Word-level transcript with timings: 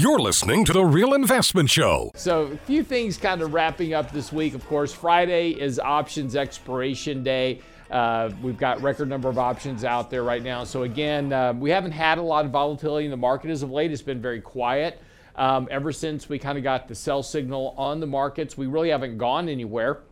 You're 0.00 0.20
listening 0.20 0.64
to 0.66 0.72
The 0.72 0.84
Real 0.84 1.12
Investment 1.12 1.68
Show. 1.68 2.12
So, 2.14 2.42
a 2.42 2.56
few 2.58 2.84
things 2.84 3.16
kind 3.16 3.42
of 3.42 3.52
wrapping 3.52 3.94
up 3.94 4.12
this 4.12 4.32
week. 4.32 4.54
Of 4.54 4.64
course, 4.68 4.92
Friday 4.92 5.50
is 5.50 5.80
options 5.80 6.36
expiration 6.36 7.24
day. 7.24 7.62
Uh, 7.90 8.30
we've 8.40 8.56
got 8.56 8.80
record 8.80 9.08
number 9.08 9.28
of 9.28 9.38
options 9.38 9.82
out 9.82 10.08
there 10.08 10.22
right 10.22 10.40
now. 10.40 10.62
So, 10.62 10.84
again, 10.84 11.32
uh, 11.32 11.52
we 11.52 11.70
haven't 11.70 11.90
had 11.90 12.18
a 12.18 12.22
lot 12.22 12.44
of 12.44 12.52
volatility 12.52 13.06
in 13.06 13.10
the 13.10 13.16
market 13.16 13.50
as 13.50 13.64
of 13.64 13.72
late. 13.72 13.90
It's 13.90 14.00
been 14.00 14.22
very 14.22 14.40
quiet. 14.40 15.02
Um, 15.34 15.66
ever 15.68 15.90
since 15.90 16.28
we 16.28 16.38
kind 16.38 16.56
of 16.56 16.62
got 16.62 16.86
the 16.86 16.94
sell 16.94 17.24
signal 17.24 17.74
on 17.76 17.98
the 17.98 18.06
markets, 18.06 18.56
we 18.56 18.66
really 18.68 18.90
haven't 18.90 19.18
gone 19.18 19.48
anywhere. 19.48 20.02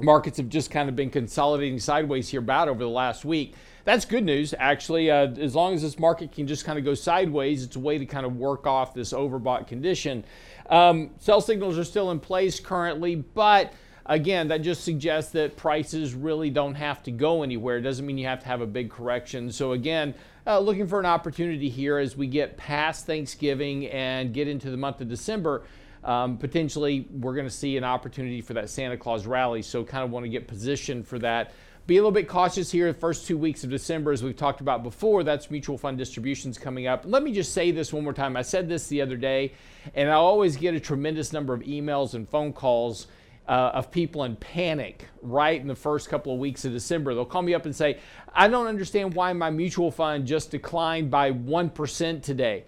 Markets 0.00 0.38
have 0.38 0.48
just 0.48 0.72
kind 0.72 0.88
of 0.88 0.96
been 0.96 1.10
consolidating 1.10 1.78
sideways 1.78 2.28
here 2.28 2.40
about 2.40 2.68
over 2.68 2.80
the 2.80 2.90
last 2.90 3.24
week 3.24 3.54
that's 3.84 4.04
good 4.04 4.24
news, 4.24 4.54
actually. 4.58 5.10
Uh, 5.10 5.28
as 5.38 5.54
long 5.54 5.74
as 5.74 5.82
this 5.82 5.98
market 5.98 6.32
can 6.32 6.46
just 6.46 6.64
kind 6.64 6.78
of 6.78 6.84
go 6.84 6.94
sideways, 6.94 7.64
it's 7.64 7.76
a 7.76 7.80
way 7.80 7.98
to 7.98 8.06
kind 8.06 8.26
of 8.26 8.36
work 8.36 8.66
off 8.66 8.94
this 8.94 9.12
overbought 9.12 9.66
condition. 9.66 10.24
Um, 10.68 11.10
sell 11.18 11.40
signals 11.40 11.78
are 11.78 11.84
still 11.84 12.10
in 12.10 12.20
place 12.20 12.60
currently, 12.60 13.16
but 13.16 13.72
again, 14.06 14.48
that 14.48 14.62
just 14.62 14.84
suggests 14.84 15.32
that 15.32 15.56
prices 15.56 16.14
really 16.14 16.50
don't 16.50 16.74
have 16.74 17.02
to 17.04 17.10
go 17.10 17.42
anywhere. 17.42 17.78
It 17.78 17.82
doesn't 17.82 18.04
mean 18.04 18.18
you 18.18 18.26
have 18.26 18.40
to 18.40 18.46
have 18.46 18.60
a 18.60 18.66
big 18.66 18.90
correction. 18.90 19.50
So, 19.52 19.72
again, 19.72 20.14
uh, 20.46 20.58
looking 20.58 20.86
for 20.86 20.98
an 20.98 21.06
opportunity 21.06 21.68
here 21.68 21.98
as 21.98 22.16
we 22.16 22.26
get 22.26 22.56
past 22.56 23.06
Thanksgiving 23.06 23.86
and 23.86 24.32
get 24.32 24.48
into 24.48 24.70
the 24.70 24.76
month 24.76 25.00
of 25.00 25.08
December. 25.08 25.62
Um, 26.02 26.38
potentially, 26.38 27.06
we're 27.10 27.34
going 27.34 27.46
to 27.46 27.54
see 27.54 27.76
an 27.76 27.84
opportunity 27.84 28.40
for 28.40 28.54
that 28.54 28.70
Santa 28.70 28.96
Claus 28.96 29.26
rally. 29.26 29.62
So, 29.62 29.84
kind 29.84 30.04
of 30.04 30.10
want 30.10 30.24
to 30.24 30.30
get 30.30 30.48
positioned 30.48 31.06
for 31.06 31.18
that. 31.20 31.52
Be 31.86 31.96
a 31.96 32.00
little 32.00 32.12
bit 32.12 32.28
cautious 32.28 32.70
here 32.70 32.92
the 32.92 32.98
first 32.98 33.26
two 33.26 33.36
weeks 33.36 33.64
of 33.64 33.70
December, 33.70 34.12
as 34.12 34.22
we've 34.22 34.36
talked 34.36 34.60
about 34.60 34.82
before. 34.82 35.24
That's 35.24 35.50
mutual 35.50 35.76
fund 35.76 35.98
distributions 35.98 36.56
coming 36.56 36.86
up. 36.86 37.02
Let 37.04 37.22
me 37.22 37.32
just 37.32 37.52
say 37.52 37.70
this 37.72 37.92
one 37.92 38.04
more 38.04 38.12
time. 38.12 38.36
I 38.36 38.42
said 38.42 38.68
this 38.68 38.86
the 38.86 39.02
other 39.02 39.16
day, 39.16 39.54
and 39.94 40.08
I 40.08 40.14
always 40.14 40.56
get 40.56 40.74
a 40.74 40.80
tremendous 40.80 41.32
number 41.32 41.52
of 41.52 41.62
emails 41.62 42.14
and 42.14 42.28
phone 42.28 42.52
calls. 42.52 43.06
Uh, 43.48 43.72
of 43.74 43.90
people 43.90 44.22
in 44.22 44.36
panic 44.36 45.08
right 45.22 45.60
in 45.60 45.66
the 45.66 45.74
first 45.74 46.08
couple 46.08 46.32
of 46.32 46.38
weeks 46.38 46.64
of 46.64 46.70
December. 46.70 47.14
They'll 47.14 47.24
call 47.24 47.42
me 47.42 47.52
up 47.52 47.64
and 47.64 47.74
say, 47.74 47.98
I 48.32 48.46
don't 48.46 48.68
understand 48.68 49.14
why 49.14 49.32
my 49.32 49.50
mutual 49.50 49.90
fund 49.90 50.24
just 50.24 50.52
declined 50.52 51.10
by 51.10 51.32
1% 51.32 52.22
today 52.22 52.64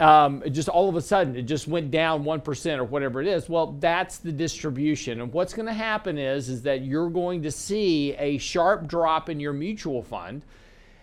um, 0.00 0.42
just 0.50 0.68
all 0.68 0.88
of 0.88 0.96
a 0.96 1.00
sudden 1.00 1.36
it 1.36 1.42
just 1.42 1.68
went 1.68 1.90
down 1.90 2.24
1% 2.24 2.78
or 2.78 2.84
whatever 2.84 3.20
it 3.20 3.28
is. 3.28 3.48
Well 3.48 3.72
that's 3.78 4.18
the 4.18 4.32
distribution. 4.32 5.20
And 5.20 5.32
what's 5.32 5.54
going 5.54 5.66
to 5.66 5.74
happen 5.74 6.18
is 6.18 6.48
is 6.48 6.62
that 6.62 6.82
you're 6.82 7.10
going 7.10 7.42
to 7.42 7.50
see 7.50 8.14
a 8.14 8.38
sharp 8.38 8.86
drop 8.86 9.28
in 9.28 9.38
your 9.40 9.52
mutual 9.52 10.02
fund. 10.02 10.42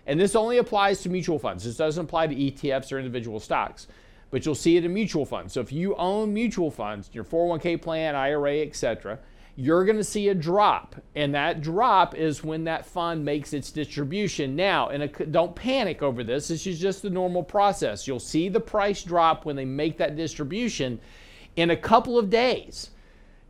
And 0.05 0.19
this 0.19 0.35
only 0.35 0.57
applies 0.57 1.01
to 1.03 1.09
mutual 1.09 1.39
funds. 1.39 1.63
This 1.63 1.77
doesn't 1.77 2.05
apply 2.05 2.27
to 2.27 2.35
etfs 2.35 2.91
or 2.91 2.97
individual 2.97 3.39
stocks. 3.39 3.87
But 4.29 4.45
you'll 4.45 4.55
see 4.55 4.77
it 4.77 4.85
in 4.85 4.93
mutual 4.93 5.25
funds. 5.25 5.53
So 5.53 5.61
if 5.61 5.71
you 5.71 5.95
own 5.95 6.33
mutual 6.33 6.71
funds 6.71 7.09
your 7.13 7.23
401k 7.23 7.81
plan 7.81 8.15
ira 8.15 8.59
etc 8.59 9.19
you're 9.55 9.85
going 9.85 9.97
to 9.97 10.03
see 10.03 10.29
a 10.29 10.35
drop. 10.35 10.95
And 11.15 11.33
that 11.35 11.61
drop 11.61 12.15
is 12.15 12.43
when 12.43 12.63
that 12.65 12.85
fund 12.85 13.23
makes 13.23 13.53
its 13.53 13.71
distribution. 13.71 14.55
Now, 14.55 14.89
and 14.89 15.31
don't 15.31 15.55
panic 15.55 16.01
over 16.01 16.23
this. 16.23 16.47
This 16.47 16.65
is 16.67 16.79
just 16.79 17.01
the 17.01 17.09
normal 17.09 17.43
process. 17.43 18.07
You'll 18.07 18.19
see 18.19 18.49
the 18.49 18.59
price 18.59 19.03
drop 19.03 19.45
when 19.45 19.55
they 19.55 19.65
make 19.65 19.97
that 19.97 20.15
distribution 20.15 20.99
in 21.55 21.71
a 21.71 21.77
couple 21.77 22.17
of 22.17 22.29
days. 22.29 22.91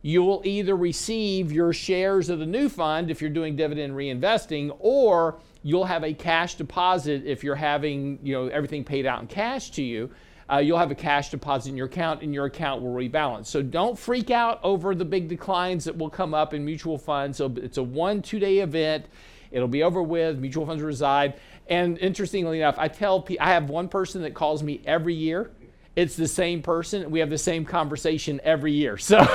You 0.02 0.24
will 0.24 0.42
either 0.44 0.74
receive 0.74 1.52
your 1.52 1.72
shares 1.72 2.28
of 2.28 2.40
the 2.40 2.46
new 2.46 2.68
fund 2.68 3.10
if 3.10 3.20
you're 3.20 3.30
doing 3.30 3.54
dividend 3.54 3.94
reinvesting, 3.94 4.76
or 4.80 5.38
you'll 5.62 5.84
have 5.84 6.02
a 6.02 6.12
cash 6.12 6.56
deposit 6.56 7.24
if 7.24 7.44
you're 7.44 7.54
having 7.54 8.18
you 8.22 8.34
know 8.34 8.48
everything 8.48 8.82
paid 8.82 9.06
out 9.06 9.20
in 9.20 9.28
cash 9.28 9.70
to 9.70 9.82
you 9.82 10.10
uh, 10.50 10.58
you'll 10.58 10.78
have 10.78 10.90
a 10.90 10.94
cash 10.94 11.30
deposit 11.30 11.70
in 11.70 11.76
your 11.76 11.86
account 11.86 12.22
and 12.22 12.34
your 12.34 12.46
account 12.46 12.82
will 12.82 12.92
rebalance. 12.92 13.46
So 13.46 13.62
don't 13.62 13.98
freak 13.98 14.30
out 14.30 14.60
over 14.62 14.94
the 14.94 15.04
big 15.04 15.28
declines 15.28 15.84
that 15.84 15.96
will 15.96 16.10
come 16.10 16.34
up 16.34 16.54
in 16.54 16.64
mutual 16.64 16.98
funds. 16.98 17.38
So 17.38 17.52
it's 17.56 17.78
a 17.78 17.82
one, 17.82 18.22
two 18.22 18.38
day 18.38 18.58
event. 18.58 19.06
It'll 19.50 19.68
be 19.68 19.82
over 19.82 20.02
with. 20.02 20.38
Mutual 20.38 20.66
funds 20.66 20.82
reside. 20.82 21.34
And 21.68 21.98
interestingly 21.98 22.58
enough, 22.58 22.76
I 22.78 22.88
tell 22.88 23.26
I 23.40 23.50
have 23.50 23.70
one 23.70 23.88
person 23.88 24.22
that 24.22 24.34
calls 24.34 24.62
me 24.62 24.80
every 24.84 25.14
year. 25.14 25.50
It's 25.94 26.16
the 26.16 26.28
same 26.28 26.62
person. 26.62 27.10
We 27.10 27.20
have 27.20 27.30
the 27.30 27.38
same 27.38 27.64
conversation 27.64 28.40
every 28.42 28.72
year. 28.72 28.96
So 28.96 29.26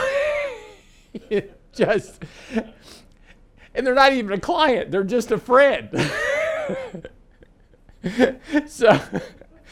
just, 1.73 2.23
and 3.75 3.85
they're 3.85 3.93
not 3.93 4.13
even 4.13 4.33
a 4.33 4.39
client, 4.39 4.91
they're 4.91 5.03
just 5.03 5.31
a 5.31 5.37
friend. 5.37 5.89
so, 8.67 8.99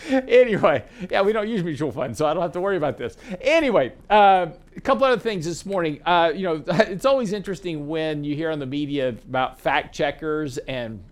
anyway, 0.28 0.84
yeah, 1.10 1.22
we 1.22 1.34
don't 1.34 1.48
use 1.48 1.64
mutual 1.64 1.92
funds, 1.92 2.18
so 2.18 2.26
I 2.26 2.34
don't 2.34 2.44
have 2.44 2.52
to 2.54 2.62
worry 2.62 2.78
about 2.78 2.98
this. 2.98 3.18
Anyway, 3.42 3.94
uh, 4.10 4.48
a 4.76 4.82
couple 4.82 5.06
other 5.06 5.20
things 5.20 5.46
this 5.46 5.66
morning. 5.66 6.02
Uh, 6.06 6.32
you 6.36 6.44
know, 6.44 6.64
it's 6.68 7.06
always 7.06 7.34
interesting 7.34 7.88
when 7.88 8.24
you 8.24 8.36
hear 8.36 8.52
on 8.52 8.60
the 8.60 8.66
media 8.66 9.10
about 9.10 9.60
fact 9.60 9.96
checkers 9.96 10.58
and 10.60 11.04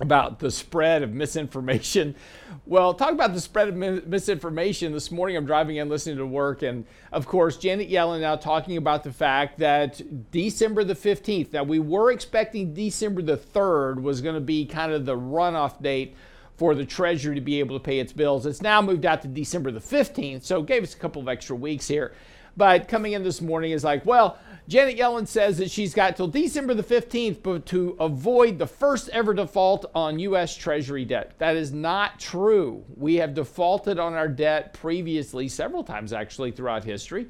about 0.00 0.38
the 0.38 0.50
spread 0.50 1.02
of 1.02 1.12
misinformation. 1.12 2.14
Well, 2.64 2.94
talk 2.94 3.10
about 3.10 3.34
the 3.34 3.40
spread 3.40 3.68
of 3.68 3.74
misinformation. 3.74 4.92
This 4.92 5.10
morning 5.10 5.36
I'm 5.36 5.46
driving 5.46 5.76
in 5.76 5.88
listening 5.88 6.18
to 6.18 6.26
work, 6.26 6.62
and 6.62 6.84
of 7.10 7.26
course, 7.26 7.56
Janet 7.56 7.90
Yellen 7.90 8.20
now 8.20 8.36
talking 8.36 8.76
about 8.76 9.02
the 9.02 9.12
fact 9.12 9.58
that 9.58 10.30
December 10.30 10.84
the 10.84 10.94
15th, 10.94 11.52
now 11.52 11.64
we 11.64 11.80
were 11.80 12.12
expecting 12.12 12.72
December 12.72 13.20
the 13.20 13.36
3rd 13.36 14.00
was 14.00 14.20
going 14.20 14.36
to 14.36 14.40
be 14.40 14.64
kind 14.64 14.92
of 14.92 15.06
the 15.06 15.16
runoff 15.16 15.82
date 15.82 16.14
for 16.56 16.74
the 16.74 16.84
Treasury 16.84 17.34
to 17.34 17.40
be 17.40 17.60
able 17.60 17.78
to 17.78 17.82
pay 17.82 17.98
its 17.98 18.12
bills. 18.12 18.46
It's 18.46 18.62
now 18.62 18.82
moved 18.82 19.06
out 19.06 19.22
to 19.22 19.28
December 19.28 19.70
the 19.70 19.80
15th, 19.80 20.44
so 20.44 20.60
it 20.60 20.66
gave 20.66 20.82
us 20.82 20.94
a 20.94 20.98
couple 20.98 21.22
of 21.22 21.28
extra 21.28 21.56
weeks 21.56 21.88
here. 21.88 22.12
But 22.56 22.88
coming 22.88 23.12
in 23.12 23.22
this 23.22 23.40
morning 23.40 23.72
is 23.72 23.82
like, 23.82 24.04
well, 24.04 24.38
Janet 24.68 24.98
Yellen 24.98 25.26
says 25.26 25.58
that 25.58 25.70
she's 25.70 25.94
got 25.94 26.16
till 26.16 26.28
December 26.28 26.74
the 26.74 26.82
15th 26.82 27.64
to 27.66 27.96
avoid 27.98 28.58
the 28.58 28.66
first 28.66 29.08
ever 29.08 29.32
default 29.32 29.90
on 29.94 30.18
U.S. 30.18 30.54
Treasury 30.54 31.04
debt. 31.04 31.32
That 31.38 31.56
is 31.56 31.72
not 31.72 32.20
true. 32.20 32.84
We 32.96 33.16
have 33.16 33.34
defaulted 33.34 33.98
on 33.98 34.14
our 34.14 34.28
debt 34.28 34.74
previously, 34.74 35.48
several 35.48 35.82
times 35.82 36.12
actually, 36.12 36.52
throughout 36.52 36.84
history. 36.84 37.28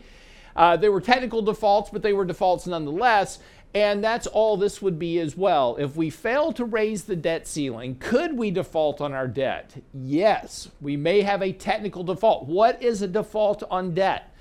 Uh, 0.55 0.77
they 0.77 0.89
were 0.89 1.01
technical 1.01 1.41
defaults, 1.41 1.91
but 1.91 2.03
they 2.03 2.13
were 2.13 2.25
defaults 2.25 2.67
nonetheless. 2.67 3.39
And 3.75 4.05
that's 4.05 4.27
all 4.27 4.57
this 4.57 4.83
would 4.83 4.99
be 4.99 5.19
as 5.19 5.37
well. 5.37 5.77
If 5.77 5.97
we 5.97 6.11
fail 6.11 6.53
to 6.53 6.65
raise 6.65 7.05
the 7.05 7.17
debt 7.17 7.47
ceiling, 7.47 7.97
could 7.99 8.37
we 8.37 8.51
default 8.51 9.01
on 9.01 9.15
our 9.15 9.27
debt? 9.27 9.83
Yes, 9.95 10.69
we 10.81 10.97
may 10.97 11.23
have 11.23 11.43
a 11.43 11.53
technical 11.53 12.05
default. 12.05 12.47
What 12.47 12.83
is 12.83 13.01
a 13.01 13.09
default 13.09 13.63
on 13.71 13.95
debt? 13.95 14.35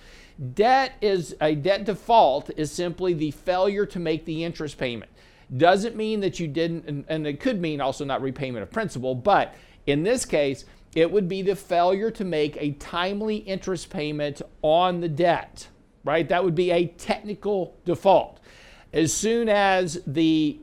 Debt 0.54 0.94
is 1.02 1.36
a 1.40 1.56
debt 1.56 1.86
default 1.86 2.50
is 2.58 2.72
simply 2.72 3.14
the 3.14 3.32
failure 3.32 3.86
to 3.86 4.00
make 4.00 4.26
the 4.26 4.44
interest 4.44 4.78
payment. 4.78 5.12
Doesn't 5.56 5.96
mean 5.96 6.20
that 6.22 6.40
you 6.40 6.48
didn't, 6.48 6.86
and, 6.88 7.06
and 7.08 7.28
it 7.28 7.40
could 7.40 7.62
mean 7.62 7.80
also 7.80 8.04
not 8.04 8.22
repayment 8.22 8.64
of 8.64 8.72
principal, 8.72 9.16
but 9.16 9.54
in 9.86 10.04
this 10.04 10.26
case, 10.26 10.66
it 10.96 11.10
would 11.10 11.30
be 11.30 11.42
the 11.42 11.56
failure 11.56 12.12
to 12.12 12.26
make 12.26 12.58
a 12.58 12.72
timely 12.72 13.38
interest 13.38 13.90
payment 13.90 14.42
on 14.62 15.00
the 15.00 15.10
debt, 15.10 15.68
right? 16.04 16.28
That 16.28 16.44
would 16.44 16.56
be 16.56 16.72
a 16.72 16.88
technical 16.88 17.78
default. 17.86 18.40
As 18.94 19.14
soon 19.14 19.50
as 19.50 20.02
the 20.06 20.60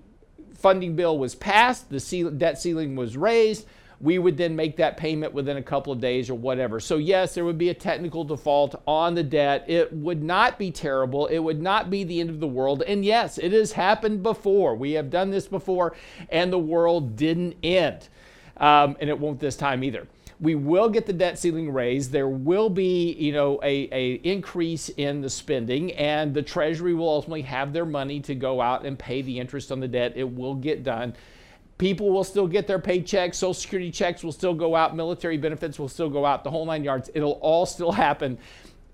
funding 0.55 0.97
bill 0.97 1.19
was 1.19 1.35
passed, 1.35 1.89
the 1.89 2.31
debt 2.37 2.59
ceiling 2.59 2.97
was 2.97 3.17
raised, 3.17 3.67
we 4.01 4.19
would 4.19 4.37
then 4.37 4.55
make 4.55 4.77
that 4.77 4.97
payment 4.97 5.33
within 5.33 5.57
a 5.57 5.63
couple 5.63 5.93
of 5.93 6.01
days 6.01 6.31
or 6.31 6.35
whatever. 6.35 6.79
So, 6.79 6.99
yes, 6.99 7.35
there 7.35 7.45
would 7.45 7.59
be 7.59 7.71
a 7.71 7.75
technical 7.75 8.23
default 8.23 8.81
on 8.87 9.15
the 9.15 9.25
debt. 9.25 9.65
It 9.67 9.93
would 9.93 10.23
not 10.23 10.59
be 10.59 10.71
terrible. 10.71 11.27
It 11.27 11.39
would 11.39 11.61
not 11.61 11.91
be 11.91 12.05
the 12.05 12.21
end 12.21 12.31
of 12.31 12.39
the 12.39 12.47
world. 12.47 12.83
And 12.83 13.05
yes, 13.05 13.39
it 13.39 13.53
has 13.53 13.73
happened 13.73 14.23
before. 14.23 14.77
We 14.77 14.93
have 14.93 15.11
done 15.11 15.31
this 15.31 15.49
before, 15.49 15.97
and 16.29 16.53
the 16.53 16.59
world 16.59 17.17
didn't 17.17 17.57
end. 17.63 18.09
Um, 18.57 18.97
and 19.01 19.11
it 19.11 19.19
won't 19.19 19.41
this 19.41 19.57
time 19.57 19.83
either 19.83 20.07
we 20.41 20.55
will 20.55 20.89
get 20.89 21.07
the 21.07 21.13
debt 21.13 21.39
ceiling 21.39 21.73
raised. 21.73 22.13
There 22.13 22.29
will 22.29 22.71
be, 22.71 23.13
you 23.13 23.33
know, 23.33 23.61
a, 23.63 23.89
a 23.93 24.13
increase 24.25 24.89
in 24.91 25.21
the 25.21 25.31
spending, 25.31 25.93
and 25.93 26.33
the 26.33 26.43
Treasury 26.43 26.95
will 26.95 27.09
ultimately 27.09 27.43
have 27.43 27.73
their 27.73 27.87
money 27.87 28.21
to 28.21 28.35
go 28.35 28.61
out 28.61 28.85
and 28.85 28.99
pay 28.99 29.23
the 29.23 29.39
interest 29.39 29.73
on 29.73 29.81
the 29.81 29.89
debt. 29.89 30.13
It 30.17 30.35
will 30.35 30.55
get 30.55 30.85
done. 30.85 31.15
People 31.79 32.11
will 32.11 32.25
still 32.25 32.49
get 32.49 32.67
their 32.67 32.81
paychecks, 32.81 33.37
Social 33.37 33.55
Security 33.55 33.91
checks 33.91 34.25
will 34.25 34.33
still 34.33 34.55
go 34.55 34.75
out, 34.75 34.97
military 34.97 35.39
benefits 35.39 35.79
will 35.79 35.89
still 35.89 36.11
go 36.11 36.27
out, 36.27 36.43
the 36.43 36.51
whole 36.51 36.67
nine 36.67 36.83
yards. 36.83 37.09
It'll 37.15 37.39
all 37.41 37.67
still 37.67 37.93
happen. 37.93 38.39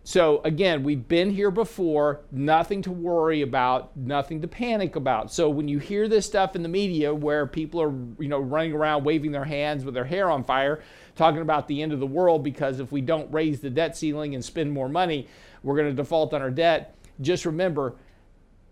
So 0.06 0.42
again, 0.44 0.82
we've 0.82 1.08
been 1.08 1.30
here 1.30 1.50
before, 1.50 2.20
nothing 2.30 2.82
to 2.82 2.92
worry 2.92 3.40
about, 3.40 3.96
nothing 3.96 4.42
to 4.42 4.48
panic 4.48 4.96
about. 4.96 5.32
So 5.32 5.48
when 5.48 5.66
you 5.66 5.78
hear 5.78 6.08
this 6.08 6.26
stuff 6.26 6.54
in 6.54 6.62
the 6.62 6.68
media 6.68 7.14
where 7.14 7.46
people 7.46 7.80
are, 7.80 7.94
you 8.18 8.28
know, 8.28 8.38
running 8.38 8.74
around 8.74 9.04
waving 9.04 9.32
their 9.32 9.44
hands 9.44 9.82
with 9.82 9.94
their 9.94 10.04
hair 10.04 10.30
on 10.30 10.44
fire, 10.44 10.82
talking 11.16 11.40
about 11.40 11.68
the 11.68 11.82
end 11.82 11.92
of 11.92 12.00
the 12.00 12.06
world 12.06 12.42
because 12.42 12.80
if 12.80 12.92
we 12.92 13.00
don't 13.00 13.32
raise 13.32 13.60
the 13.60 13.70
debt 13.70 13.96
ceiling 13.96 14.34
and 14.34 14.44
spend 14.44 14.72
more 14.72 14.88
money, 14.88 15.28
we're 15.62 15.76
going 15.76 15.88
to 15.88 15.94
default 15.94 16.34
on 16.34 16.42
our 16.42 16.50
debt. 16.50 16.94
Just 17.20 17.46
remember, 17.46 17.94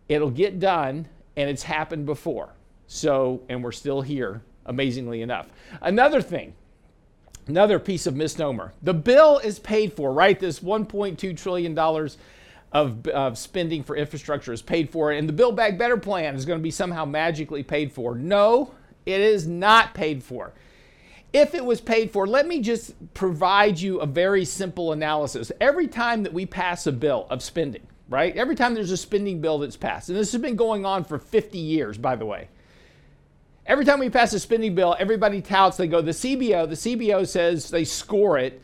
it'll 0.08 0.30
get 0.30 0.58
done 0.58 1.08
and 1.36 1.48
it's 1.48 1.62
happened 1.62 2.06
before. 2.06 2.54
So, 2.86 3.42
and 3.48 3.62
we're 3.62 3.72
still 3.72 4.02
here, 4.02 4.42
amazingly 4.66 5.22
enough. 5.22 5.48
Another 5.80 6.20
thing, 6.20 6.54
Another 7.48 7.78
piece 7.78 8.06
of 8.06 8.14
misnomer. 8.14 8.72
The 8.82 8.94
bill 8.94 9.38
is 9.38 9.58
paid 9.58 9.92
for, 9.92 10.12
right? 10.12 10.38
This 10.38 10.60
$1.2 10.60 11.36
trillion 11.36 11.76
of, 12.72 13.06
of, 13.08 13.36
spending 13.36 13.82
for 13.82 13.96
infrastructure 13.96 14.52
is 14.52 14.62
paid 14.62 14.90
for, 14.90 15.10
and 15.10 15.28
the 15.28 15.32
Build 15.32 15.56
Back 15.56 15.76
Better 15.76 15.96
plan 15.96 16.36
is 16.36 16.44
going 16.44 16.58
to 16.58 16.62
be 16.62 16.70
somehow 16.70 17.04
magically 17.04 17.62
paid 17.62 17.92
for. 17.92 18.14
No, 18.14 18.74
it 19.06 19.20
is 19.20 19.46
not 19.46 19.92
paid 19.92 20.22
for. 20.22 20.52
If 21.32 21.54
it 21.54 21.64
was 21.64 21.80
paid 21.80 22.10
for, 22.10 22.26
let 22.26 22.46
me 22.46 22.60
just 22.60 22.92
provide 23.14 23.80
you 23.80 24.00
a 24.00 24.06
very 24.06 24.44
simple 24.44 24.92
analysis. 24.92 25.50
Every 25.60 25.88
time 25.88 26.24
that 26.24 26.32
we 26.32 26.44
pass 26.44 26.86
a 26.86 26.92
bill 26.92 27.26
of 27.30 27.42
spending, 27.42 27.86
right? 28.08 28.36
Every 28.36 28.54
time 28.54 28.74
there's 28.74 28.90
a 28.90 28.96
spending 28.96 29.40
bill 29.40 29.58
that's 29.58 29.76
passed, 29.76 30.10
and 30.10 30.18
this 30.18 30.32
has 30.32 30.42
been 30.42 30.56
going 30.56 30.84
on 30.84 31.04
for 31.04 31.18
50 31.18 31.58
years, 31.58 31.96
by 31.96 32.16
the 32.16 32.26
way. 32.26 32.48
Every 33.64 33.84
time 33.84 34.00
we 34.00 34.10
pass 34.10 34.32
a 34.34 34.40
spending 34.40 34.74
bill, 34.74 34.96
everybody 34.98 35.40
touts, 35.40 35.76
they 35.76 35.86
go, 35.86 36.02
the 36.02 36.10
CBO, 36.10 36.68
the 36.68 36.74
CBO 36.74 37.26
says 37.26 37.70
they 37.70 37.84
score 37.84 38.36
it 38.36 38.60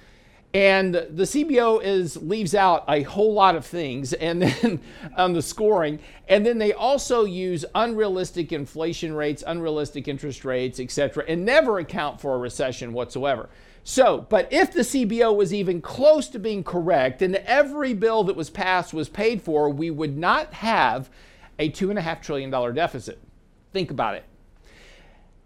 and 0.55 0.95
the 0.95 1.25
CBO 1.25 1.83
is 1.83 2.17
leaves 2.17 2.55
out 2.55 2.85
a 2.89 3.03
whole 3.03 3.35
lot 3.35 3.55
of 3.55 3.67
things 3.67 4.15
and 4.15 4.43
then 4.63 4.81
on 5.17 5.35
the 5.35 5.43
scoring. 5.43 5.99
And 6.29 6.45
then 6.45 6.59
they 6.59 6.73
also 6.73 7.25
use 7.25 7.65
unrealistic 7.75 8.53
inflation 8.53 9.13
rates, 9.13 9.45
unrealistic 9.47 10.09
interest 10.09 10.45
rates, 10.45 10.81
etc., 10.81 11.25
and 11.29 11.45
never 11.45 11.79
account 11.79 12.21
for 12.21 12.35
a 12.35 12.39
recession 12.39 12.93
whatsoever. 12.93 13.49
So, 13.85 14.27
but 14.29 14.53
if 14.53 14.73
the 14.73 14.83
CBO 14.83 15.35
was 15.35 15.55
even 15.55 15.81
close 15.81 16.29
to 16.29 16.39
being 16.39 16.63
correct 16.63 17.23
and 17.23 17.37
every 17.37 17.95
bill 17.95 18.25
that 18.25 18.37
was 18.37 18.51
passed 18.51 18.93
was 18.93 19.09
paid 19.09 19.41
for, 19.41 19.71
we 19.71 19.91
would 19.91 20.17
not 20.17 20.53
have 20.55 21.09
a 21.59 21.71
$2.5 21.71 22.23
trillion 22.23 22.75
deficit. 22.75 23.19
Think 23.73 23.91
about 23.91 24.15
it. 24.15 24.25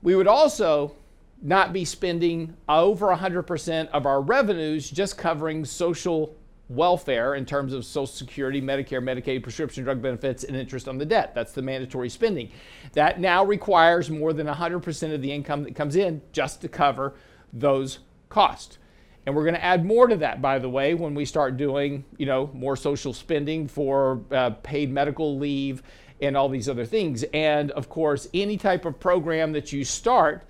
We 0.02 0.16
would 0.16 0.26
also 0.26 0.96
not 1.42 1.72
be 1.72 1.84
spending 1.84 2.56
over 2.68 3.08
100% 3.08 3.88
of 3.88 4.06
our 4.06 4.20
revenues 4.20 4.88
just 4.88 5.18
covering 5.18 5.64
social 5.64 6.36
welfare 6.68 7.34
in 7.34 7.44
terms 7.44 7.72
of 7.72 7.84
Social 7.84 8.06
Security, 8.06 8.62
Medicare, 8.62 9.02
Medicaid, 9.02 9.42
prescription 9.42 9.84
drug 9.84 10.00
benefits, 10.00 10.44
and 10.44 10.56
interest 10.56 10.88
on 10.88 10.98
the 10.98 11.04
debt. 11.04 11.34
That's 11.34 11.52
the 11.52 11.62
mandatory 11.62 12.08
spending. 12.08 12.50
That 12.92 13.20
now 13.20 13.44
requires 13.44 14.08
more 14.08 14.32
than 14.32 14.46
100% 14.46 15.14
of 15.14 15.20
the 15.20 15.32
income 15.32 15.64
that 15.64 15.74
comes 15.74 15.96
in 15.96 16.22
just 16.32 16.60
to 16.62 16.68
cover 16.68 17.14
those 17.52 17.98
costs. 18.28 18.78
And 19.26 19.36
we're 19.36 19.44
going 19.44 19.54
to 19.54 19.64
add 19.64 19.84
more 19.84 20.08
to 20.08 20.16
that, 20.16 20.42
by 20.42 20.58
the 20.58 20.68
way, 20.68 20.94
when 20.94 21.14
we 21.14 21.24
start 21.24 21.56
doing, 21.56 22.04
you 22.16 22.26
know, 22.26 22.50
more 22.52 22.76
social 22.76 23.12
spending 23.12 23.68
for 23.68 24.22
uh, 24.32 24.50
paid 24.62 24.90
medical 24.90 25.38
leave 25.38 25.82
and 26.20 26.36
all 26.36 26.48
these 26.48 26.68
other 26.68 26.84
things. 26.84 27.24
And 27.32 27.70
of 27.72 27.88
course, 27.88 28.28
any 28.34 28.56
type 28.56 28.84
of 28.84 28.98
program 28.98 29.52
that 29.52 29.72
you 29.72 29.84
start 29.84 30.44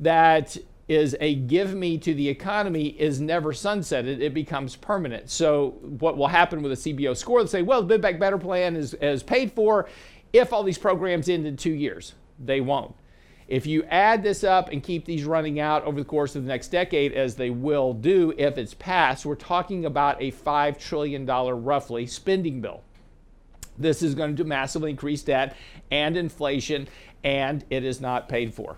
that 0.00 0.56
is 0.88 1.14
a 1.20 1.34
give 1.34 1.74
me 1.74 1.98
to 1.98 2.14
the 2.14 2.28
economy 2.28 2.88
is 2.88 3.20
never 3.20 3.52
sunsetted. 3.52 4.20
It 4.20 4.32
becomes 4.32 4.74
permanent. 4.74 5.28
So 5.28 5.70
what 5.82 6.16
will 6.16 6.28
happen 6.28 6.62
with 6.62 6.72
a 6.72 6.76
CBO 6.76 7.16
score? 7.16 7.40
They'll 7.40 7.48
say, 7.48 7.62
well, 7.62 7.82
the 7.82 7.88
Build 7.88 8.00
Back 8.00 8.18
Better 8.18 8.38
plan 8.38 8.74
is, 8.74 8.94
is 8.94 9.22
paid 9.22 9.52
for 9.52 9.88
if 10.32 10.52
all 10.52 10.62
these 10.62 10.78
programs 10.78 11.28
end 11.28 11.46
in 11.46 11.56
two 11.56 11.72
years. 11.72 12.14
They 12.38 12.60
won't. 12.60 12.94
If 13.48 13.66
you 13.66 13.84
add 13.84 14.22
this 14.22 14.44
up 14.44 14.70
and 14.70 14.82
keep 14.82 15.06
these 15.06 15.24
running 15.24 15.58
out 15.58 15.84
over 15.84 15.98
the 15.98 16.04
course 16.04 16.36
of 16.36 16.42
the 16.42 16.48
next 16.48 16.68
decade, 16.68 17.12
as 17.12 17.34
they 17.34 17.48
will 17.48 17.94
do 17.94 18.34
if 18.36 18.58
it's 18.58 18.74
passed, 18.74 19.24
we're 19.24 19.36
talking 19.36 19.86
about 19.86 20.20
a 20.20 20.32
$5 20.32 20.78
trillion 20.78 21.26
roughly 21.26 22.06
spending 22.06 22.60
bill. 22.60 22.82
This 23.78 24.02
is 24.02 24.14
going 24.14 24.36
to 24.36 24.44
massively 24.44 24.90
increase 24.90 25.22
debt 25.22 25.56
and 25.90 26.16
inflation, 26.16 26.88
and 27.24 27.64
it 27.70 27.84
is 27.84 28.00
not 28.00 28.28
paid 28.28 28.52
for. 28.52 28.76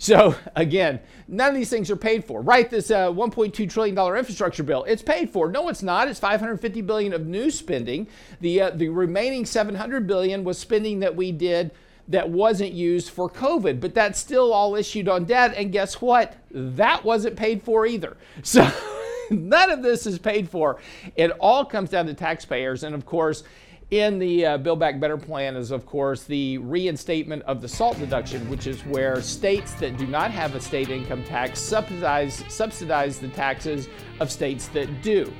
So 0.00 0.34
again, 0.56 0.98
none 1.28 1.50
of 1.50 1.54
these 1.54 1.68
things 1.68 1.90
are 1.90 1.96
paid 1.96 2.24
for. 2.24 2.40
Right? 2.40 2.68
This 2.68 2.90
uh, 2.90 3.10
1.2 3.10 3.68
trillion 3.70 3.94
dollar 3.94 4.16
infrastructure 4.16 4.62
bill, 4.62 4.82
it's 4.84 5.02
paid 5.02 5.28
for. 5.28 5.50
No, 5.50 5.68
it's 5.68 5.82
not. 5.82 6.08
It's 6.08 6.18
550 6.18 6.80
billion 6.80 7.12
of 7.12 7.26
new 7.26 7.50
spending. 7.50 8.08
The 8.40 8.62
uh, 8.62 8.70
the 8.70 8.88
remaining 8.88 9.44
700 9.44 10.06
billion 10.06 10.42
was 10.42 10.58
spending 10.58 11.00
that 11.00 11.14
we 11.14 11.32
did 11.32 11.70
that 12.08 12.30
wasn't 12.30 12.72
used 12.72 13.10
for 13.10 13.28
COVID, 13.28 13.78
but 13.78 13.94
that's 13.94 14.18
still 14.18 14.54
all 14.54 14.74
issued 14.74 15.06
on 15.06 15.26
debt. 15.26 15.52
And 15.54 15.70
guess 15.70 16.00
what? 16.00 16.34
That 16.50 17.04
wasn't 17.04 17.36
paid 17.36 17.62
for 17.62 17.86
either. 17.86 18.16
So. 18.42 18.68
none 19.32 19.70
of 19.70 19.80
this 19.80 20.06
is 20.06 20.18
paid 20.18 20.48
for. 20.50 20.80
It 21.14 21.30
all 21.38 21.64
comes 21.64 21.90
down 21.90 22.06
to 22.06 22.14
taxpayers. 22.14 22.82
And 22.82 22.96
of 22.96 23.06
course, 23.06 23.44
in 23.90 24.20
the 24.20 24.46
uh, 24.46 24.58
Build 24.58 24.78
Back 24.78 25.00
Better 25.00 25.16
plan 25.16 25.56
is, 25.56 25.72
of 25.72 25.84
course, 25.84 26.22
the 26.22 26.58
reinstatement 26.58 27.42
of 27.42 27.60
the 27.60 27.68
SALT 27.68 27.98
deduction, 27.98 28.48
which 28.48 28.66
is 28.66 28.80
where 28.86 29.20
states 29.20 29.74
that 29.74 29.96
do 29.96 30.06
not 30.06 30.30
have 30.30 30.54
a 30.54 30.60
state 30.60 30.90
income 30.90 31.24
tax 31.24 31.58
subsidize, 31.58 32.44
subsidize 32.48 33.18
the 33.18 33.28
taxes 33.28 33.88
of 34.20 34.30
states 34.30 34.68
that 34.68 35.02
do. 35.02 35.32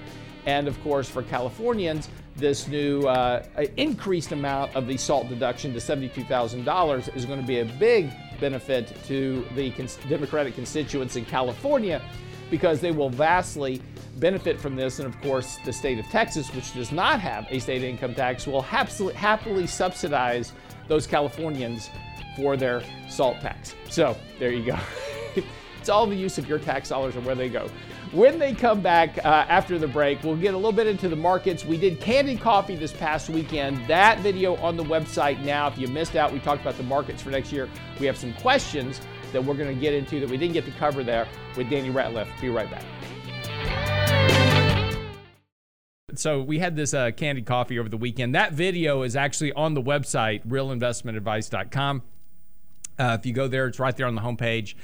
And 0.46 0.66
of 0.66 0.80
course, 0.82 1.08
for 1.08 1.22
Californians, 1.22 2.08
this 2.34 2.66
new 2.66 3.02
uh, 3.02 3.44
increased 3.76 4.32
amount 4.32 4.74
of 4.74 4.86
the 4.88 4.96
SALT 4.96 5.28
deduction 5.28 5.72
to 5.72 5.78
$72,000 5.78 7.14
is 7.16 7.24
going 7.24 7.40
to 7.40 7.46
be 7.46 7.60
a 7.60 7.64
big 7.64 8.10
benefit 8.40 8.96
to 9.06 9.46
the 9.54 9.70
cons- 9.72 9.98
Democratic 10.08 10.54
constituents 10.54 11.14
in 11.14 11.24
California 11.24 12.02
because 12.50 12.80
they 12.80 12.90
will 12.90 13.10
vastly 13.10 13.80
benefit 14.16 14.60
from 14.60 14.76
this. 14.76 14.98
And 14.98 15.06
of 15.06 15.20
course, 15.20 15.58
the 15.64 15.72
state 15.72 15.98
of 15.98 16.06
Texas, 16.06 16.52
which 16.54 16.74
does 16.74 16.92
not 16.92 17.20
have 17.20 17.46
a 17.50 17.58
state 17.58 17.82
income 17.82 18.14
tax, 18.14 18.46
will 18.46 18.62
happily 18.62 19.66
subsidize 19.66 20.52
those 20.88 21.06
Californians 21.06 21.90
for 22.36 22.56
their 22.56 22.82
SALT 23.08 23.40
tax. 23.40 23.74
So 23.88 24.16
there 24.38 24.52
you 24.52 24.72
go. 24.72 24.78
it's 25.78 25.88
all 25.88 26.06
the 26.06 26.16
use 26.16 26.38
of 26.38 26.48
your 26.48 26.58
tax 26.58 26.88
dollars 26.88 27.16
and 27.16 27.24
where 27.24 27.34
they 27.34 27.48
go. 27.48 27.68
When 28.12 28.40
they 28.40 28.54
come 28.54 28.80
back 28.80 29.18
uh, 29.18 29.46
after 29.48 29.78
the 29.78 29.86
break, 29.86 30.24
we'll 30.24 30.34
get 30.34 30.54
a 30.54 30.56
little 30.56 30.72
bit 30.72 30.88
into 30.88 31.08
the 31.08 31.14
markets. 31.14 31.64
We 31.64 31.78
did 31.78 32.00
Candid 32.00 32.40
Coffee 32.40 32.74
this 32.74 32.92
past 32.92 33.30
weekend. 33.30 33.86
That 33.86 34.18
video 34.18 34.56
on 34.56 34.76
the 34.76 34.82
website 34.82 35.40
now. 35.44 35.68
If 35.68 35.78
you 35.78 35.86
missed 35.86 36.16
out, 36.16 36.32
we 36.32 36.40
talked 36.40 36.60
about 36.60 36.76
the 36.76 36.82
markets 36.82 37.22
for 37.22 37.30
next 37.30 37.52
year. 37.52 37.68
We 38.00 38.06
have 38.06 38.16
some 38.16 38.32
questions 38.34 39.00
that 39.32 39.44
we're 39.44 39.54
going 39.54 39.74
to 39.74 39.80
get 39.80 39.94
into 39.94 40.20
that 40.20 40.28
we 40.28 40.36
didn't 40.36 40.54
get 40.54 40.64
to 40.64 40.72
cover 40.72 41.02
there 41.02 41.26
with 41.56 41.70
Danny 41.70 41.90
Ratliff. 41.90 42.28
Be 42.40 42.48
right 42.48 42.70
back. 42.70 42.84
So 46.14 46.42
we 46.42 46.58
had 46.58 46.76
this 46.76 46.92
uh, 46.92 47.12
Candid 47.12 47.46
Coffee 47.46 47.78
over 47.78 47.88
the 47.88 47.96
weekend. 47.96 48.34
That 48.34 48.52
video 48.52 49.02
is 49.02 49.16
actually 49.16 49.52
on 49.52 49.74
the 49.74 49.82
website, 49.82 50.46
realinvestmentadvice.com. 50.46 52.02
Uh, 52.98 53.16
if 53.18 53.24
you 53.24 53.32
go 53.32 53.48
there, 53.48 53.66
it's 53.66 53.78
right 53.78 53.96
there 53.96 54.06
on 54.06 54.14
the 54.14 54.20
homepage, 54.20 54.74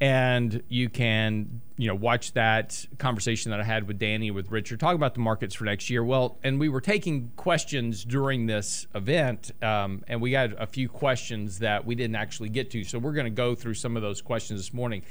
and 0.00 0.62
you 0.68 0.88
can 0.88 1.60
you 1.76 1.88
know 1.88 1.94
watch 1.94 2.32
that 2.32 2.86
conversation 2.98 3.50
that 3.50 3.60
I 3.60 3.64
had 3.64 3.86
with 3.86 3.98
Danny 3.98 4.30
with 4.30 4.50
Richard 4.50 4.80
talk 4.80 4.94
about 4.94 5.14
the 5.14 5.20
markets 5.20 5.54
for 5.54 5.64
next 5.64 5.90
year. 5.90 6.04
Well, 6.04 6.38
and 6.42 6.58
we 6.60 6.68
were 6.68 6.80
taking 6.80 7.32
questions 7.36 8.04
during 8.04 8.46
this 8.46 8.86
event, 8.94 9.50
um, 9.62 10.04
and 10.08 10.20
we 10.20 10.32
had 10.32 10.54
a 10.54 10.66
few 10.66 10.88
questions 10.88 11.60
that 11.60 11.84
we 11.84 11.94
didn't 11.94 12.16
actually 12.16 12.48
get 12.48 12.70
to. 12.72 12.84
So 12.84 12.98
we're 12.98 13.12
going 13.12 13.26
to 13.26 13.30
go 13.30 13.54
through 13.54 13.74
some 13.74 13.96
of 13.96 14.02
those 14.02 14.20
questions 14.20 14.60
this 14.60 14.72
morning. 14.72 15.02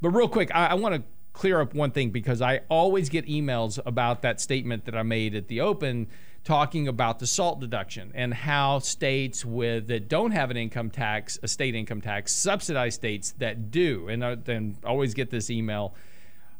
But 0.00 0.10
real 0.10 0.28
quick, 0.28 0.54
I, 0.54 0.66
I 0.68 0.74
want 0.74 0.94
to 0.94 1.02
clear 1.32 1.60
up 1.60 1.74
one 1.74 1.90
thing 1.90 2.10
because 2.10 2.40
I 2.40 2.60
always 2.68 3.08
get 3.08 3.26
emails 3.26 3.78
about 3.84 4.22
that 4.22 4.40
statement 4.40 4.86
that 4.86 4.94
I 4.94 5.02
made 5.02 5.34
at 5.34 5.48
the 5.48 5.60
open 5.60 6.08
talking 6.46 6.86
about 6.86 7.18
the 7.18 7.26
SALT 7.26 7.58
deduction 7.58 8.12
and 8.14 8.32
how 8.32 8.78
states 8.78 9.44
with 9.44 9.88
that 9.88 10.08
don't 10.08 10.30
have 10.30 10.48
an 10.52 10.56
income 10.56 10.90
tax, 10.90 11.40
a 11.42 11.48
state 11.48 11.74
income 11.74 12.00
tax, 12.00 12.32
subsidize 12.32 12.94
states 12.94 13.32
that 13.38 13.72
do. 13.72 14.06
And 14.08 14.22
then 14.44 14.76
always 14.86 15.12
get 15.12 15.28
this 15.28 15.50
email. 15.50 15.96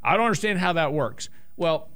I 0.03 0.17
don't 0.17 0.27
understand 0.27 0.59
how 0.59 0.73
that 0.73 0.93
works. 0.93 1.29
Well, 1.57 1.89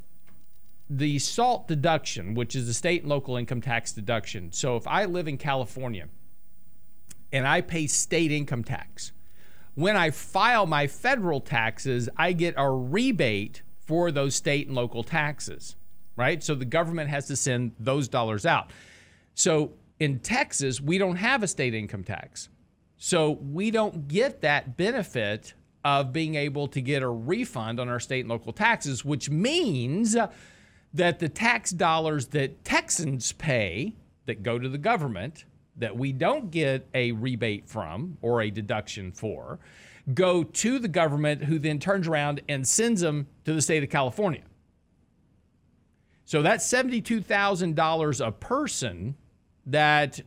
the 0.89 1.19
SALT 1.19 1.67
deduction, 1.67 2.35
which 2.35 2.55
is 2.55 2.69
the 2.69 2.75
state 2.75 3.03
and 3.03 3.11
local 3.11 3.37
income 3.37 3.61
tax 3.61 3.91
deduction. 3.91 4.53
So 4.53 4.77
if 4.77 4.87
I 4.87 5.07
live 5.07 5.27
in 5.27 5.37
California 5.37 6.07
and 7.33 7.45
I 7.45 7.61
pay 7.61 7.89
state 7.89 8.31
income 8.31 8.63
tax, 8.63 9.11
when 9.75 9.97
I 9.97 10.11
file 10.11 10.67
my 10.67 10.87
federal 10.87 11.41
taxes, 11.41 12.09
I 12.17 12.35
get 12.35 12.55
a 12.57 12.71
rebate 12.71 13.63
for 13.85 14.13
those 14.13 14.37
state 14.37 14.69
and 14.69 14.77
local 14.77 15.03
taxes, 15.03 15.75
right? 16.21 16.43
So 16.43 16.55
the 16.55 16.67
government 16.67 17.09
has 17.09 17.27
to 17.29 17.37
send 17.37 17.73
those 17.81 18.07
dollars 18.07 18.45
out. 18.45 18.71
So 19.35 19.73
in 19.99 20.19
Texas, 20.21 20.81
we 20.81 20.99
don't 20.99 21.17
have 21.17 21.43
a 21.43 21.49
state 21.49 21.75
income 21.75 22.05
tax. 22.05 22.51
So 22.99 23.31
we 23.31 23.71
don't 23.71 24.07
get 24.07 24.43
that 24.43 24.77
benefit 24.77 25.55
of 25.83 26.13
being 26.13 26.35
able 26.35 26.69
to 26.69 26.83
get 26.83 27.03
a 27.03 27.09
refund 27.09 27.81
on 27.81 27.89
our 27.89 27.99
state 27.99 28.21
and 28.21 28.29
local 28.29 28.53
taxes, 28.53 29.03
which 29.03 29.31
means 29.31 30.15
that 30.93 31.19
the 31.19 31.29
tax 31.29 31.71
dollars 31.71 32.27
that 32.29 32.63
Texans 32.65 33.33
pay 33.33 33.95
that 34.27 34.43
go 34.43 34.59
to 34.59 34.69
the 34.69 34.79
government 34.79 35.47
that 35.77 35.97
we 35.97 36.13
don't 36.13 36.51
get 36.51 36.87
a 36.93 37.13
rebate 37.13 37.67
from 37.67 38.19
or 38.21 38.43
a 38.43 38.51
deduction 38.51 39.11
for 39.11 39.59
go 40.15 40.43
to 40.43 40.79
the 40.79 40.89
government, 40.89 41.45
who 41.45 41.59
then 41.59 41.79
turns 41.79 42.09
around 42.09 42.41
and 42.49 42.67
sends 42.67 43.01
them 43.01 43.27
to 43.45 43.53
the 43.53 43.63
state 43.63 43.83
of 43.83 43.91
California. 43.91 44.43
So 46.31 46.43
that's 46.43 46.65
$72,000 46.73 48.25
a 48.25 48.31
person 48.31 49.17
that 49.67 50.21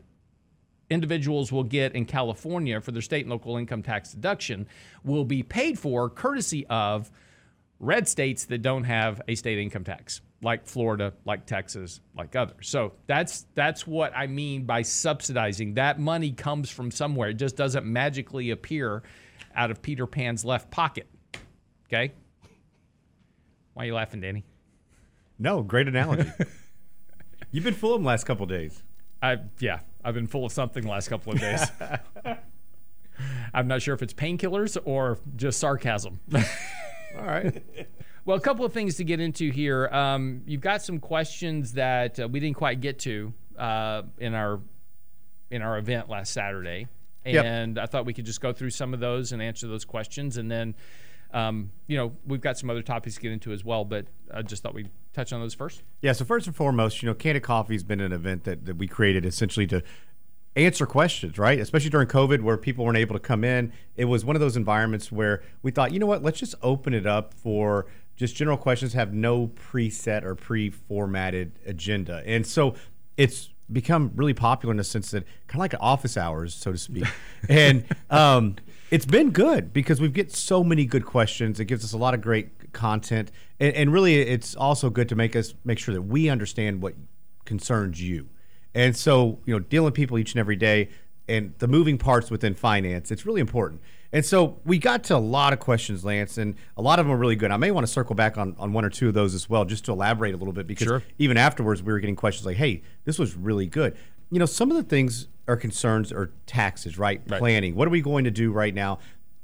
individuals 0.90 1.50
will 1.50 1.64
get 1.64 1.96
in 1.96 2.04
California 2.04 2.82
for 2.82 2.92
their 2.92 3.02
state 3.02 3.22
and 3.22 3.32
local 3.32 3.56
income 3.56 3.82
tax 3.82 4.12
deduction 4.12 4.68
will 5.06 5.24
be 5.24 5.44
paid 5.44 5.80
for 5.80 6.10
courtesy 6.10 6.68
of 6.68 7.10
red 7.80 8.06
states 8.10 8.44
that 8.48 8.62
don't 8.62 8.84
have 8.84 9.22
a 9.30 9.36
state 9.36 9.60
income 9.60 9.86
tax, 9.86 10.20
like 10.42 10.68
Florida, 10.68 11.14
like 11.24 11.46
Texas, 11.46 12.02
like 12.18 12.36
others. 12.36 12.68
So 12.68 12.92
that's 13.08 13.46
that's 13.56 13.88
what 13.88 14.12
I 14.14 14.28
mean 14.28 14.66
by 14.66 14.82
subsidizing. 14.82 15.76
That 15.76 16.02
money 16.02 16.34
comes 16.34 16.70
from 16.70 16.92
somewhere. 16.92 17.30
It 17.30 17.36
just 17.36 17.56
doesn't 17.56 17.86
magically 17.86 18.50
appear 18.50 19.04
out 19.56 19.72
of 19.72 19.82
Peter 19.82 20.06
Pan's 20.06 20.44
left 20.44 20.70
pocket. 20.70 21.08
Okay? 21.88 22.12
Why 23.74 23.84
are 23.84 23.86
you 23.86 23.94
laughing, 23.94 24.20
Danny? 24.20 24.44
No, 25.40 25.62
great 25.64 25.88
analogy. 25.88 26.32
You've 27.52 27.64
been 27.64 27.74
full 27.74 27.94
of 27.94 28.00
them 28.00 28.06
last 28.06 28.26
couple 28.26 28.46
days. 28.46 28.82
I 29.22 29.38
yeah, 29.60 29.80
I've 30.04 30.14
been 30.14 30.28
full 30.28 30.46
of 30.46 30.52
something 30.52 30.84
the 30.84 30.90
last 30.90 31.08
couple 31.08 31.34
of 31.34 31.40
days. 31.40 31.72
I'm 33.54 33.68
not 33.68 33.82
sure 33.82 33.94
if 33.94 34.02
it's 34.02 34.14
painkillers 34.14 34.78
or 34.86 35.20
just 35.36 35.60
sarcasm. 35.60 36.20
All 36.34 37.26
right. 37.26 37.64
well, 38.26 38.38
a 38.38 38.42
couple 38.42 38.66
of 38.66 38.74
things 38.74 38.96
to 38.96 39.04
get 39.04 39.20
into 39.20 39.52
here. 39.52 39.88
Um, 39.88 40.42
you've 40.46 40.62
got 40.62 40.82
some 40.82 41.00
questions 41.00 41.74
that 41.74 42.20
uh, 42.20 42.28
we 42.28 42.40
didn't 42.40 42.58
quite 42.58 42.82
get 42.82 43.00
to 43.00 43.34
uh, 43.58 44.02
in 44.18 44.34
our 44.34 44.60
in 45.52 45.62
our 45.62 45.78
event 45.78 46.10
last 46.10 46.34
Saturday, 46.34 46.88
and 47.24 47.76
yep. 47.76 47.84
I 47.84 47.86
thought 47.86 48.06
we 48.06 48.14
could 48.14 48.26
just 48.26 48.42
go 48.42 48.52
through 48.52 48.72
some 48.72 48.94
of 48.94 49.00
those 49.00 49.32
and 49.32 49.42
answer 49.42 49.68
those 49.68 49.86
questions, 49.86 50.38
and 50.38 50.50
then. 50.50 50.76
Um, 51.34 51.72
you 51.88 51.98
know, 51.98 52.14
we've 52.26 52.42
got 52.42 52.58
some 52.58 52.70
other 52.70 52.82
topics 52.82 53.16
to 53.16 53.22
get 53.22 53.32
into 53.32 53.52
as 53.52 53.64
well, 53.64 53.84
but 53.84 54.06
I 54.34 54.44
just 54.44 54.64
thought 54.64 54.74
we'd 54.74 54.92
touch 55.14 55.34
on 55.34 55.42
those 55.42 55.54
first. 55.54 55.84
Yeah, 56.02 56.14
so 56.14 56.26
first 56.26 56.48
and 56.48 56.56
foremost, 56.56 57.02
you 57.02 57.08
know, 57.08 57.16
Candid 57.16 57.44
Coffee 57.44 57.74
has 57.74 57.84
been 57.84 58.00
an 58.00 58.12
event 58.12 58.44
that, 58.44 58.66
that 58.66 58.78
we 58.78 58.88
created 58.88 59.26
essentially 59.26 59.68
to 59.68 59.84
answer 60.56 60.86
questions, 60.86 61.38
right? 61.38 61.60
Especially 61.60 61.90
during 61.90 62.08
COVID 62.08 62.42
where 62.42 62.58
people 62.58 62.86
weren't 62.86 62.98
able 62.98 63.16
to 63.16 63.20
come 63.20 63.44
in. 63.44 63.74
It 63.96 64.06
was 64.06 64.24
one 64.24 64.36
of 64.36 64.40
those 64.40 64.56
environments 64.56 65.12
where 65.12 65.42
we 65.64 65.72
thought, 65.72 65.92
you 65.92 66.00
know 66.00 66.06
what, 66.06 66.22
let's 66.22 66.40
just 66.40 66.56
open 66.62 66.94
it 66.94 67.08
up 67.08 67.34
for 67.34 67.88
just 68.16 68.36
general 68.36 68.58
questions, 68.58 68.94
have 68.94 69.14
no 69.14 69.48
preset 69.48 70.24
or 70.24 70.36
pre 70.36 70.70
formatted 70.70 71.54
agenda. 71.66 72.22
And 72.26 72.46
so 72.46 72.76
it's 73.18 73.50
become 73.72 74.12
really 74.16 74.34
popular 74.34 74.72
in 74.72 74.78
the 74.78 74.84
sense 74.84 75.12
that 75.12 75.24
kind 75.48 75.56
of 75.56 75.60
like 75.60 75.76
office 75.80 76.18
hours, 76.18 76.54
so 76.54 76.72
to 76.72 76.78
speak. 76.78 77.06
and 77.50 77.86
um, 78.10 78.56
it's 78.94 79.08
been 79.08 79.32
good 79.32 79.74
because 79.74 80.00
we 80.00 80.08
get 80.08 80.32
so 80.32 80.64
many 80.64 80.86
good 80.86 81.04
questions. 81.04 81.60
It 81.60 81.66
gives 81.66 81.84
us 81.84 81.94
a 81.94 81.98
lot 81.98 82.14
of 82.14 82.22
great 82.22 82.72
content. 82.74 83.32
And, 83.60 83.74
and 83.74 83.92
really, 83.92 84.22
it's 84.22 84.56
also 84.56 84.92
good 84.92 85.10
to 85.10 85.16
make 85.16 85.36
us 85.36 85.56
make 85.66 85.80
sure 85.80 85.96
that 85.96 86.04
we 86.04 86.30
understand 86.30 86.80
what 86.80 86.94
concerns 87.44 88.00
you. 88.04 88.30
And 88.76 88.96
so, 88.96 89.40
you 89.46 89.54
know, 89.56 89.58
dealing 89.58 89.86
with 89.86 89.96
people 89.96 90.20
each 90.20 90.34
and 90.34 90.40
every 90.40 90.56
day 90.56 90.90
and 91.28 91.56
the 91.58 91.68
moving 91.68 91.98
parts 91.98 92.30
within 92.30 92.54
finance, 92.54 93.10
it's 93.10 93.26
really 93.26 93.42
important. 93.42 93.82
And 94.12 94.24
so 94.24 94.60
we 94.64 94.78
got 94.78 95.04
to 95.06 95.16
a 95.16 95.18
lot 95.18 95.54
of 95.54 95.60
questions, 95.60 96.06
Lance, 96.06 96.38
and 96.38 96.54
a 96.78 96.82
lot 96.84 97.00
of 97.00 97.08
them 97.08 97.16
are 97.16 97.18
really 97.18 97.36
good. 97.36 97.50
I 97.50 97.58
may 97.58 97.72
want 97.72 97.88
to 97.88 97.92
circle 97.92 98.14
back 98.14 98.38
on, 98.38 98.56
on 98.60 98.74
one 98.74 98.86
or 98.86 98.92
two 98.92 99.08
of 99.08 99.16
those 99.16 99.34
as 99.34 99.50
well, 99.50 99.66
just 99.66 99.86
to 99.86 99.92
elaborate 99.92 100.36
a 100.36 100.38
little 100.38 100.54
bit, 100.54 100.68
because 100.68 100.86
sure. 100.86 101.04
even 101.18 101.36
afterwards, 101.36 101.82
we 101.82 101.92
were 101.92 102.00
getting 102.00 102.16
questions 102.16 102.46
like, 102.46 102.58
hey, 102.58 102.84
this 103.06 103.18
was 103.18 103.36
really 103.36 103.66
good. 103.66 103.98
You 104.30 104.38
know, 104.38 104.46
some 104.46 104.70
of 104.70 104.78
the 104.78 104.84
things 104.84 105.30
are 105.48 105.58
concerns 105.58 106.12
are 106.12 106.32
taxes, 106.46 106.98
right? 106.98 107.22
right? 107.28 107.40
Planning. 107.40 107.76
What 107.76 107.88
are 107.88 107.92
we 107.92 108.02
going 108.02 108.24
to 108.26 108.32
do 108.32 108.52
right 108.52 108.74
now? 108.74 109.00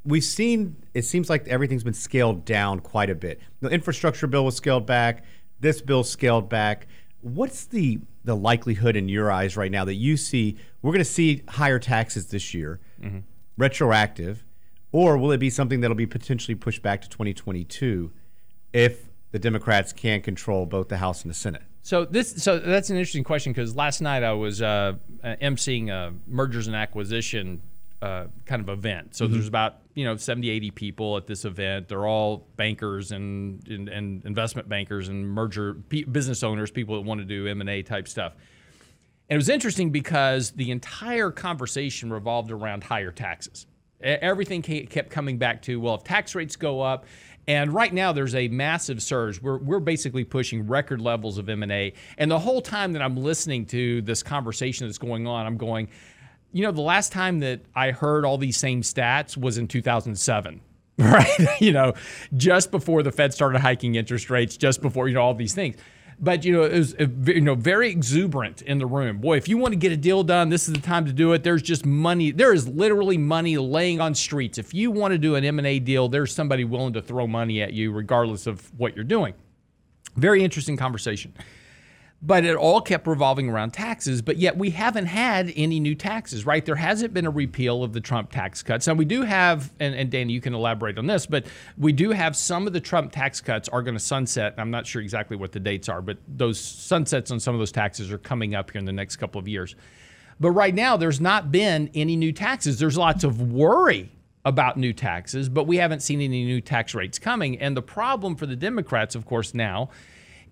We've 0.05 0.23
seen, 0.23 0.77
it 0.93 1.03
seems 1.03 1.29
like 1.29 1.47
everything's 1.47 1.83
been 1.83 1.93
scaled 1.93 2.45
down 2.45 2.79
quite 2.79 3.09
a 3.09 3.15
bit. 3.15 3.41
The 3.59 3.69
infrastructure 3.69 4.27
bill 4.27 4.45
was 4.45 4.55
scaled 4.55 4.85
back, 4.85 5.25
this 5.59 5.81
bill 5.81 6.03
scaled 6.03 6.49
back. 6.49 6.87
What's 7.21 7.65
the 7.65 7.99
the 8.23 8.35
likelihood 8.35 8.95
in 8.95 9.09
your 9.09 9.31
eyes 9.31 9.57
right 9.57 9.71
now 9.71 9.85
that 9.85 9.95
you 9.95 10.15
see 10.15 10.57
we're 10.81 10.91
going 10.91 10.99
to 10.99 11.05
see 11.05 11.41
higher 11.49 11.79
taxes 11.79 12.27
this 12.27 12.53
year, 12.53 12.79
mm-hmm. 13.01 13.19
retroactive, 13.57 14.45
or 14.91 15.17
will 15.17 15.31
it 15.31 15.39
be 15.39 15.49
something 15.49 15.81
that'll 15.81 15.95
be 15.95 16.05
potentially 16.05 16.55
pushed 16.55 16.81
back 16.81 17.01
to 17.01 17.09
2022 17.09 18.11
if 18.73 19.09
the 19.31 19.39
Democrats 19.39 19.93
can 19.93 20.21
control 20.21 20.65
both 20.65 20.89
the 20.89 20.97
House 20.97 21.23
and 21.23 21.29
the 21.29 21.35
Senate? 21.35 21.63
So 21.89 22.05
this, 22.05 22.43
so 22.43 22.59
that's 22.59 22.91
an 22.91 22.97
interesting 22.97 23.23
question 23.23 23.51
because 23.51 23.75
last 23.75 23.99
night 23.99 24.21
I 24.21 24.33
was 24.33 24.61
uh, 24.61 24.93
emceeing 25.23 25.89
a 25.89 26.13
mergers 26.27 26.67
and 26.67 26.75
acquisition 26.75 27.63
uh, 27.99 28.25
kind 28.45 28.61
of 28.61 28.69
event. 28.69 29.15
So 29.15 29.25
mm-hmm. 29.25 29.33
there's 29.33 29.47
about 29.47 29.77
you 29.95 30.05
know 30.05 30.15
70, 30.15 30.51
80 30.51 30.69
people 30.69 31.17
at 31.17 31.25
this 31.25 31.45
event. 31.45 31.87
They're 31.87 32.05
all 32.05 32.45
bankers 32.57 33.11
and 33.11 33.67
and, 33.67 33.89
and 33.89 34.23
investment 34.23 34.69
bankers 34.69 35.09
and 35.09 35.27
merger 35.27 35.77
p- 35.89 36.03
business 36.03 36.43
owners, 36.43 36.69
people 36.69 36.93
that 36.93 37.07
want 37.07 37.21
to 37.21 37.25
do 37.25 37.47
M 37.47 37.59
and 37.59 37.69
A 37.71 37.81
type 37.81 38.07
stuff. 38.07 38.33
And 39.27 39.35
it 39.35 39.37
was 39.37 39.49
interesting 39.49 39.89
because 39.89 40.51
the 40.51 40.69
entire 40.69 41.31
conversation 41.31 42.13
revolved 42.13 42.51
around 42.51 42.83
higher 42.83 43.11
taxes. 43.11 43.65
Everything 43.99 44.61
kept 44.61 45.09
coming 45.09 45.39
back 45.39 45.63
to 45.63 45.79
well, 45.79 45.95
if 45.95 46.03
tax 46.03 46.35
rates 46.35 46.55
go 46.55 46.81
up. 46.81 47.07
And 47.49 47.73
right 47.73 47.91
now, 47.91 48.11
there's 48.11 48.35
a 48.35 48.47
massive 48.49 49.01
surge. 49.01 49.41
We're, 49.41 49.57
we're 49.57 49.79
basically 49.79 50.23
pushing 50.23 50.67
record 50.67 51.01
levels 51.01 51.39
of 51.39 51.49
M&A. 51.49 51.93
And 52.19 52.29
the 52.29 52.37
whole 52.37 52.61
time 52.61 52.93
that 52.93 53.01
I'm 53.01 53.17
listening 53.17 53.65
to 53.67 54.03
this 54.03 54.21
conversation 54.21 54.85
that's 54.85 54.99
going 54.99 55.25
on, 55.25 55.47
I'm 55.47 55.57
going, 55.57 55.89
you 56.51 56.61
know, 56.61 56.71
the 56.71 56.81
last 56.81 57.11
time 57.11 57.39
that 57.39 57.61
I 57.75 57.89
heard 57.89 58.23
all 58.23 58.37
these 58.37 58.55
same 58.55 58.83
stats 58.83 59.35
was 59.35 59.57
in 59.57 59.67
2007 59.67 60.61
right? 60.99 61.59
you 61.59 61.71
know, 61.71 61.93
just 62.37 62.69
before 62.69 63.01
the 63.01 63.11
Fed 63.11 63.33
started 63.33 63.61
hiking 63.61 63.95
interest 63.95 64.29
rates, 64.29 64.55
just 64.55 64.79
before 64.79 65.07
you 65.07 65.15
know 65.15 65.21
all 65.23 65.33
these 65.33 65.55
things. 65.55 65.75
But 66.21 66.43
you 66.43 66.51
know, 66.51 66.63
it 66.63 66.73
was 66.73 66.95
uh, 66.95 67.07
you 67.25 67.41
know 67.41 67.55
very 67.55 67.89
exuberant 67.89 68.61
in 68.61 68.77
the 68.77 68.85
room. 68.85 69.19
Boy, 69.19 69.37
if 69.37 69.47
you 69.47 69.57
want 69.57 69.71
to 69.71 69.77
get 69.77 69.91
a 69.91 69.97
deal 69.97 70.23
done, 70.23 70.49
this 70.49 70.67
is 70.67 70.73
the 70.73 70.81
time 70.81 71.05
to 71.05 71.13
do 71.13 71.31
it. 71.33 71.43
There's 71.43 71.61
just 71.61 71.85
money. 71.85 72.31
There 72.31 72.53
is 72.53 72.67
literally 72.67 73.17
money 73.17 73.57
laying 73.57 74.01
on 74.01 74.13
streets. 74.13 74.57
If 74.57 74.73
you 74.73 74.91
want 74.91 75.13
to 75.13 75.17
do 75.17 75.35
an 75.35 75.45
M&A 75.45 75.79
deal, 75.79 76.09
there's 76.09 76.33
somebody 76.33 76.65
willing 76.65 76.93
to 76.93 77.01
throw 77.01 77.25
money 77.25 77.61
at 77.61 77.71
you, 77.71 77.91
regardless 77.91 78.47
of 78.47 78.69
what 78.77 78.95
you're 78.95 79.05
doing. 79.05 79.33
Very 80.15 80.43
interesting 80.43 80.75
conversation 80.75 81.33
but 82.21 82.43
it 82.43 82.55
all 82.55 82.81
kept 82.81 83.07
revolving 83.07 83.49
around 83.49 83.71
taxes. 83.71 84.21
But 84.21 84.37
yet 84.37 84.57
we 84.57 84.71
haven't 84.71 85.05
had 85.05 85.53
any 85.55 85.79
new 85.79 85.95
taxes, 85.95 86.45
right? 86.45 86.65
There 86.65 86.75
hasn't 86.75 87.13
been 87.13 87.25
a 87.25 87.29
repeal 87.31 87.83
of 87.83 87.93
the 87.93 88.01
Trump 88.01 88.31
tax 88.31 88.61
cuts. 88.61 88.87
Now 88.87 88.93
we 88.93 89.05
do 89.05 89.21
have, 89.21 89.73
and, 89.79 89.95
and 89.95 90.09
Danny, 90.09 90.33
you 90.33 90.41
can 90.41 90.53
elaborate 90.53 90.97
on 90.97 91.07
this, 91.07 91.25
but 91.25 91.45
we 91.77 91.93
do 91.93 92.11
have 92.11 92.35
some 92.35 92.67
of 92.67 92.73
the 92.73 92.81
Trump 92.81 93.11
tax 93.11 93.39
cuts 93.39 93.69
are 93.69 93.81
going 93.81 93.95
to 93.95 93.99
sunset. 93.99 94.53
I'm 94.57 94.71
not 94.71 94.85
sure 94.85 95.01
exactly 95.01 95.37
what 95.37 95.51
the 95.51 95.59
dates 95.59 95.87
are, 95.87 96.01
but 96.01 96.17
those 96.27 96.59
sunsets 96.59 97.31
on 97.31 97.39
some 97.39 97.55
of 97.55 97.59
those 97.59 97.71
taxes 97.71 98.11
are 98.11 98.17
coming 98.17 98.53
up 98.53 98.71
here 98.71 98.79
in 98.79 98.85
the 98.85 98.91
next 98.91 99.15
couple 99.15 99.39
of 99.39 99.47
years. 99.47 99.75
But 100.41 100.51
right 100.51 100.73
now, 100.73 100.97
there's 100.97 101.19
not 101.19 101.51
been 101.51 101.89
any 101.93 102.15
new 102.15 102.31
taxes. 102.31 102.79
There's 102.79 102.97
lots 102.97 103.23
of 103.23 103.51
worry 103.51 104.11
about 104.45 104.77
new 104.77 104.93
taxes, 104.93 105.49
but 105.49 105.65
we 105.67 105.77
haven't 105.77 106.01
seen 106.01 106.21
any 106.21 106.45
new 106.45 106.61
tax 106.61 106.95
rates 106.95 107.19
coming. 107.19 107.59
And 107.59 107.75
the 107.75 107.81
problem 107.81 108.35
for 108.35 108.45
the 108.45 108.55
Democrats, 108.55 109.15
of 109.15 109.25
course, 109.25 109.53
now 109.53 109.89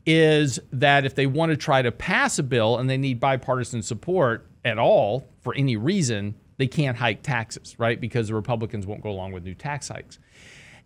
is 0.08 0.58
that 0.72 1.06
if 1.06 1.16
they 1.16 1.28
want 1.28 1.52
to 1.52 1.58
try 1.58 1.82
to 1.82 1.92
pass 1.92 2.40
a 2.40 2.44
bill 2.44 2.78
and 2.78 2.90
they 2.90 2.98
need 2.98 3.20
bipartisan 3.20 3.82
support 3.82 4.48
at 4.64 4.80
all 4.80 5.28
for 5.42 5.54
any 5.54 5.76
reason, 5.76 6.34
they 6.56 6.66
can't 6.66 6.98
hike 6.98 7.22
taxes, 7.22 7.76
right? 7.78 8.00
Because 8.00 8.30
the 8.30 8.34
Republicans 8.34 8.88
won't 8.88 9.02
go 9.02 9.10
along 9.10 9.34
with 9.34 9.44
new 9.44 9.54
tax 9.54 9.90
hikes. 9.90 10.18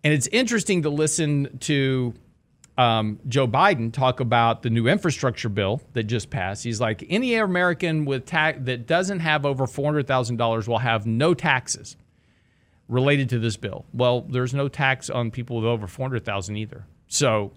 And 0.04 0.12
it's 0.12 0.26
interesting 0.28 0.82
to 0.82 0.90
listen 0.90 1.60
to 1.60 2.16
um, 2.80 3.20
Joe 3.28 3.48
Biden 3.48 3.94
talk 3.94 4.22
about 4.22 4.64
the 4.64 4.72
new 4.72 4.88
infrastructure 4.88 5.50
bill 5.50 5.84
that 5.94 6.04
just 6.04 6.32
passed. 6.32 6.64
He's 6.64 6.82
like, 6.82 7.06
any 7.08 7.36
American 7.36 8.06
with 8.06 8.26
that 8.26 8.88
doesn't 8.88 9.20
have 9.20 9.46
over 9.46 9.68
$400,000 9.68 10.68
will 10.68 10.80
have 10.80 11.06
no 11.06 11.36
taxes 11.36 11.96
related 12.88 13.30
to 13.30 13.40
this 13.40 13.56
bill. 13.56 13.86
Well, 13.94 14.22
there's 14.22 14.56
no 14.56 14.68
tax 14.68 15.12
on 15.12 15.30
people 15.30 15.58
with 15.58 15.66
over 15.66 15.86
400,000 15.86 16.56
either. 16.56 16.88
So 17.08 17.52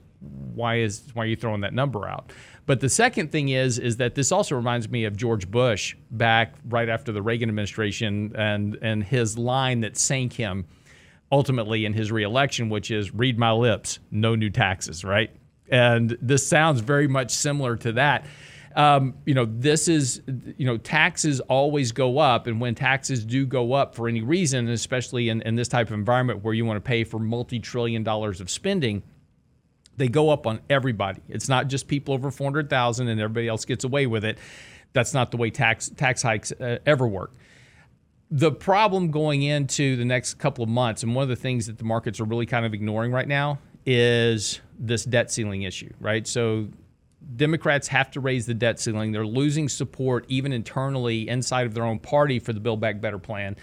why 0.55 0.79
is 0.79 1.03
why 1.15 1.25
are 1.25 1.27
you 1.27 1.37
throwing 1.37 1.61
that 1.63 1.75
number 1.75 2.07
out? 2.07 2.33
But 2.67 2.81
the 2.81 2.89
second 2.89 3.31
thing 3.31 3.51
is 3.51 3.79
is 3.79 3.99
that 3.99 4.15
this 4.15 4.33
also 4.33 4.57
reminds 4.57 4.89
me 4.89 5.05
of 5.05 5.17
George 5.17 5.51
Bush 5.51 5.97
back 6.11 6.55
right 6.69 6.89
after 6.89 7.13
the 7.13 7.23
Reagan 7.23 7.49
administration 7.49 8.33
and 8.37 8.79
and 8.81 9.03
his 9.03 9.37
line 9.37 9.81
that 9.81 9.97
sank 9.97 10.33
him 10.33 10.67
ultimately 11.31 11.85
in 11.85 11.93
his 11.93 12.11
reelection, 12.11 12.69
which 12.69 12.91
is 12.91 13.13
"read 13.13 13.39
my 13.39 13.53
lips, 13.53 13.99
no 14.11 14.35
new 14.35 14.51
taxes." 14.51 15.05
Right, 15.05 15.31
and 15.69 16.17
this 16.21 16.47
sounds 16.47 16.81
very 16.81 17.09
much 17.09 17.31
similar 17.31 17.77
to 17.77 17.93
that. 17.93 18.27
Um, 18.77 19.15
you 19.25 19.35
know, 19.35 19.45
this 19.45 19.87
is, 19.87 20.21
you 20.57 20.67
know, 20.67 20.77
taxes 20.77 21.39
always 21.41 21.93
go 21.93 22.19
up. 22.19 22.49
And 22.49 22.61
when 22.61 22.75
taxes 22.75 23.25
do 23.25 23.47
go 23.47 23.73
up 23.73 23.95
for 23.95 24.09
any 24.09 24.21
reason, 24.21 24.69
especially 24.69 25.29
in, 25.29 25.43
in 25.43 25.55
this 25.55 25.69
type 25.69 25.87
of 25.89 25.95
environment 25.95 26.43
where 26.43 26.55
you 26.55 26.65
want 26.65 26.79
to 26.79 26.89
pay 26.89 27.05
for 27.05 27.21
multi 27.21 27.61
trillion 27.61 28.03
dollars 28.03 28.41
of 28.41 28.51
spending, 28.51 29.05
they 29.97 30.09
go 30.09 30.31
up 30.31 30.47
on 30.47 30.61
everybody. 30.69 31.21
It's 31.29 31.49
not 31.49 31.69
just 31.69 31.89
people 31.89 32.15
over 32.15 32.31
400,000 32.31 33.09
and 33.09 33.21
everybody 33.21 33.49
else 33.49 33.65
gets 33.65 33.85
away 33.85 34.07
with 34.07 34.25
it. 34.25 34.39
That's 34.93 35.15
not 35.15 35.31
the 35.31 35.37
way 35.37 35.51
tax 35.51 35.89
tax 35.91 36.23
hikes 36.23 36.53
uh, 36.53 36.79
ever 36.87 37.07
work. 37.07 37.33
The 38.31 38.53
problem 38.53 39.11
going 39.11 39.43
into 39.43 39.97
the 39.97 40.05
next 40.05 40.35
couple 40.35 40.65
of 40.65 40.71
months, 40.71 41.03
and 41.03 41.15
one 41.15 41.23
of 41.23 41.29
the 41.29 41.37
things 41.37 41.67
that 41.67 41.79
the 41.79 41.85
markets 41.85 42.21
are 42.21 42.25
really 42.25 42.47
kind 42.47 42.65
of 42.65 42.75
ignoring 42.75 43.13
right 43.13 43.29
now, 43.29 43.59
is 43.87 44.61
this 44.79 45.05
debt 45.05 45.31
ceiling 45.31 45.63
issue, 45.63 45.93
right? 46.01 46.27
So 46.27 46.69
Democrats 47.37 47.89
have 47.89 48.11
to 48.13 48.21
raise 48.21 48.47
the 48.47 48.55
debt 48.55 48.81
ceiling. 48.81 49.13
They're 49.13 49.27
losing 49.27 49.69
support 49.69 50.25
even 50.29 50.53
internally 50.53 51.29
inside 51.29 51.67
of 51.67 51.75
their 51.75 51.85
own 51.85 51.99
party 51.99 52.39
for 52.39 52.53
the 52.53 52.61
Build 52.61 52.81
Back 52.81 53.01
Better 53.01 53.19
plan. 53.19 53.57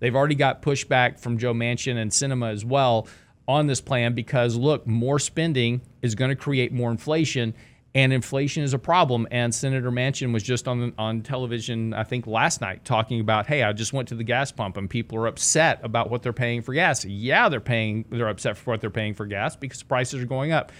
They've 0.00 0.14
already 0.14 0.34
got 0.34 0.62
pushback 0.62 1.20
from 1.20 1.38
Joe 1.38 1.54
Manchin 1.54 1.96
and 1.96 2.10
Sinema 2.10 2.52
as 2.52 2.64
well 2.64 3.06
on 3.48 3.66
this 3.66 3.80
plan 3.80 4.14
because 4.14 4.56
look, 4.56 4.86
more 4.86 5.18
spending 5.18 5.80
is 6.00 6.14
going 6.14 6.30
to 6.30 6.36
create 6.36 6.72
more 6.72 6.90
inflation 6.90 7.54
and 7.94 8.12
inflation 8.12 8.62
is 8.62 8.72
a 8.72 8.78
problem. 8.78 9.28
And 9.30 9.54
Senator 9.54 9.90
Manchin 9.90 10.32
was 10.32 10.42
just 10.42 10.66
on 10.66 10.94
on 10.96 11.22
television, 11.22 11.92
I 11.92 12.04
think 12.04 12.26
last 12.26 12.60
night, 12.60 12.84
talking 12.84 13.20
about, 13.20 13.46
hey, 13.46 13.62
I 13.62 13.72
just 13.72 13.92
went 13.92 14.08
to 14.08 14.14
the 14.14 14.24
gas 14.24 14.50
pump 14.50 14.76
and 14.76 14.88
people 14.88 15.18
are 15.18 15.26
upset 15.26 15.80
about 15.82 16.10
what 16.10 16.22
they're 16.22 16.32
paying 16.32 16.62
for 16.62 16.72
gas. 16.72 17.04
Yeah, 17.04 17.48
they're 17.48 17.60
paying, 17.60 18.04
they're 18.10 18.28
upset 18.28 18.56
for 18.56 18.70
what 18.70 18.80
they're 18.80 18.90
paying 18.90 19.14
for 19.14 19.26
gas 19.26 19.56
because 19.56 19.82
prices 19.82 20.22
are 20.22 20.26
going 20.26 20.52
up. 20.52 20.72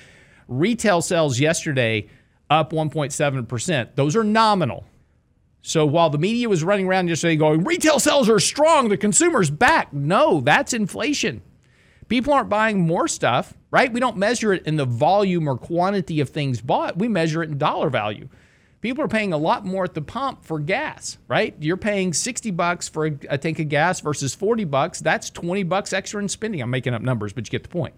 Retail 0.48 1.02
sales 1.02 1.38
yesterday 1.38 2.08
up 2.48 2.72
1.7 2.72 3.48
percent. 3.48 3.96
Those 3.96 4.16
are 4.16 4.24
nominal. 4.24 4.84
So 5.64 5.86
while 5.86 6.10
the 6.10 6.18
media 6.18 6.48
was 6.48 6.64
running 6.64 6.88
around 6.88 7.08
yesterday 7.08 7.36
going, 7.36 7.62
retail 7.62 8.00
sales 8.00 8.28
are 8.28 8.40
strong, 8.40 8.88
the 8.88 8.96
consumer's 8.96 9.48
back. 9.48 9.92
No, 9.92 10.40
that's 10.40 10.72
inflation. 10.72 11.40
People 12.12 12.34
aren't 12.34 12.50
buying 12.50 12.78
more 12.78 13.08
stuff, 13.08 13.54
right? 13.70 13.90
We 13.90 13.98
don't 13.98 14.18
measure 14.18 14.52
it 14.52 14.66
in 14.66 14.76
the 14.76 14.84
volume 14.84 15.48
or 15.48 15.56
quantity 15.56 16.20
of 16.20 16.28
things 16.28 16.60
bought. 16.60 16.98
We 16.98 17.08
measure 17.08 17.42
it 17.42 17.48
in 17.48 17.56
dollar 17.56 17.88
value. 17.88 18.28
People 18.82 19.02
are 19.02 19.08
paying 19.08 19.32
a 19.32 19.38
lot 19.38 19.64
more 19.64 19.84
at 19.84 19.94
the 19.94 20.02
pump 20.02 20.44
for 20.44 20.58
gas, 20.58 21.16
right? 21.26 21.56
You're 21.58 21.78
paying 21.78 22.12
60 22.12 22.50
bucks 22.50 22.86
for 22.86 23.06
a, 23.06 23.18
a 23.30 23.38
tank 23.38 23.60
of 23.60 23.70
gas 23.70 24.00
versus 24.00 24.34
40 24.34 24.64
bucks. 24.64 25.00
That's 25.00 25.30
20 25.30 25.62
bucks 25.62 25.94
extra 25.94 26.20
in 26.20 26.28
spending. 26.28 26.60
I'm 26.60 26.68
making 26.68 26.92
up 26.92 27.00
numbers, 27.00 27.32
but 27.32 27.46
you 27.46 27.50
get 27.50 27.62
the 27.62 27.70
point. 27.70 27.94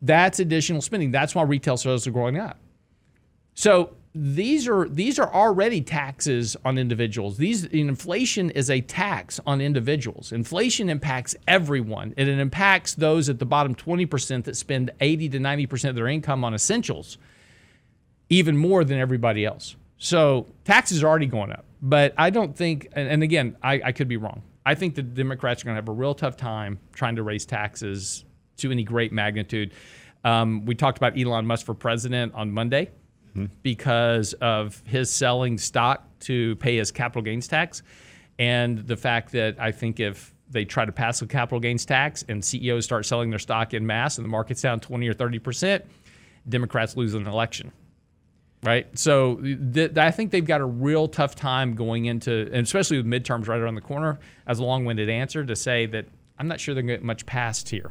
That's 0.00 0.38
additional 0.38 0.80
spending. 0.80 1.10
That's 1.10 1.34
why 1.34 1.42
retail 1.42 1.76
sales 1.76 2.06
are 2.06 2.12
growing 2.12 2.38
up. 2.38 2.56
So 3.54 3.96
these 4.12 4.66
are 4.66 4.88
these 4.88 5.20
are 5.20 5.32
already 5.32 5.80
taxes 5.80 6.56
on 6.64 6.78
individuals. 6.78 7.36
These 7.36 7.64
inflation 7.66 8.50
is 8.50 8.68
a 8.68 8.80
tax 8.80 9.38
on 9.46 9.60
individuals. 9.60 10.32
Inflation 10.32 10.88
impacts 10.88 11.36
everyone, 11.46 12.14
and 12.16 12.28
it 12.28 12.38
impacts 12.40 12.94
those 12.94 13.28
at 13.28 13.38
the 13.38 13.46
bottom 13.46 13.74
20% 13.74 14.44
that 14.44 14.56
spend 14.56 14.90
80 15.00 15.28
to 15.30 15.38
90% 15.38 15.90
of 15.90 15.94
their 15.94 16.08
income 16.08 16.42
on 16.44 16.54
essentials, 16.54 17.18
even 18.28 18.56
more 18.56 18.82
than 18.82 18.98
everybody 18.98 19.44
else. 19.44 19.76
So 19.98 20.46
taxes 20.64 21.04
are 21.04 21.08
already 21.08 21.26
going 21.26 21.52
up. 21.52 21.64
But 21.80 22.12
I 22.18 22.30
don't 22.30 22.54
think, 22.54 22.88
and, 22.92 23.08
and 23.08 23.22
again, 23.22 23.56
I, 23.62 23.80
I 23.84 23.92
could 23.92 24.08
be 24.08 24.16
wrong. 24.16 24.42
I 24.66 24.74
think 24.74 24.96
the 24.96 25.02
Democrats 25.02 25.62
are 25.62 25.66
going 25.66 25.76
to 25.76 25.80
have 25.80 25.88
a 25.88 25.92
real 25.92 26.14
tough 26.14 26.36
time 26.36 26.78
trying 26.92 27.16
to 27.16 27.22
raise 27.22 27.46
taxes 27.46 28.24
to 28.58 28.70
any 28.70 28.82
great 28.82 29.12
magnitude. 29.12 29.72
Um, 30.24 30.66
we 30.66 30.74
talked 30.74 30.98
about 30.98 31.18
Elon 31.18 31.46
Musk 31.46 31.64
for 31.64 31.74
president 31.74 32.34
on 32.34 32.50
Monday 32.50 32.90
mm-hmm. 33.30 33.46
because 33.62 34.32
of 34.34 34.82
his 34.86 35.10
selling 35.10 35.58
stock 35.58 36.06
to 36.20 36.56
pay 36.56 36.76
his 36.76 36.90
capital 36.90 37.22
gains 37.22 37.48
tax. 37.48 37.82
And 38.38 38.78
the 38.78 38.96
fact 38.96 39.32
that 39.32 39.56
I 39.58 39.72
think 39.72 40.00
if 40.00 40.34
they 40.50 40.64
try 40.64 40.84
to 40.84 40.92
pass 40.92 41.22
a 41.22 41.26
capital 41.26 41.60
gains 41.60 41.84
tax 41.84 42.24
and 42.28 42.44
CEOs 42.44 42.84
start 42.84 43.06
selling 43.06 43.30
their 43.30 43.38
stock 43.38 43.72
in 43.74 43.86
mass 43.86 44.18
and 44.18 44.24
the 44.24 44.28
market's 44.28 44.62
down 44.62 44.80
20 44.80 45.08
or 45.08 45.14
30%, 45.14 45.82
Democrats 46.48 46.96
lose 46.96 47.14
an 47.14 47.26
election. 47.26 47.72
Right. 48.62 48.86
So 48.98 49.36
th- 49.36 49.96
I 49.96 50.10
think 50.10 50.32
they've 50.32 50.44
got 50.44 50.60
a 50.60 50.66
real 50.66 51.08
tough 51.08 51.34
time 51.34 51.74
going 51.74 52.04
into, 52.04 52.50
and 52.52 52.66
especially 52.66 52.98
with 52.98 53.06
midterms 53.06 53.48
right 53.48 53.58
around 53.58 53.74
the 53.74 53.80
corner, 53.80 54.18
as 54.46 54.58
a 54.58 54.64
long 54.64 54.84
winded 54.84 55.08
answer 55.08 55.44
to 55.44 55.56
say 55.56 55.86
that 55.86 56.06
I'm 56.38 56.46
not 56.46 56.60
sure 56.60 56.74
they're 56.74 56.82
going 56.82 56.88
to 56.88 56.96
get 56.96 57.04
much 57.04 57.24
passed 57.24 57.70
here. 57.70 57.90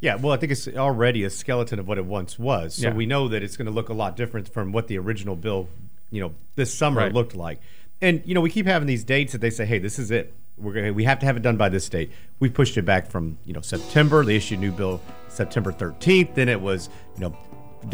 Yeah, 0.00 0.16
well, 0.16 0.32
I 0.32 0.36
think 0.36 0.52
it's 0.52 0.68
already 0.68 1.24
a 1.24 1.30
skeleton 1.30 1.78
of 1.78 1.88
what 1.88 1.98
it 1.98 2.04
once 2.04 2.38
was. 2.38 2.74
So 2.74 2.88
yeah. 2.88 2.94
we 2.94 3.06
know 3.06 3.28
that 3.28 3.42
it's 3.42 3.56
going 3.56 3.66
to 3.66 3.72
look 3.72 3.88
a 3.88 3.94
lot 3.94 4.16
different 4.16 4.48
from 4.52 4.72
what 4.72 4.86
the 4.86 4.98
original 4.98 5.34
bill, 5.34 5.68
you 6.10 6.20
know, 6.20 6.34
this 6.54 6.72
summer 6.72 7.00
right. 7.00 7.12
looked 7.12 7.34
like. 7.34 7.60
And 8.00 8.22
you 8.24 8.34
know, 8.34 8.40
we 8.40 8.50
keep 8.50 8.66
having 8.66 8.86
these 8.86 9.02
dates 9.02 9.32
that 9.32 9.40
they 9.40 9.50
say, 9.50 9.66
"Hey, 9.66 9.80
this 9.80 9.98
is 9.98 10.12
it. 10.12 10.32
We're 10.56 10.72
going 10.72 10.84
to 10.86 10.90
we 10.92 11.02
have 11.02 11.18
to 11.18 11.26
have 11.26 11.36
it 11.36 11.42
done 11.42 11.56
by 11.56 11.68
this 11.68 11.88
date." 11.88 12.12
We 12.38 12.48
pushed 12.48 12.76
it 12.76 12.82
back 12.82 13.10
from, 13.10 13.38
you 13.44 13.52
know, 13.52 13.60
September. 13.60 14.24
They 14.24 14.36
issued 14.36 14.58
a 14.58 14.60
new 14.60 14.70
bill 14.70 15.00
September 15.38 15.72
13th, 15.72 16.34
then 16.34 16.48
it 16.48 16.60
was, 16.60 16.88
you 17.16 17.22
know, 17.22 17.36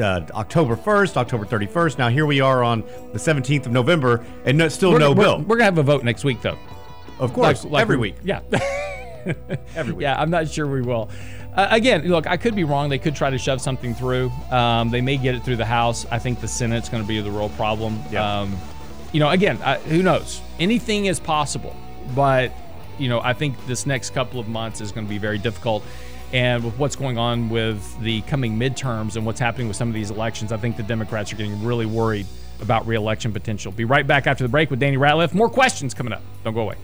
uh, 0.02 0.26
October 0.32 0.76
1st, 0.76 1.16
October 1.16 1.44
31st. 1.44 1.98
Now 1.98 2.08
here 2.08 2.26
we 2.26 2.40
are 2.40 2.62
on 2.64 2.80
the 3.12 3.18
17th 3.18 3.66
of 3.66 3.72
November 3.72 4.24
and 4.44 4.56
no, 4.56 4.68
still 4.68 4.92
we're, 4.92 4.98
no 4.98 5.10
we're, 5.10 5.22
bill. 5.22 5.38
We're 5.38 5.56
going 5.56 5.58
to 5.58 5.64
have 5.64 5.78
a 5.78 5.82
vote 5.82 6.04
next 6.04 6.24
week 6.24 6.40
though. 6.42 6.58
Of 7.18 7.32
course, 7.32 7.64
like, 7.64 7.72
like 7.72 7.82
every 7.82 7.96
week. 7.96 8.16
Yeah. 8.24 8.40
every 9.76 9.92
week. 9.92 10.02
Yeah, 10.02 10.20
I'm 10.20 10.30
not 10.30 10.48
sure 10.48 10.66
we 10.66 10.82
will. 10.82 11.10
Uh, 11.54 11.68
again, 11.70 12.02
look, 12.08 12.26
I 12.26 12.36
could 12.36 12.56
be 12.56 12.64
wrong. 12.64 12.88
They 12.88 12.98
could 12.98 13.14
try 13.14 13.30
to 13.30 13.38
shove 13.38 13.60
something 13.60 13.94
through. 13.94 14.30
Um, 14.50 14.90
they 14.90 15.00
may 15.00 15.16
get 15.16 15.34
it 15.34 15.44
through 15.44 15.56
the 15.56 15.64
House. 15.64 16.04
I 16.10 16.18
think 16.18 16.40
the 16.40 16.48
Senate's 16.48 16.88
going 16.88 17.02
to 17.02 17.06
be 17.06 17.20
the 17.20 17.30
real 17.30 17.50
problem. 17.50 18.00
Um, 18.16 18.56
you 19.12 19.20
know, 19.20 19.30
again, 19.30 19.60
I, 19.62 19.78
who 19.78 20.02
knows? 20.02 20.40
Anything 20.58 21.06
is 21.06 21.20
possible, 21.20 21.76
but 22.14 22.52
you 22.98 23.08
know, 23.08 23.20
I 23.20 23.32
think 23.32 23.54
this 23.66 23.86
next 23.86 24.10
couple 24.10 24.40
of 24.40 24.48
months 24.48 24.80
is 24.80 24.90
going 24.92 25.06
to 25.06 25.10
be 25.10 25.18
very 25.18 25.38
difficult. 25.38 25.84
And 26.32 26.64
with 26.64 26.76
what's 26.78 26.96
going 26.96 27.16
on 27.16 27.48
with 27.48 28.00
the 28.00 28.22
coming 28.22 28.58
midterms 28.58 29.14
and 29.14 29.24
what's 29.24 29.38
happening 29.38 29.68
with 29.68 29.76
some 29.76 29.86
of 29.86 29.94
these 29.94 30.10
elections, 30.10 30.50
I 30.50 30.56
think 30.56 30.76
the 30.76 30.82
Democrats 30.82 31.32
are 31.32 31.36
getting 31.36 31.62
really 31.64 31.86
worried 31.86 32.26
about 32.60 32.86
reelection 32.88 33.32
potential. 33.32 33.70
Be 33.70 33.84
right 33.84 34.06
back 34.06 34.26
after 34.26 34.42
the 34.42 34.48
break 34.48 34.70
with 34.70 34.80
Danny 34.80 34.96
Ratliff. 34.96 35.32
More 35.32 35.48
questions 35.48 35.94
coming 35.94 36.12
up. 36.12 36.22
Don't 36.42 36.54
go 36.54 36.62
away. 36.62 36.76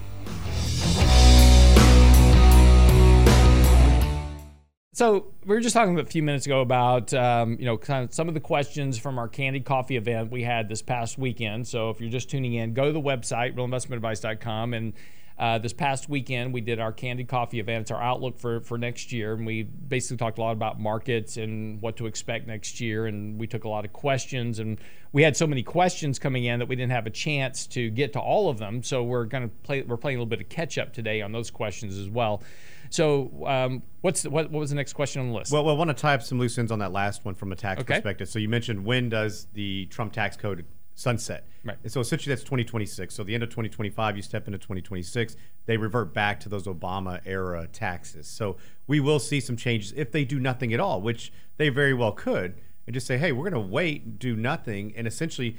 So 4.93 5.31
we 5.45 5.55
were 5.55 5.61
just 5.61 5.73
talking 5.73 5.97
a 5.97 6.03
few 6.03 6.21
minutes 6.21 6.45
ago 6.45 6.59
about 6.59 7.13
um, 7.13 7.55
you 7.57 7.65
know 7.65 7.77
kind 7.77 8.03
of 8.03 8.13
some 8.13 8.27
of 8.27 8.33
the 8.33 8.41
questions 8.41 8.97
from 8.97 9.17
our 9.17 9.29
Candid 9.29 9.63
Coffee 9.63 9.95
event 9.95 10.31
we 10.31 10.43
had 10.43 10.67
this 10.67 10.81
past 10.81 11.17
weekend. 11.17 11.65
So 11.65 11.91
if 11.91 12.01
you're 12.01 12.09
just 12.09 12.29
tuning 12.29 12.55
in, 12.55 12.73
go 12.73 12.87
to 12.87 12.91
the 12.91 12.99
website 12.99 13.55
realinvestmentadvice.com 13.55 14.73
and 14.73 14.93
uh, 15.39 15.57
this 15.57 15.71
past 15.71 16.09
weekend 16.09 16.53
we 16.53 16.59
did 16.59 16.81
our 16.81 16.91
Candid 16.91 17.29
Coffee 17.29 17.61
event. 17.61 17.83
It's 17.83 17.91
our 17.91 18.03
outlook 18.03 18.37
for 18.37 18.59
for 18.59 18.77
next 18.77 19.13
year, 19.13 19.33
and 19.33 19.45
we 19.45 19.63
basically 19.63 20.17
talked 20.17 20.39
a 20.39 20.41
lot 20.41 20.51
about 20.51 20.77
markets 20.77 21.37
and 21.37 21.81
what 21.81 21.95
to 21.95 22.05
expect 22.05 22.45
next 22.45 22.81
year. 22.81 23.07
And 23.07 23.39
we 23.39 23.47
took 23.47 23.63
a 23.63 23.69
lot 23.69 23.85
of 23.85 23.93
questions, 23.93 24.59
and 24.59 24.77
we 25.13 25.23
had 25.23 25.37
so 25.37 25.47
many 25.47 25.63
questions 25.63 26.19
coming 26.19 26.43
in 26.43 26.59
that 26.59 26.67
we 26.67 26.75
didn't 26.75 26.91
have 26.91 27.07
a 27.07 27.11
chance 27.11 27.65
to 27.67 27.89
get 27.91 28.11
to 28.11 28.19
all 28.19 28.49
of 28.49 28.57
them. 28.57 28.83
So 28.83 29.03
we're 29.03 29.23
going 29.23 29.43
to 29.43 29.55
play. 29.63 29.83
We're 29.83 29.95
playing 29.95 30.17
a 30.17 30.19
little 30.19 30.29
bit 30.29 30.41
of 30.41 30.49
catch 30.49 30.77
up 30.77 30.91
today 30.91 31.21
on 31.21 31.31
those 31.31 31.49
questions 31.49 31.97
as 31.97 32.09
well. 32.09 32.43
So, 32.91 33.45
um, 33.47 33.83
what's 34.01 34.23
the, 34.23 34.29
what, 34.29 34.51
what 34.51 34.59
was 34.59 34.69
the 34.69 34.75
next 34.75 34.93
question 34.93 35.21
on 35.21 35.29
the 35.29 35.33
list? 35.33 35.51
Well, 35.51 35.63
well 35.63 35.73
I 35.73 35.77
want 35.77 35.89
to 35.89 35.93
tie 35.93 36.13
up 36.13 36.21
some 36.21 36.37
loose 36.37 36.57
ends 36.57 36.71
on 36.71 36.79
that 36.79 36.91
last 36.91 37.23
one 37.23 37.35
from 37.35 37.51
a 37.53 37.55
tax 37.55 37.81
okay. 37.81 37.95
perspective. 37.95 38.27
So, 38.27 38.37
you 38.37 38.49
mentioned 38.49 38.85
when 38.85 39.09
does 39.09 39.47
the 39.53 39.85
Trump 39.85 40.11
tax 40.11 40.35
code 40.35 40.65
sunset? 40.93 41.47
Right. 41.63 41.77
And 41.83 41.91
so, 41.91 42.01
essentially, 42.01 42.35
that's 42.35 42.43
2026. 42.43 43.15
So, 43.15 43.23
the 43.23 43.33
end 43.33 43.43
of 43.43 43.49
2025, 43.49 44.17
you 44.17 44.21
step 44.21 44.45
into 44.45 44.57
2026, 44.57 45.37
they 45.67 45.77
revert 45.77 46.13
back 46.13 46.41
to 46.41 46.49
those 46.49 46.65
Obama 46.65 47.21
era 47.25 47.65
taxes. 47.67 48.27
So, 48.27 48.57
we 48.87 48.99
will 48.99 49.19
see 49.19 49.39
some 49.39 49.55
changes 49.55 49.93
if 49.95 50.11
they 50.11 50.25
do 50.25 50.37
nothing 50.37 50.73
at 50.73 50.81
all, 50.81 51.01
which 51.01 51.31
they 51.55 51.69
very 51.69 51.93
well 51.93 52.11
could, 52.11 52.59
and 52.85 52.93
just 52.93 53.07
say, 53.07 53.17
hey, 53.17 53.31
we're 53.31 53.49
going 53.49 53.63
to 53.63 53.71
wait, 53.71 54.19
do 54.19 54.35
nothing, 54.35 54.93
and 54.97 55.07
essentially, 55.07 55.55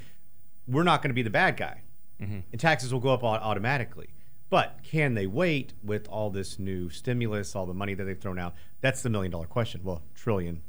we're 0.69 0.83
not 0.83 1.01
going 1.01 1.11
to 1.11 1.15
be 1.15 1.23
the 1.23 1.31
bad 1.31 1.57
guy. 1.57 1.81
Mm-hmm. 2.21 2.41
And 2.53 2.61
taxes 2.61 2.93
will 2.93 3.01
go 3.01 3.09
up 3.09 3.25
automatically. 3.25 4.11
But 4.53 4.81
can 4.83 5.15
they 5.15 5.27
wait 5.27 5.73
with 5.83 6.07
all 6.09 6.29
this 6.29 6.59
new 6.59 6.91
stimulus, 6.91 7.57
all 7.57 7.65
the 7.65 7.73
money 7.73 7.95
that 7.95 8.05
they've 8.05 8.21
thrown 8.21 8.39
out? 8.39 8.55
That's 8.83 9.01
the 9.01 9.09
million 9.09 9.33
dollar 9.33 9.47
question. 9.47 9.81
Well, 9.83 10.03
trillion 10.15 10.61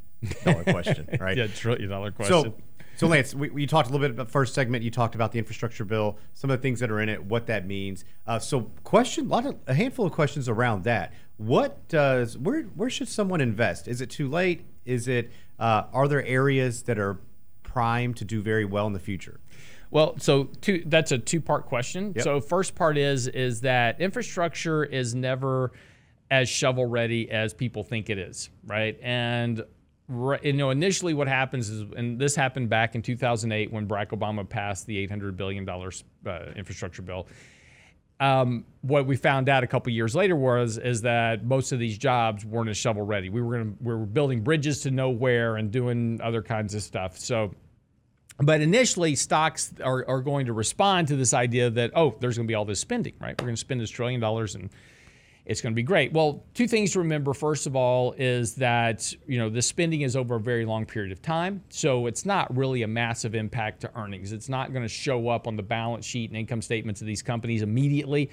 dollar 0.45 0.63
question, 0.71 1.05
right? 1.19 1.35
yeah, 1.35 1.47
trillion 1.47 1.89
dollar 1.89 2.11
question. 2.11 2.43
So, 2.43 2.53
so 2.95 3.07
Lance, 3.07 3.35
we, 3.35 3.49
we, 3.49 3.67
talked 3.67 3.89
a 3.89 3.91
little 3.91 4.07
bit 4.07 4.11
about 4.11 4.31
first 4.31 4.53
segment. 4.53 4.85
You 4.85 4.89
talked 4.89 5.15
about 5.15 5.33
the 5.33 5.37
infrastructure 5.37 5.83
bill, 5.83 6.17
some 6.33 6.49
of 6.49 6.59
the 6.59 6.61
things 6.61 6.79
that 6.79 6.91
are 6.91 7.01
in 7.01 7.09
it, 7.09 7.25
what 7.25 7.47
that 7.47 7.67
means. 7.67 8.05
Uh, 8.25 8.39
so, 8.39 8.71
question, 8.85 9.25
a 9.25 9.29
lot 9.29 9.45
of 9.45 9.57
a 9.67 9.73
handful 9.73 10.05
of 10.05 10.13
questions 10.13 10.47
around 10.47 10.85
that. 10.85 11.11
What 11.35 11.85
does 11.89 12.37
where 12.37 12.61
where 12.61 12.89
should 12.89 13.09
someone 13.09 13.41
invest? 13.41 13.89
Is 13.89 13.99
it 13.99 14.09
too 14.09 14.29
late? 14.29 14.63
Is 14.85 15.09
it 15.09 15.29
uh, 15.59 15.87
are 15.91 16.07
there 16.07 16.25
areas 16.25 16.83
that 16.83 16.97
are 16.97 17.19
primed 17.63 18.15
to 18.15 18.23
do 18.23 18.41
very 18.41 18.63
well 18.63 18.87
in 18.87 18.93
the 18.93 18.99
future? 18.99 19.41
Well, 19.93 20.15
so 20.17 20.45
two, 20.59 20.81
that's 20.87 21.11
a 21.11 21.19
two-part 21.19 21.67
question. 21.67 22.13
Yep. 22.15 22.23
So 22.23 22.41
first 22.41 22.73
part 22.73 22.97
is 22.97 23.27
is 23.27 23.61
that 23.61 24.01
infrastructure 24.01 24.83
is 24.83 25.13
never 25.13 25.71
as 26.31 26.49
shovel 26.49 26.85
ready 26.85 27.29
as 27.29 27.53
people 27.53 27.83
think 27.83 28.09
it 28.09 28.17
is, 28.17 28.49
right? 28.65 28.97
And 29.03 29.63
you 30.09 30.53
know, 30.53 30.71
initially 30.71 31.13
what 31.13 31.27
happens 31.27 31.69
is, 31.69 31.85
and 31.95 32.19
this 32.19 32.35
happened 32.35 32.69
back 32.69 32.95
in 32.95 33.03
2008 33.03 33.71
when 33.71 33.87
Barack 33.87 34.09
Obama 34.09 34.47
passed 34.47 34.87
the 34.87 34.97
800 34.97 35.37
billion 35.37 35.63
dollars 35.63 36.03
uh, 36.25 36.51
infrastructure 36.55 37.03
bill. 37.03 37.27
Um, 38.19 38.65
what 38.81 39.05
we 39.05 39.15
found 39.15 39.47
out 39.47 39.63
a 39.63 39.67
couple 39.67 39.93
years 39.93 40.15
later 40.15 40.35
was 40.35 40.79
is 40.79 41.01
that 41.01 41.45
most 41.45 41.71
of 41.71 41.77
these 41.77 41.99
jobs 41.99 42.43
weren't 42.43 42.69
as 42.69 42.77
shovel 42.77 43.03
ready. 43.03 43.29
We 43.29 43.43
were 43.43 43.57
gonna, 43.59 43.73
we 43.79 43.93
were 43.93 44.05
building 44.07 44.41
bridges 44.41 44.81
to 44.81 44.91
nowhere 44.91 45.57
and 45.57 45.69
doing 45.69 46.19
other 46.23 46.41
kinds 46.41 46.73
of 46.73 46.81
stuff. 46.81 47.17
So 47.19 47.53
but 48.39 48.61
initially, 48.61 49.15
stocks 49.15 49.73
are, 49.83 50.05
are 50.07 50.21
going 50.21 50.47
to 50.47 50.53
respond 50.53 51.07
to 51.09 51.15
this 51.15 51.33
idea 51.33 51.69
that, 51.69 51.91
oh, 51.95 52.15
there's 52.19 52.37
going 52.37 52.47
to 52.47 52.51
be 52.51 52.55
all 52.55 52.65
this 52.65 52.79
spending, 52.79 53.13
right? 53.19 53.39
We're 53.39 53.45
going 53.45 53.55
to 53.55 53.59
spend 53.59 53.79
this 53.79 53.89
trillion 53.89 54.19
dollars 54.19 54.55
and 54.55 54.69
it's 55.45 55.59
going 55.59 55.73
to 55.73 55.75
be 55.75 55.83
great. 55.83 56.13
Well, 56.13 56.43
two 56.53 56.67
things 56.67 56.91
to 56.93 56.99
remember. 56.99 57.33
First 57.33 57.67
of 57.67 57.75
all, 57.75 58.13
is 58.13 58.55
that 58.55 59.13
you 59.27 59.37
know 59.37 59.49
the 59.49 59.61
spending 59.61 60.01
is 60.01 60.15
over 60.15 60.35
a 60.35 60.39
very 60.39 60.65
long 60.65 60.85
period 60.85 61.11
of 61.11 61.21
time, 61.21 61.61
so 61.69 62.07
it's 62.07 62.25
not 62.25 62.55
really 62.55 62.83
a 62.83 62.87
massive 62.87 63.35
impact 63.35 63.81
to 63.81 63.91
earnings. 63.97 64.31
It's 64.31 64.47
not 64.47 64.71
going 64.71 64.83
to 64.83 64.89
show 64.89 65.27
up 65.27 65.47
on 65.47 65.57
the 65.57 65.63
balance 65.63 66.05
sheet 66.05 66.29
and 66.29 66.37
income 66.37 66.61
statements 66.61 67.01
of 67.01 67.07
these 67.07 67.21
companies 67.21 67.61
immediately. 67.61 68.29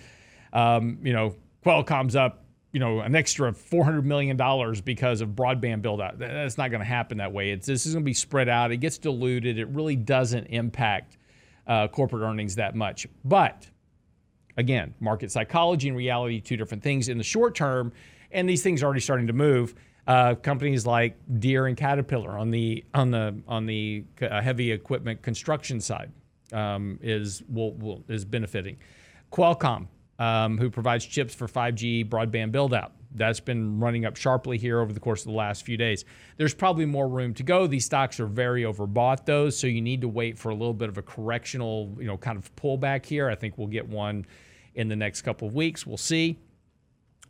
Um, 0.53 0.99
you 1.03 1.13
know, 1.13 1.35
Qualcomm's 1.65 2.15
up 2.15 2.45
you 2.73 2.79
know, 2.79 3.01
an 3.01 3.17
extra 3.17 3.53
$400 3.53 4.05
million 4.05 4.37
because 4.85 5.21
of 5.21 5.31
broadband 5.31 5.83
build 5.83 6.01
out. 6.01 6.19
That's 6.19 6.57
not 6.57 6.71
going 6.71 6.81
to 6.81 6.87
happen 6.87 7.19
that 7.19 7.33
way. 7.33 7.51
It's, 7.51 7.67
this 7.67 7.85
is 7.85 7.95
going 7.95 8.05
to 8.05 8.09
be 8.09 8.15
spread 8.15 8.49
out. 8.49 8.71
It 8.71 8.77
gets 8.77 8.99
diluted. 8.99 9.59
It 9.59 9.69
really 9.69 9.97
doesn't 9.97 10.45
impact 10.47 11.19
uh, 11.67 11.89
corporate 11.89 12.23
earnings 12.23 12.55
that 12.57 12.77
much. 12.77 13.09
But 13.25 13.67
again, 14.57 14.95
market 15.01 15.33
psychology 15.33 15.89
and 15.89 15.97
reality, 15.97 16.41
two 16.41 16.57
different 16.57 16.83
things 16.83 17.09
in 17.09 17.19
the 17.19 17.25
short 17.25 17.55
term. 17.55 17.93
And 18.31 18.49
these 18.49 18.63
things 18.63 18.83
are 18.83 18.87
already 18.87 19.01
starting 19.01 19.27
to 19.27 19.33
move. 19.33 19.75
Uh, 20.07 20.35
companies 20.35 20.87
like 20.87 21.17
Deere 21.39 21.67
and 21.67 21.77
Caterpillar 21.77 22.39
on 22.39 22.51
the 22.51 22.85
on 22.95 23.11
the 23.11 23.37
on 23.47 23.67
the 23.67 24.05
uh, 24.23 24.41
heavy 24.41 24.73
equipment 24.73 25.23
construction 25.23 25.81
side 25.81 26.11
um, 26.53 26.99
is 27.03 27.43
will, 27.49 27.75
will 27.75 28.03
is 28.09 28.25
benefiting. 28.25 28.77
Qualcomm 29.31 29.87
um, 30.21 30.59
who 30.59 30.71
provides 30.71 31.05
chips 31.07 31.35
for 31.35 31.49
5G 31.49 32.09
broadband 32.09 32.53
buildout. 32.53 32.91
That's 33.13 33.41
been 33.41 33.81
running 33.81 34.05
up 34.05 34.17
sharply 34.17 34.59
here 34.59 34.81
over 34.81 34.93
the 34.93 35.01
course 35.01 35.23
of 35.23 35.29
the 35.29 35.37
last 35.37 35.65
few 35.65 35.77
days. 35.77 36.05
There's 36.37 36.55
probably 36.55 36.85
more 36.85 37.09
room 37.09 37.35
to 37.35 37.43
go. 37.43 37.67
These 37.67 37.87
stocks 37.87 38.21
are 38.21 38.27
very 38.27 38.63
overbought, 38.63 39.25
though, 39.25 39.51
so 39.51 39.67
you 39.67 39.81
need 39.81 40.03
to 40.03 40.09
wait 40.09 40.39
for 40.39 40.51
a 40.51 40.55
little 40.55 40.75
bit 40.75 40.91
of 40.91 40.99
a 40.99 41.03
correctional, 41.03 41.97
you 41.99 42.07
know, 42.07 42.19
kind 42.19 42.39
of 42.39 42.55
pullback 42.55 43.07
here. 43.07 43.29
I 43.29 43.35
think 43.35 43.59
we'll 43.59 43.67
get 43.67 43.89
one 43.89 44.27
in 44.75 44.89
the 44.89 44.95
next 44.95 45.23
couple 45.23 45.49
of 45.49 45.55
weeks. 45.55 45.87
We'll 45.87 45.97
see. 45.97 46.39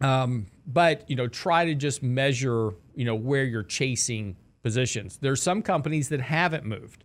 Um, 0.00 0.46
but 0.66 1.08
you 1.08 1.16
know, 1.16 1.28
try 1.28 1.64
to 1.66 1.74
just 1.74 2.02
measure, 2.02 2.72
you 2.94 3.04
know, 3.04 3.14
where 3.14 3.44
you're 3.44 3.62
chasing 3.62 4.36
positions. 4.62 5.18
There's 5.18 5.40
some 5.40 5.62
companies 5.62 6.08
that 6.08 6.20
haven't 6.20 6.64
moved 6.64 7.04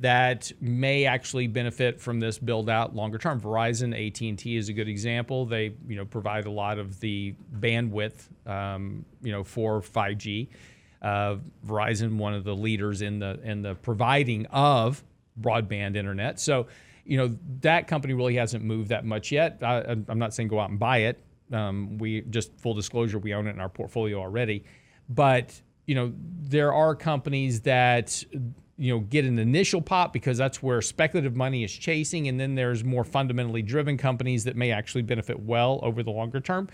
that 0.00 0.50
may 0.60 1.06
actually 1.06 1.46
benefit 1.46 2.00
from 2.00 2.18
this 2.20 2.38
build 2.38 2.68
out 2.68 2.94
longer 2.94 3.18
term. 3.18 3.40
Verizon, 3.40 3.94
AT&T 3.94 4.56
is 4.56 4.68
a 4.68 4.72
good 4.72 4.88
example. 4.88 5.46
They 5.46 5.74
you 5.86 5.96
know 5.96 6.04
provide 6.04 6.46
a 6.46 6.50
lot 6.50 6.78
of 6.78 7.00
the 7.00 7.34
bandwidth 7.58 8.28
um, 8.46 9.04
you 9.22 9.32
know 9.32 9.44
for 9.44 9.80
5G. 9.80 10.48
Uh, 11.00 11.36
Verizon, 11.66 12.16
one 12.16 12.34
of 12.34 12.44
the 12.44 12.54
leaders 12.54 13.02
in 13.02 13.18
the 13.18 13.38
in 13.44 13.62
the 13.62 13.74
providing 13.76 14.46
of 14.46 15.04
broadband 15.40 15.96
internet. 15.96 16.40
So 16.40 16.66
you 17.04 17.18
know 17.18 17.36
that 17.60 17.86
company 17.86 18.14
really 18.14 18.36
hasn't 18.36 18.64
moved 18.64 18.88
that 18.88 19.04
much 19.04 19.30
yet. 19.30 19.58
I, 19.62 19.82
am 20.08 20.18
not 20.18 20.34
saying 20.34 20.48
go 20.48 20.58
out 20.58 20.70
and 20.70 20.78
buy 20.78 20.98
it. 20.98 21.22
Um, 21.52 21.98
we 21.98 22.22
just 22.22 22.58
full 22.58 22.74
disclosure, 22.74 23.18
we 23.18 23.34
own 23.34 23.46
it 23.46 23.50
in 23.50 23.60
our 23.60 23.68
portfolio 23.68 24.18
already, 24.18 24.64
but 25.08 25.60
you 25.86 25.94
know 25.94 26.12
there 26.40 26.72
are 26.72 26.96
companies 26.96 27.60
that 27.60 28.24
you 28.76 28.92
know 28.92 29.00
get 29.00 29.24
an 29.24 29.38
initial 29.38 29.80
pop 29.80 30.12
because 30.12 30.36
that's 30.36 30.62
where 30.62 30.82
speculative 30.82 31.36
money 31.36 31.62
is 31.64 31.72
chasing 31.72 32.28
and 32.28 32.38
then 32.40 32.54
there's 32.54 32.82
more 32.82 33.04
fundamentally 33.04 33.62
driven 33.62 33.96
companies 33.96 34.44
that 34.44 34.56
may 34.56 34.72
actually 34.72 35.02
benefit 35.02 35.38
well 35.40 35.80
over 35.82 36.02
the 36.02 36.10
longer 36.10 36.40
term. 36.40 36.68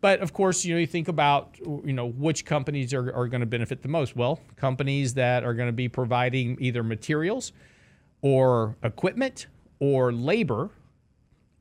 But 0.00 0.20
of 0.20 0.32
course 0.32 0.64
you 0.64 0.74
know 0.74 0.80
you 0.80 0.86
think 0.86 1.08
about 1.08 1.56
you 1.60 1.92
know 1.92 2.06
which 2.06 2.44
companies 2.44 2.92
are, 2.92 3.12
are 3.14 3.28
going 3.28 3.40
to 3.40 3.46
benefit 3.46 3.82
the 3.82 3.88
most. 3.88 4.16
Well 4.16 4.40
companies 4.56 5.14
that 5.14 5.44
are 5.44 5.54
going 5.54 5.68
to 5.68 5.72
be 5.72 5.88
providing 5.88 6.56
either 6.60 6.82
materials 6.82 7.52
or 8.20 8.76
equipment 8.82 9.46
or 9.80 10.12
labor 10.12 10.70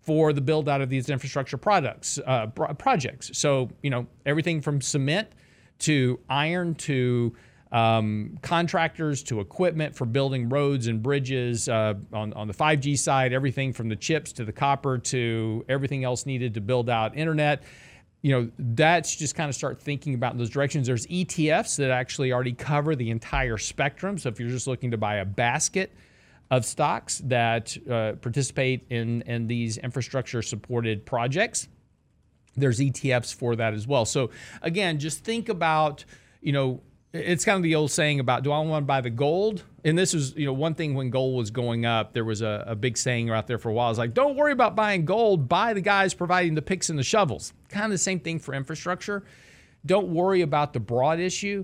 for 0.02 0.34
the 0.34 0.42
build 0.42 0.70
out 0.70 0.82
of 0.82 0.90
these 0.90 1.10
infrastructure 1.10 1.58
products 1.58 2.20
uh, 2.26 2.48
projects. 2.48 3.32
So 3.34 3.70
you 3.82 3.90
know 3.90 4.08
everything 4.26 4.62
from 4.62 4.82
cement 4.82 5.30
to 5.80 6.20
iron 6.30 6.76
to 6.76 7.36
um, 7.72 8.38
contractors 8.42 9.24
to 9.24 9.40
equipment 9.40 9.96
for 9.96 10.06
building 10.06 10.50
roads 10.50 10.88
and 10.88 11.02
bridges 11.02 11.68
uh, 11.68 11.96
on, 12.14 12.32
on 12.34 12.48
the 12.48 12.54
5G 12.54 12.98
side, 12.98 13.34
everything 13.34 13.74
from 13.74 13.90
the 13.90 13.96
chips 13.96 14.32
to 14.34 14.46
the 14.46 14.52
copper 14.52 14.98
to 14.98 15.66
everything 15.68 16.04
else 16.04 16.26
needed 16.26 16.54
to 16.54 16.62
build 16.62 16.90
out 16.90 17.18
internet. 17.18 17.64
You 18.22 18.32
know, 18.32 18.52
that's 18.58 19.16
just 19.16 19.36
kind 19.36 19.50
of 19.50 19.56
start 19.56 19.80
thinking 19.80 20.14
about 20.14 20.38
those 20.38 20.50
directions. 20.50 20.88
There's 20.88 21.06
ETFs 21.08 21.78
that 21.78 21.92
actually 21.92 22.32
already 22.32 22.54
cover 22.54 22.96
the 22.96 23.12
entire 23.12 23.58
spectrum. 23.58 24.18
So 24.18 24.30
if 24.30 24.40
you're 24.40 24.50
just 24.50 24.68
looking 24.68 24.92
to 24.92 24.98
buy 24.98 25.16
a 25.16 25.26
basket 25.26 25.92
of 26.52 26.66
stocks 26.66 27.20
that 27.26 27.76
uh, 27.90 28.14
participate 28.22 28.86
in, 28.90 29.22
in 29.24 29.48
these 29.48 29.78
infrastructure 29.78 30.42
supported 30.42 31.06
projects, 31.06 31.68
there's 32.56 32.80
ETFs 32.80 33.34
for 33.34 33.56
that 33.56 33.74
as 33.74 33.88
well. 33.88 34.06
So 34.06 34.30
again, 34.62 34.98
just 34.98 35.24
think 35.24 35.50
about, 35.50 36.06
you 36.42 36.52
know, 36.52 36.82
it's 37.16 37.46
kind 37.46 37.58
of 37.58 37.64
the 37.64 37.76
old 37.76 37.92
saying 37.92 38.20
about 38.20 38.44
do 38.44 38.52
I 38.52 38.60
want 38.60 38.84
to 38.84 38.86
buy 38.86 39.02
the 39.02 39.10
gold? 39.10 39.64
And 39.84 39.98
this 39.98 40.14
is, 40.14 40.36
you 40.36 40.46
know, 40.46 40.54
one 40.54 40.74
thing 40.74 40.96
when 40.96 41.10
gold 41.10 41.36
was 41.36 41.52
going 41.52 41.86
up, 41.86 42.14
there 42.14 42.26
was 42.26 42.42
a, 42.42 42.64
a 42.68 42.76
big 42.76 42.98
saying 42.98 43.30
out 43.30 43.48
there 43.48 43.58
for 43.58 43.70
a 43.70 43.74
while. 43.74 43.90
It's 43.90 44.00
like, 44.00 44.14
don't 44.14 44.36
worry 44.36 44.52
about 44.52 44.76
buying 44.76 45.06
gold, 45.06 45.48
buy 45.48 45.74
the 45.74 45.82
guys 45.82 46.14
providing 46.14 46.56
the 46.56 46.62
picks 46.62 46.90
and 46.90 46.98
the 46.98 47.04
shovels. 47.04 47.54
Kind 47.70 47.86
of 47.86 47.92
the 47.92 47.98
same 47.98 48.20
thing 48.20 48.40
for 48.40 48.54
infrastructure. 48.54 49.24
Don't 49.86 50.08
worry 50.08 50.42
about 50.42 50.74
the 50.74 50.80
broad 50.80 51.20
issue. 51.20 51.64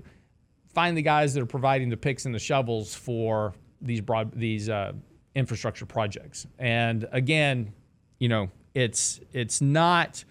Find 0.72 0.96
the 0.96 1.02
guys 1.02 1.34
that 1.34 1.42
are 1.42 1.46
providing 1.46 1.90
the 1.90 1.96
picks 1.96 2.24
and 2.24 2.34
the 2.34 2.38
shovels 2.38 2.94
for 2.94 3.54
these 3.80 4.00
broad 4.00 4.32
these 4.32 4.68
uh, 4.68 4.92
infrastructure 5.34 5.84
projects. 5.84 6.46
And 6.58 7.08
again, 7.12 7.72
you 8.18 8.28
know, 8.28 8.50
it's 8.74 9.20
it's 9.32 9.60
not 9.60 10.24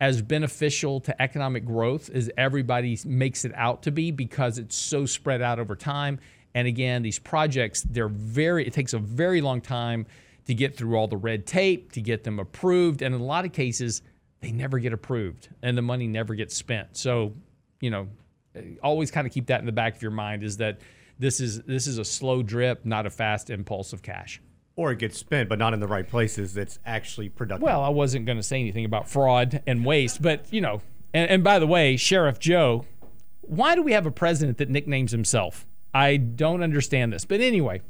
as 0.00 0.22
beneficial 0.22 1.00
to 1.00 1.22
economic 1.22 1.64
growth 1.64 2.10
as 2.10 2.30
everybody 2.36 2.98
makes 3.04 3.44
it 3.44 3.52
out 3.54 3.82
to 3.82 3.90
be 3.90 4.10
because 4.10 4.58
it's 4.58 4.76
so 4.76 5.06
spread 5.06 5.40
out 5.40 5.58
over 5.58 5.76
time. 5.76 6.18
And 6.54 6.68
again, 6.68 7.02
these 7.02 7.18
projects, 7.18 7.82
they're 7.82 8.08
very, 8.08 8.66
it 8.66 8.72
takes 8.72 8.92
a 8.92 8.98
very 8.98 9.40
long 9.40 9.60
time 9.60 10.06
to 10.46 10.54
get 10.54 10.76
through 10.76 10.96
all 10.96 11.08
the 11.08 11.16
red 11.16 11.46
tape, 11.46 11.92
to 11.92 12.00
get 12.00 12.24
them 12.24 12.38
approved. 12.38 13.02
And 13.02 13.14
in 13.14 13.20
a 13.20 13.24
lot 13.24 13.44
of 13.44 13.52
cases, 13.52 14.02
they 14.40 14.52
never 14.52 14.78
get 14.78 14.92
approved 14.92 15.48
and 15.62 15.76
the 15.78 15.82
money 15.82 16.06
never 16.06 16.34
gets 16.34 16.54
spent. 16.54 16.96
So, 16.96 17.32
you 17.80 17.90
know, 17.90 18.08
always 18.82 19.10
kind 19.10 19.26
of 19.26 19.32
keep 19.32 19.46
that 19.46 19.60
in 19.60 19.66
the 19.66 19.72
back 19.72 19.96
of 19.96 20.02
your 20.02 20.10
mind 20.10 20.44
is 20.44 20.58
that 20.58 20.80
this 21.18 21.40
is 21.40 21.62
this 21.62 21.86
is 21.86 21.98
a 21.98 22.04
slow 22.04 22.42
drip, 22.42 22.84
not 22.84 23.06
a 23.06 23.10
fast 23.10 23.48
impulse 23.48 23.92
of 23.92 24.02
cash 24.02 24.40
or 24.76 24.92
it 24.92 24.98
gets 24.98 25.18
spent, 25.18 25.48
but 25.48 25.58
not 25.58 25.72
in 25.72 25.80
the 25.80 25.86
right 25.86 26.08
places. 26.08 26.54
That's 26.54 26.78
actually 26.84 27.28
productive. 27.28 27.62
Well, 27.62 27.82
I 27.82 27.88
wasn't 27.88 28.26
going 28.26 28.38
to 28.38 28.42
say 28.42 28.60
anything 28.60 28.84
about 28.84 29.08
fraud 29.08 29.62
and 29.66 29.84
waste, 29.84 30.20
but 30.20 30.52
you 30.52 30.60
know, 30.60 30.82
and, 31.12 31.30
and 31.30 31.44
by 31.44 31.58
the 31.58 31.66
way, 31.66 31.96
Sheriff 31.96 32.38
Joe, 32.38 32.84
why 33.42 33.74
do 33.74 33.82
we 33.82 33.92
have 33.92 34.06
a 34.06 34.10
president 34.10 34.58
that 34.58 34.68
nicknames 34.68 35.12
himself? 35.12 35.66
I 35.92 36.16
don't 36.16 36.62
understand 36.62 37.12
this, 37.12 37.24
but 37.24 37.40
anyway, 37.40 37.82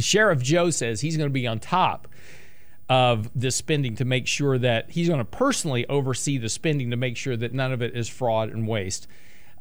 Sheriff 0.00 0.42
Joe 0.42 0.70
says 0.70 1.00
he's 1.00 1.16
going 1.16 1.28
to 1.28 1.32
be 1.32 1.46
on 1.46 1.60
top 1.60 2.08
of 2.88 3.30
this 3.34 3.56
spending 3.56 3.94
to 3.96 4.04
make 4.04 4.26
sure 4.26 4.58
that 4.58 4.90
he's 4.90 5.08
going 5.08 5.18
to 5.18 5.24
personally 5.24 5.86
oversee 5.88 6.38
the 6.38 6.48
spending 6.48 6.90
to 6.90 6.96
make 6.96 7.16
sure 7.16 7.36
that 7.36 7.54
none 7.54 7.72
of 7.72 7.80
it 7.80 7.96
is 7.96 8.08
fraud 8.08 8.50
and 8.50 8.66
waste. 8.68 9.06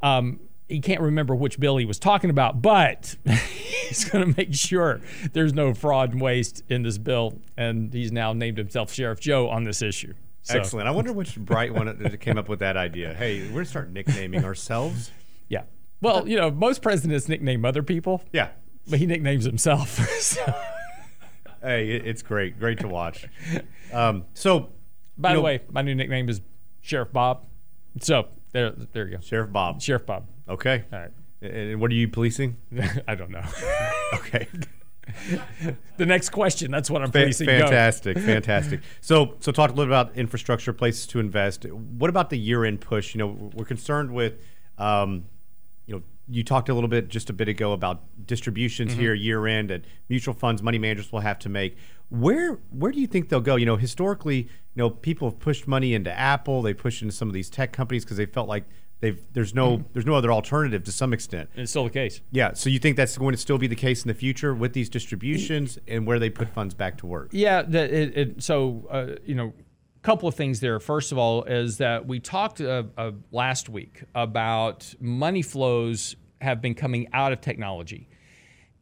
Um, 0.01 0.39
he 0.73 0.79
can't 0.79 1.01
remember 1.01 1.35
which 1.35 1.59
bill 1.59 1.77
he 1.77 1.85
was 1.85 1.99
talking 1.99 2.31
about, 2.31 2.61
but 2.61 3.15
he's 3.25 4.05
going 4.05 4.25
to 4.25 4.37
make 4.37 4.55
sure 4.55 5.01
there's 5.33 5.53
no 5.53 5.73
fraud 5.75 6.13
and 6.13 6.21
waste 6.21 6.63
in 6.67 6.81
this 6.81 6.97
bill. 6.97 7.39
And 7.55 7.93
he's 7.93 8.11
now 8.11 8.33
named 8.33 8.57
himself 8.57 8.91
Sheriff 8.91 9.19
Joe 9.19 9.49
on 9.49 9.65
this 9.65 9.83
issue. 9.83 10.15
So. 10.41 10.57
Excellent. 10.57 10.87
I 10.87 10.91
wonder 10.91 11.13
which 11.13 11.35
bright 11.35 11.73
one 11.73 12.17
came 12.17 12.39
up 12.39 12.49
with 12.49 12.59
that 12.59 12.75
idea. 12.75 13.13
Hey, 13.13 13.43
we're 13.43 13.51
going 13.51 13.65
to 13.65 13.69
start 13.69 13.91
nicknaming 13.91 14.43
ourselves. 14.43 15.11
Yeah. 15.47 15.63
Well, 16.01 16.27
you 16.27 16.37
know, 16.37 16.49
most 16.49 16.81
presidents 16.81 17.29
nickname 17.29 17.63
other 17.63 17.83
people. 17.83 18.23
Yeah. 18.33 18.49
But 18.89 18.97
he 18.97 19.05
nicknames 19.05 19.45
himself. 19.45 19.99
so. 20.19 20.55
Hey, 21.61 21.91
it's 21.91 22.23
great. 22.23 22.59
Great 22.59 22.79
to 22.79 22.87
watch. 22.87 23.27
Um, 23.93 24.25
so, 24.33 24.69
by 25.19 25.29
the 25.29 25.35
know, 25.35 25.41
way, 25.43 25.61
my 25.69 25.83
new 25.83 25.93
nickname 25.93 26.27
is 26.29 26.41
Sheriff 26.81 27.13
Bob. 27.13 27.45
So 28.01 28.27
there, 28.53 28.71
there 28.71 29.07
you 29.07 29.17
go. 29.17 29.21
Sheriff 29.21 29.51
Bob. 29.51 29.81
Sheriff 29.81 30.05
Bob. 30.05 30.27
Okay. 30.47 30.85
All 30.93 30.99
right. 30.99 31.11
And 31.41 31.81
what 31.81 31.91
are 31.91 31.95
you 31.95 32.07
policing? 32.07 32.55
I 33.07 33.15
don't 33.15 33.31
know. 33.31 33.43
okay. 34.13 34.47
the 35.97 36.05
next 36.05 36.29
question. 36.29 36.71
That's 36.71 36.89
what 36.89 37.01
I'm 37.01 37.11
policing. 37.11 37.47
Fantastic, 37.47 38.17
fantastic. 38.17 38.81
So, 39.01 39.35
so 39.39 39.51
talk 39.51 39.71
a 39.71 39.73
little 39.73 39.93
about 39.93 40.15
infrastructure, 40.15 40.71
places 40.71 41.05
to 41.07 41.19
invest. 41.19 41.65
What 41.65 42.09
about 42.09 42.29
the 42.29 42.37
year-end 42.37 42.79
push? 42.79 43.13
You 43.13 43.19
know, 43.19 43.51
we're 43.53 43.65
concerned 43.65 44.11
with, 44.13 44.35
um, 44.77 45.25
you 46.29 46.43
talked 46.43 46.69
a 46.69 46.73
little 46.73 46.89
bit 46.89 47.09
just 47.09 47.29
a 47.29 47.33
bit 47.33 47.47
ago 47.47 47.73
about 47.73 48.03
distributions 48.25 48.91
mm-hmm. 48.91 49.01
here 49.01 49.13
year-end 49.13 49.71
and 49.71 49.85
mutual 50.09 50.33
funds, 50.33 50.61
money 50.61 50.77
managers 50.77 51.11
will 51.11 51.19
have 51.19 51.39
to 51.39 51.49
make. 51.49 51.77
Where, 52.09 52.59
where 52.69 52.91
do 52.91 52.99
you 52.99 53.07
think 53.07 53.29
they'll 53.29 53.41
go? 53.41 53.55
You 53.55 53.65
know, 53.65 53.77
historically, 53.77 54.37
you 54.37 54.47
know, 54.75 54.89
people 54.89 55.29
have 55.29 55.39
pushed 55.39 55.67
money 55.67 55.93
into 55.93 56.11
Apple. 56.17 56.61
They 56.61 56.73
pushed 56.73 57.01
into 57.01 57.13
some 57.13 57.27
of 57.27 57.33
these 57.33 57.49
tech 57.49 57.73
companies 57.73 58.03
because 58.03 58.17
they 58.17 58.25
felt 58.25 58.47
like 58.47 58.65
They've, 59.03 59.21
there's 59.33 59.53
no 59.53 59.79
mm. 59.79 59.85
there's 59.91 60.05
no 60.05 60.15
other 60.15 60.31
alternative 60.31 60.85
to 60.85 60.91
some 60.93 61.11
extent. 61.11 61.49
And 61.55 61.63
it's 61.63 61.71
still 61.71 61.83
the 61.83 61.89
case. 61.89 62.21
Yeah. 62.31 62.53
So 62.53 62.69
you 62.69 62.79
think 62.79 62.95
that's 62.95 63.17
going 63.17 63.33
to 63.33 63.37
still 63.37 63.57
be 63.57 63.67
the 63.67 63.75
case 63.75 64.01
in 64.01 64.07
the 64.07 64.13
future 64.13 64.53
with 64.53 64.71
these 64.71 64.87
distributions 64.87 65.77
and 65.89 66.07
where 66.07 66.19
they 66.19 66.29
put 66.29 66.47
funds 66.53 66.73
back 66.73 66.99
to 66.99 67.05
work? 67.05 67.27
Yeah. 67.33 67.63
The, 67.63 67.83
it, 67.93 68.17
it, 68.17 68.41
so 68.43 68.87
uh, 68.89 69.15
you 69.25 69.35
know, 69.35 69.51
couple 70.03 70.27
of 70.27 70.35
things 70.35 70.59
there. 70.59 70.79
First 70.79 71.11
of 71.11 71.17
all, 71.17 71.43
is 71.45 71.77
that 71.77 72.05
we 72.05 72.19
talked 72.19 72.61
uh, 72.61 72.83
uh, 72.97 73.11
last 73.31 73.69
week 73.69 74.03
about 74.13 74.93
money 74.99 75.41
flows 75.41 76.15
have 76.41 76.61
been 76.61 76.75
coming 76.75 77.07
out 77.13 77.31
of 77.31 77.41
technology, 77.41 78.07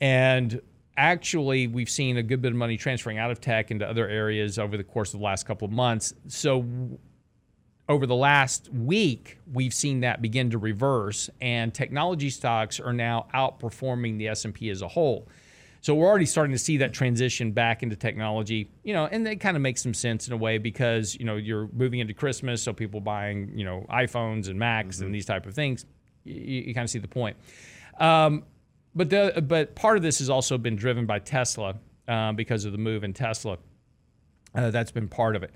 and 0.01 0.59
actually 0.97 1.67
we've 1.67 1.89
seen 1.89 2.17
a 2.17 2.23
good 2.23 2.41
bit 2.41 2.51
of 2.51 2.57
money 2.57 2.75
transferring 2.75 3.17
out 3.17 3.31
of 3.31 3.39
tech 3.39 3.71
into 3.71 3.87
other 3.87 4.07
areas 4.07 4.59
over 4.59 4.75
the 4.75 4.83
course 4.83 5.13
of 5.13 5.19
the 5.19 5.23
last 5.23 5.45
couple 5.45 5.65
of 5.65 5.71
months. 5.71 6.13
So 6.27 6.65
over 7.87 8.05
the 8.05 8.15
last 8.15 8.69
week, 8.73 9.37
we've 9.51 9.73
seen 9.73 10.01
that 10.01 10.21
begin 10.21 10.49
to 10.51 10.57
reverse, 10.57 11.29
and 11.39 11.73
technology 11.73 12.29
stocks 12.29 12.79
are 12.79 12.93
now 12.93 13.27
outperforming 13.33 14.17
the 14.17 14.29
S&P 14.29 14.69
as 14.69 14.81
a 14.81 14.87
whole. 14.87 15.27
So 15.81 15.95
we're 15.95 16.07
already 16.07 16.27
starting 16.27 16.51
to 16.51 16.59
see 16.59 16.77
that 16.77 16.93
transition 16.93 17.51
back 17.51 17.81
into 17.81 17.95
technology, 17.95 18.69
you 18.83 18.93
know, 18.93 19.07
and 19.07 19.27
it 19.27 19.37
kind 19.37 19.57
of 19.57 19.63
makes 19.63 19.81
some 19.81 19.95
sense 19.95 20.27
in 20.27 20.33
a 20.33 20.37
way 20.37 20.59
because 20.59 21.15
you 21.15 21.25
know 21.25 21.35
you're 21.35 21.67
moving 21.73 21.99
into 21.99 22.13
Christmas, 22.13 22.61
so 22.61 22.71
people 22.71 23.01
buying 23.01 23.51
you 23.57 23.65
know 23.65 23.85
iPhones 23.89 24.47
and 24.47 24.59
Macs 24.59 24.97
mm-hmm. 24.97 25.05
and 25.07 25.15
these 25.15 25.25
type 25.25 25.45
of 25.47 25.55
things. 25.55 25.85
You, 26.23 26.61
you, 26.61 26.73
kind 26.75 26.83
of 26.83 26.89
see 26.91 26.99
the 26.99 27.07
point. 27.07 27.35
Um, 27.99 28.43
but 28.93 29.09
the 29.09 29.43
but 29.47 29.75
part 29.75 29.97
of 29.97 30.03
this 30.03 30.19
has 30.19 30.29
also 30.29 30.59
been 30.59 30.75
driven 30.75 31.07
by 31.07 31.17
Tesla 31.17 31.75
um, 32.07 32.35
because 32.35 32.63
of 32.65 32.73
the 32.73 32.77
move 32.77 33.03
in 33.03 33.13
Tesla. 33.13 33.57
Uh, 34.53 34.69
that's 34.69 34.91
been 34.91 35.07
part 35.07 35.35
of 35.35 35.43
it 35.43 35.51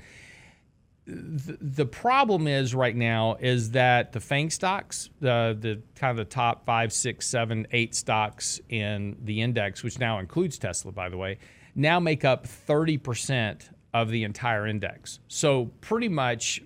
the, 1.08 1.86
problem 1.86 2.48
is 2.48 2.74
right 2.74 2.96
now 2.96 3.36
is 3.40 3.72
that 3.72 4.12
the 4.12 4.20
FANG 4.20 4.50
stocks, 4.50 5.10
the 5.20 5.56
the 5.60 5.82
kind 5.96 6.12
of 6.12 6.18
the 6.18 6.30
top 6.30 6.66
five, 6.66 6.92
six, 6.92 7.28
seven, 7.28 7.68
eight 7.72 7.94
stocks 7.94 8.60
in 8.70 9.16
the 9.24 9.42
index, 9.42 9.84
which 9.84 10.00
now 10.00 10.20
includes 10.20 10.58
Tesla, 10.58 10.92
by 10.92 11.10
the 11.10 11.18
way, 11.18 11.38
now 11.76 12.00
make 12.00 12.26
up 12.26 12.48
30% 12.48 13.70
of 13.94 14.10
the 14.10 14.24
entire 14.24 14.66
index. 14.66 15.20
So 15.28 15.66
pretty 15.82 16.10
much, 16.10 16.62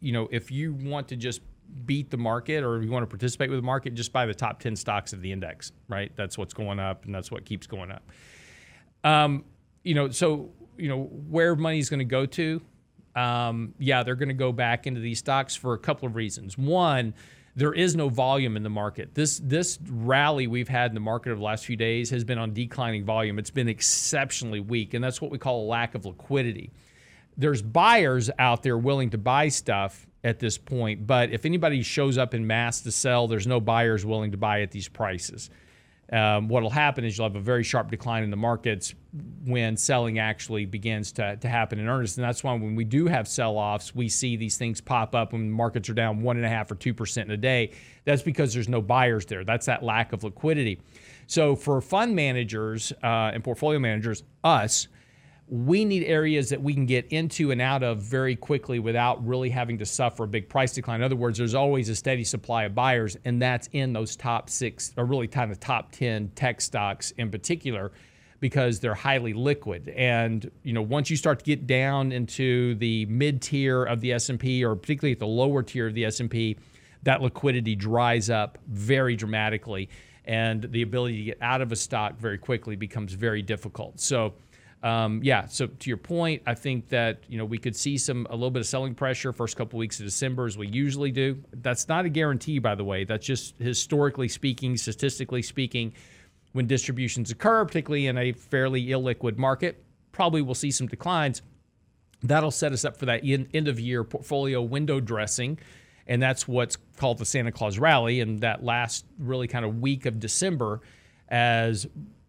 you 0.00 0.12
know, 0.12 0.28
if 0.32 0.50
you 0.50 0.74
want 0.74 1.08
to 1.08 1.16
just 1.16 1.40
beat 1.86 2.10
the 2.10 2.16
market 2.16 2.64
or 2.64 2.76
if 2.76 2.84
you 2.84 2.90
want 2.90 3.04
to 3.04 3.08
participate 3.08 3.48
with 3.50 3.58
the 3.58 3.66
market, 3.66 3.94
just 3.94 4.12
buy 4.12 4.26
the 4.26 4.34
top 4.34 4.60
10 4.60 4.74
stocks 4.74 5.12
of 5.12 5.22
the 5.22 5.30
index, 5.30 5.72
right? 5.88 6.10
That's 6.16 6.36
what's 6.36 6.54
going 6.54 6.80
up 6.80 7.04
and 7.04 7.14
that's 7.14 7.30
what 7.30 7.44
keeps 7.44 7.66
going 7.66 7.90
up. 7.90 8.10
Um, 9.04 9.44
you 9.82 9.94
know, 9.94 10.10
so 10.10 10.50
you 10.76 10.88
know 10.88 11.04
where 11.04 11.54
money's 11.54 11.88
going 11.88 11.98
to 11.98 12.04
go 12.04 12.26
to 12.26 12.60
um, 13.14 13.74
yeah, 13.78 14.02
they're 14.02 14.16
going 14.16 14.28
to 14.28 14.34
go 14.34 14.52
back 14.52 14.86
into 14.86 15.00
these 15.00 15.18
stocks 15.18 15.54
for 15.54 15.74
a 15.74 15.78
couple 15.78 16.08
of 16.08 16.16
reasons. 16.16 16.58
One, 16.58 17.14
there 17.56 17.72
is 17.72 17.94
no 17.94 18.08
volume 18.08 18.56
in 18.56 18.62
the 18.62 18.70
market. 18.70 19.14
This 19.14 19.40
this 19.42 19.78
rally 19.88 20.46
we've 20.46 20.68
had 20.68 20.90
in 20.90 20.94
the 20.94 21.00
market 21.00 21.30
over 21.30 21.38
the 21.38 21.44
last 21.44 21.64
few 21.64 21.76
days 21.76 22.10
has 22.10 22.24
been 22.24 22.38
on 22.38 22.52
declining 22.52 23.04
volume. 23.04 23.38
It's 23.38 23.50
been 23.50 23.68
exceptionally 23.68 24.60
weak, 24.60 24.94
and 24.94 25.04
that's 25.04 25.20
what 25.20 25.30
we 25.30 25.38
call 25.38 25.64
a 25.64 25.68
lack 25.68 25.94
of 25.94 26.04
liquidity. 26.04 26.72
There's 27.36 27.62
buyers 27.62 28.30
out 28.38 28.62
there 28.62 28.78
willing 28.78 29.10
to 29.10 29.18
buy 29.18 29.48
stuff 29.48 30.06
at 30.24 30.38
this 30.38 30.56
point, 30.56 31.06
but 31.06 31.30
if 31.30 31.44
anybody 31.44 31.82
shows 31.82 32.16
up 32.16 32.34
in 32.34 32.46
mass 32.46 32.80
to 32.82 32.92
sell, 32.92 33.28
there's 33.28 33.46
no 33.46 33.60
buyers 33.60 34.04
willing 34.06 34.30
to 34.32 34.36
buy 34.36 34.62
at 34.62 34.70
these 34.70 34.88
prices 34.88 35.50
um, 36.12 36.48
what 36.48 36.62
will 36.62 36.70
happen 36.70 37.04
is 37.04 37.16
you'll 37.16 37.26
have 37.26 37.36
a 37.36 37.40
very 37.40 37.62
sharp 37.62 37.90
decline 37.90 38.22
in 38.22 38.30
the 38.30 38.36
markets 38.36 38.94
when 39.44 39.76
selling 39.76 40.18
actually 40.18 40.66
begins 40.66 41.12
to, 41.12 41.36
to 41.36 41.48
happen 41.48 41.78
in 41.78 41.88
earnest. 41.88 42.18
And 42.18 42.24
that's 42.24 42.44
why 42.44 42.52
when 42.52 42.76
we 42.76 42.84
do 42.84 43.06
have 43.06 43.26
sell 43.26 43.56
offs, 43.56 43.94
we 43.94 44.08
see 44.08 44.36
these 44.36 44.56
things 44.56 44.80
pop 44.80 45.14
up 45.14 45.32
when 45.32 45.50
markets 45.50 45.88
are 45.88 45.94
down 45.94 46.20
one 46.20 46.36
and 46.36 46.44
a 46.44 46.48
half 46.48 46.70
or 46.70 46.76
2% 46.76 47.22
in 47.22 47.30
a 47.30 47.36
day. 47.36 47.72
That's 48.04 48.22
because 48.22 48.52
there's 48.52 48.68
no 48.68 48.82
buyers 48.82 49.24
there. 49.26 49.44
That's 49.44 49.66
that 49.66 49.82
lack 49.82 50.12
of 50.12 50.24
liquidity. 50.24 50.80
So 51.26 51.56
for 51.56 51.80
fund 51.80 52.14
managers 52.14 52.92
uh, 53.02 53.32
and 53.32 53.42
portfolio 53.42 53.78
managers, 53.78 54.22
us, 54.42 54.88
we 55.46 55.84
need 55.84 56.04
areas 56.04 56.48
that 56.48 56.62
we 56.62 56.72
can 56.72 56.86
get 56.86 57.06
into 57.12 57.50
and 57.50 57.60
out 57.60 57.82
of 57.82 58.00
very 58.02 58.34
quickly 58.34 58.78
without 58.78 59.24
really 59.26 59.50
having 59.50 59.76
to 59.78 59.84
suffer 59.84 60.24
a 60.24 60.26
big 60.26 60.48
price 60.48 60.72
decline. 60.72 61.00
In 61.00 61.04
other 61.04 61.16
words, 61.16 61.36
there's 61.36 61.54
always 61.54 61.88
a 61.90 61.96
steady 61.96 62.24
supply 62.24 62.64
of 62.64 62.74
buyers, 62.74 63.16
and 63.24 63.42
that's 63.42 63.68
in 63.72 63.92
those 63.92 64.16
top 64.16 64.48
six, 64.48 64.92
or 64.96 65.04
really 65.04 65.28
kind 65.28 65.52
of 65.52 65.60
top 65.60 65.92
10 65.92 66.30
tech 66.34 66.62
stocks 66.62 67.10
in 67.12 67.30
particular, 67.30 67.92
because 68.40 68.80
they're 68.80 68.94
highly 68.94 69.34
liquid. 69.34 69.90
And 69.90 70.50
you 70.62 70.72
know, 70.72 70.82
once 70.82 71.10
you 71.10 71.16
start 71.16 71.40
to 71.40 71.44
get 71.44 71.66
down 71.66 72.10
into 72.10 72.74
the 72.76 73.04
mid 73.06 73.42
tier 73.42 73.84
of 73.84 74.00
the 74.00 74.12
S&P, 74.12 74.64
or 74.64 74.74
particularly 74.74 75.12
at 75.12 75.18
the 75.18 75.26
lower 75.26 75.62
tier 75.62 75.86
of 75.86 75.94
the 75.94 76.06
S&P, 76.06 76.56
that 77.02 77.20
liquidity 77.20 77.74
dries 77.74 78.30
up 78.30 78.56
very 78.66 79.14
dramatically, 79.14 79.90
and 80.24 80.62
the 80.72 80.80
ability 80.80 81.18
to 81.18 81.24
get 81.24 81.38
out 81.42 81.60
of 81.60 81.70
a 81.70 81.76
stock 81.76 82.18
very 82.18 82.38
quickly 82.38 82.76
becomes 82.76 83.12
very 83.12 83.42
difficult. 83.42 84.00
So 84.00 84.32
um, 84.84 85.20
yeah, 85.22 85.46
so 85.46 85.66
to 85.66 85.88
your 85.88 85.96
point, 85.96 86.42
I 86.46 86.54
think 86.54 86.90
that 86.90 87.24
you 87.26 87.38
know 87.38 87.46
we 87.46 87.56
could 87.56 87.74
see 87.74 87.96
some 87.96 88.26
a 88.28 88.34
little 88.34 88.50
bit 88.50 88.60
of 88.60 88.66
selling 88.66 88.94
pressure 88.94 89.32
first 89.32 89.56
couple 89.56 89.78
weeks 89.78 89.98
of 89.98 90.04
December 90.04 90.44
as 90.44 90.58
we 90.58 90.68
usually 90.68 91.10
do. 91.10 91.42
That's 91.54 91.88
not 91.88 92.04
a 92.04 92.10
guarantee, 92.10 92.58
by 92.58 92.74
the 92.74 92.84
way. 92.84 93.04
That's 93.04 93.24
just 93.24 93.54
historically 93.58 94.28
speaking, 94.28 94.76
statistically 94.76 95.40
speaking, 95.40 95.94
when 96.52 96.66
distributions 96.66 97.30
occur, 97.30 97.64
particularly 97.64 98.08
in 98.08 98.18
a 98.18 98.32
fairly 98.32 98.88
illiquid 98.88 99.38
market, 99.38 99.82
probably 100.12 100.42
we'll 100.42 100.54
see 100.54 100.70
some 100.70 100.86
declines. 100.86 101.40
That'll 102.22 102.50
set 102.50 102.72
us 102.72 102.84
up 102.84 102.98
for 102.98 103.06
that 103.06 103.22
end 103.24 103.68
of 103.68 103.80
year 103.80 104.04
portfolio 104.04 104.60
window 104.60 105.00
dressing. 105.00 105.58
And 106.06 106.22
that's 106.22 106.46
what's 106.46 106.76
called 106.98 107.16
the 107.16 107.24
Santa 107.24 107.52
Claus 107.52 107.78
rally. 107.78 108.20
And 108.20 108.40
that 108.40 108.62
last 108.62 109.06
really 109.18 109.48
kind 109.48 109.64
of 109.64 109.80
week 109.80 110.04
of 110.04 110.20
December, 110.20 110.82
as 111.28 111.86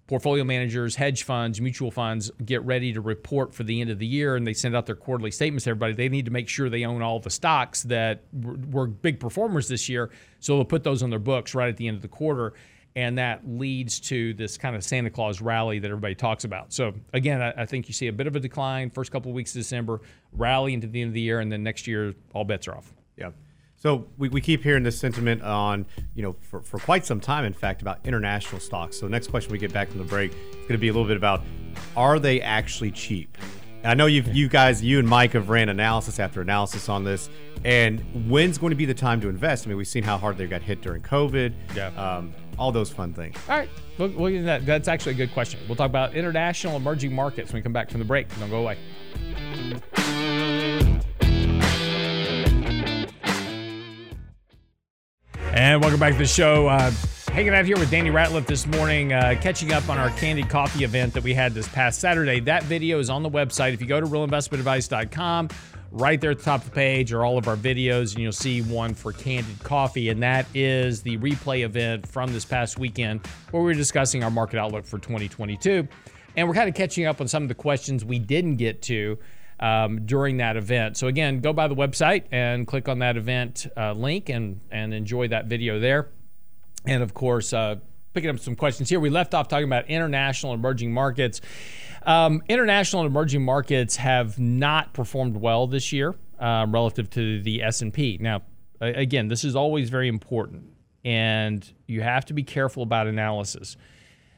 portfolio 0.08 0.44
managers, 0.44 0.96
hedge 0.96 1.24
funds, 1.24 1.60
mutual 1.60 1.90
funds 1.90 2.32
get 2.46 2.64
ready 2.64 2.94
to 2.94 3.02
report 3.02 3.54
for 3.54 3.64
the 3.64 3.82
end 3.82 3.90
of 3.90 3.98
the 3.98 4.06
year 4.06 4.36
and 4.36 4.46
they 4.46 4.54
send 4.54 4.76
out 4.76 4.86
their 4.86 4.96
quarterly 4.96 5.32
statements 5.32 5.64
to 5.64 5.72
everybody. 5.72 5.94
They 5.94 6.10
need 6.10 6.26
to 6.26 6.32
make 6.32 6.48
sure 6.48 6.70
they 6.70 6.86
own 6.86 7.02
all 7.02 7.20
the 7.20 7.32
stocks 7.32 7.84
that 7.84 8.24
were 8.34 8.88
big 8.88 9.20
performers 9.20 9.68
this 9.68 9.90
year. 9.90 10.12
So 10.40 10.56
they'll 10.56 10.66
put 10.66 10.84
those 10.84 11.02
on 11.02 11.10
their 11.10 11.20
books 11.20 11.56
right 11.56 11.70
at 11.70 11.78
the 11.78 11.88
end 11.88 11.96
of 11.96 12.02
the 12.02 12.08
quarter. 12.08 12.54
And 12.98 13.18
that 13.18 13.42
leads 13.46 14.00
to 14.02 14.34
this 14.36 14.58
kind 14.58 14.74
of 14.74 14.84
Santa 14.84 15.10
Claus 15.10 15.42
rally 15.42 15.80
that 15.80 15.88
everybody 15.88 16.16
talks 16.16 16.46
about. 16.46 16.72
So, 16.72 16.94
again, 17.12 17.42
I, 17.42 17.64
I 17.64 17.66
think 17.66 17.90
you 17.90 17.94
see 17.94 18.08
a 18.08 18.14
bit 18.14 18.26
of 18.26 18.38
a 18.38 18.40
decline 18.40 18.90
first 18.90 19.12
couple 19.12 19.32
of 19.32 19.36
weeks 19.36 19.52
of 19.52 19.60
December, 19.60 20.00
rally 20.32 20.74
into 20.74 20.88
the 20.88 21.02
end 21.02 21.10
of 21.10 21.14
the 21.14 21.20
year, 21.20 21.42
and 21.42 21.52
then 21.52 21.62
next 21.62 21.88
year, 21.88 22.14
all 22.34 22.46
bets 22.46 22.70
are 22.70 22.78
off. 22.78 22.94
Yeah. 23.18 23.32
So 23.86 24.08
we, 24.18 24.30
we 24.30 24.42
keep 24.42 24.64
hearing 24.64 24.82
this 24.82 24.98
sentiment 24.98 25.44
on, 25.44 25.86
you 26.16 26.24
know, 26.24 26.36
for, 26.42 26.60
for 26.60 26.80
quite 26.80 27.06
some 27.06 27.20
time, 27.20 27.46
in 27.46 27.54
fact, 27.54 27.84
about 27.84 28.00
international 28.04 28.60
stocks. 28.60 28.98
So 28.98 29.06
the 29.06 29.12
next 29.12 29.28
question 29.28 29.52
we 29.52 29.60
get 29.60 29.72
back 29.72 29.90
from 29.90 30.00
the 30.00 30.06
break 30.06 30.32
is 30.32 30.56
going 30.62 30.70
to 30.70 30.80
be 30.80 30.88
a 30.88 30.92
little 30.92 31.08
bit 31.08 31.18
about, 31.18 31.44
are 31.96 32.18
they 32.18 32.42
actually 32.42 32.90
cheap? 32.90 33.38
And 33.84 33.92
I 33.92 33.94
know 33.94 34.08
you 34.08 34.24
you 34.24 34.50
guys, 34.50 34.82
you 34.82 34.98
and 34.98 35.08
Mike 35.08 35.34
have 35.34 35.50
ran 35.50 35.70
analysis 35.70 36.20
after 36.20 36.42
analysis 36.42 36.90
on 36.90 37.04
this. 37.04 37.30
And 37.64 38.28
when's 38.28 38.58
going 38.58 38.72
to 38.72 38.76
be 38.76 38.86
the 38.86 38.94
time 38.96 39.22
to 39.22 39.30
invest? 39.30 39.68
I 39.68 39.70
mean, 39.70 39.78
we've 39.78 39.88
seen 39.88 40.02
how 40.02 40.18
hard 40.18 40.40
they 40.40 40.48
got 40.48 40.64
hit 40.64 40.82
during 40.82 41.04
COVID. 41.04 41.54
Yeah. 41.76 41.90
Um, 41.90 42.34
all 42.58 42.72
those 42.72 42.90
fun 42.90 43.14
things. 43.14 43.36
All 43.48 43.56
right. 43.56 43.70
We'll, 44.00 44.10
we'll 44.10 44.44
that. 44.46 44.66
That's 44.66 44.88
actually 44.88 45.12
a 45.12 45.16
good 45.16 45.32
question. 45.32 45.60
We'll 45.68 45.76
talk 45.76 45.92
about 45.92 46.16
international 46.16 46.76
emerging 46.76 47.14
markets 47.14 47.54
when 47.54 47.60
we 47.60 47.62
come 47.62 47.74
back 47.74 47.92
from 47.92 48.00
the 48.00 48.06
break. 48.06 48.36
Don't 48.40 48.50
go 48.50 48.62
away. 48.62 48.80
And 55.56 55.82
welcome 55.82 56.02
back 56.02 56.12
to 56.12 56.20
the 56.20 56.26
show. 56.26 56.68
Uh, 56.68 56.92
hanging 57.32 57.56
out 57.56 57.64
here 57.64 57.78
with 57.78 57.90
Danny 57.90 58.10
Ratliff 58.10 58.46
this 58.46 58.68
morning, 58.68 59.14
uh, 59.14 59.38
catching 59.40 59.72
up 59.72 59.88
on 59.88 59.98
our 59.98 60.10
Candid 60.10 60.50
Coffee 60.50 60.84
event 60.84 61.14
that 61.14 61.24
we 61.24 61.34
had 61.34 61.54
this 61.54 61.66
past 61.70 62.02
Saturday. 62.02 62.42
That 62.42 62.64
video 62.64 63.00
is 63.00 63.10
on 63.10 63.24
the 63.24 63.30
website. 63.30 63.74
If 63.74 63.80
you 63.80 63.88
go 63.88 64.02
to 64.02 64.06
realinvestmentadvice.com, 64.06 65.48
right 65.92 66.20
there 66.20 66.32
at 66.32 66.40
the 66.40 66.44
top 66.44 66.60
of 66.60 66.66
the 66.66 66.76
page 66.76 67.14
are 67.14 67.24
all 67.24 67.38
of 67.38 67.48
our 67.48 67.56
videos, 67.56 68.12
and 68.16 68.22
you'll 68.22 68.34
see 68.34 68.64
one 68.64 68.94
for 68.94 69.14
Candid 69.14 69.64
Coffee. 69.64 70.10
And 70.10 70.22
that 70.24 70.46
is 70.54 71.02
the 71.02 71.18
replay 71.20 71.64
event 71.64 72.06
from 72.06 72.34
this 72.34 72.44
past 72.44 72.78
weekend 72.78 73.26
where 73.52 73.64
we 73.64 73.68
were 73.68 73.74
discussing 73.76 74.26
our 74.26 74.32
market 74.32 74.60
outlook 74.60 74.86
for 74.86 75.00
2022. 75.00 75.88
And 76.36 76.50
we're 76.50 76.54
kind 76.54 76.68
of 76.68 76.76
catching 76.76 77.06
up 77.06 77.22
on 77.22 77.30
some 77.30 77.44
of 77.44 77.48
the 77.48 77.56
questions 77.56 78.04
we 78.04 78.20
didn't 78.20 78.58
get 78.58 78.82
to 78.84 79.18
um, 79.60 80.06
during 80.06 80.38
that 80.38 80.58
event. 80.58 80.98
So 80.98 81.08
again, 81.08 81.40
go 81.40 81.54
by 81.54 81.68
the 81.68 81.76
website 81.76 82.24
and 82.32 82.68
click 82.68 82.90
on 82.90 83.00
that 83.00 83.18
event 83.18 83.68
uh, 83.78 83.94
link 83.94 84.30
and 84.30 84.60
and 84.72 84.94
enjoy 84.94 85.30
that 85.30 85.46
video 85.46 85.80
there. 85.80 86.10
And 86.86 87.02
of 87.02 87.14
course, 87.14 87.54
uh, 87.54 87.78
picking 88.14 88.30
up 88.30 88.40
some 88.40 88.56
questions 88.56 88.90
here. 88.90 89.00
We 89.00 89.10
left 89.10 89.34
off 89.34 89.48
talking 89.48 89.66
about 89.66 89.88
international 89.88 90.54
emerging 90.54 90.94
markets. 90.94 91.42
Um, 92.04 92.44
international 92.48 93.04
and 93.04 93.12
emerging 93.12 93.44
markets 93.44 93.96
have 93.98 94.40
not 94.40 94.94
performed 94.94 95.38
well 95.38 95.68
this 95.68 95.92
year 95.92 96.16
um, 96.40 96.72
relative 96.72 97.10
to 97.12 97.42
the 97.42 97.64
S&P. 97.64 98.18
Now, 98.22 98.44
again, 98.80 99.28
this 99.28 99.44
is 99.44 99.56
always 99.56 99.90
very 99.90 100.08
important, 100.08 100.64
and 101.04 101.68
you 101.88 102.02
have 102.02 102.26
to 102.26 102.34
be 102.34 102.44
careful 102.44 102.84
about 102.84 103.08
analysis. 103.08 103.76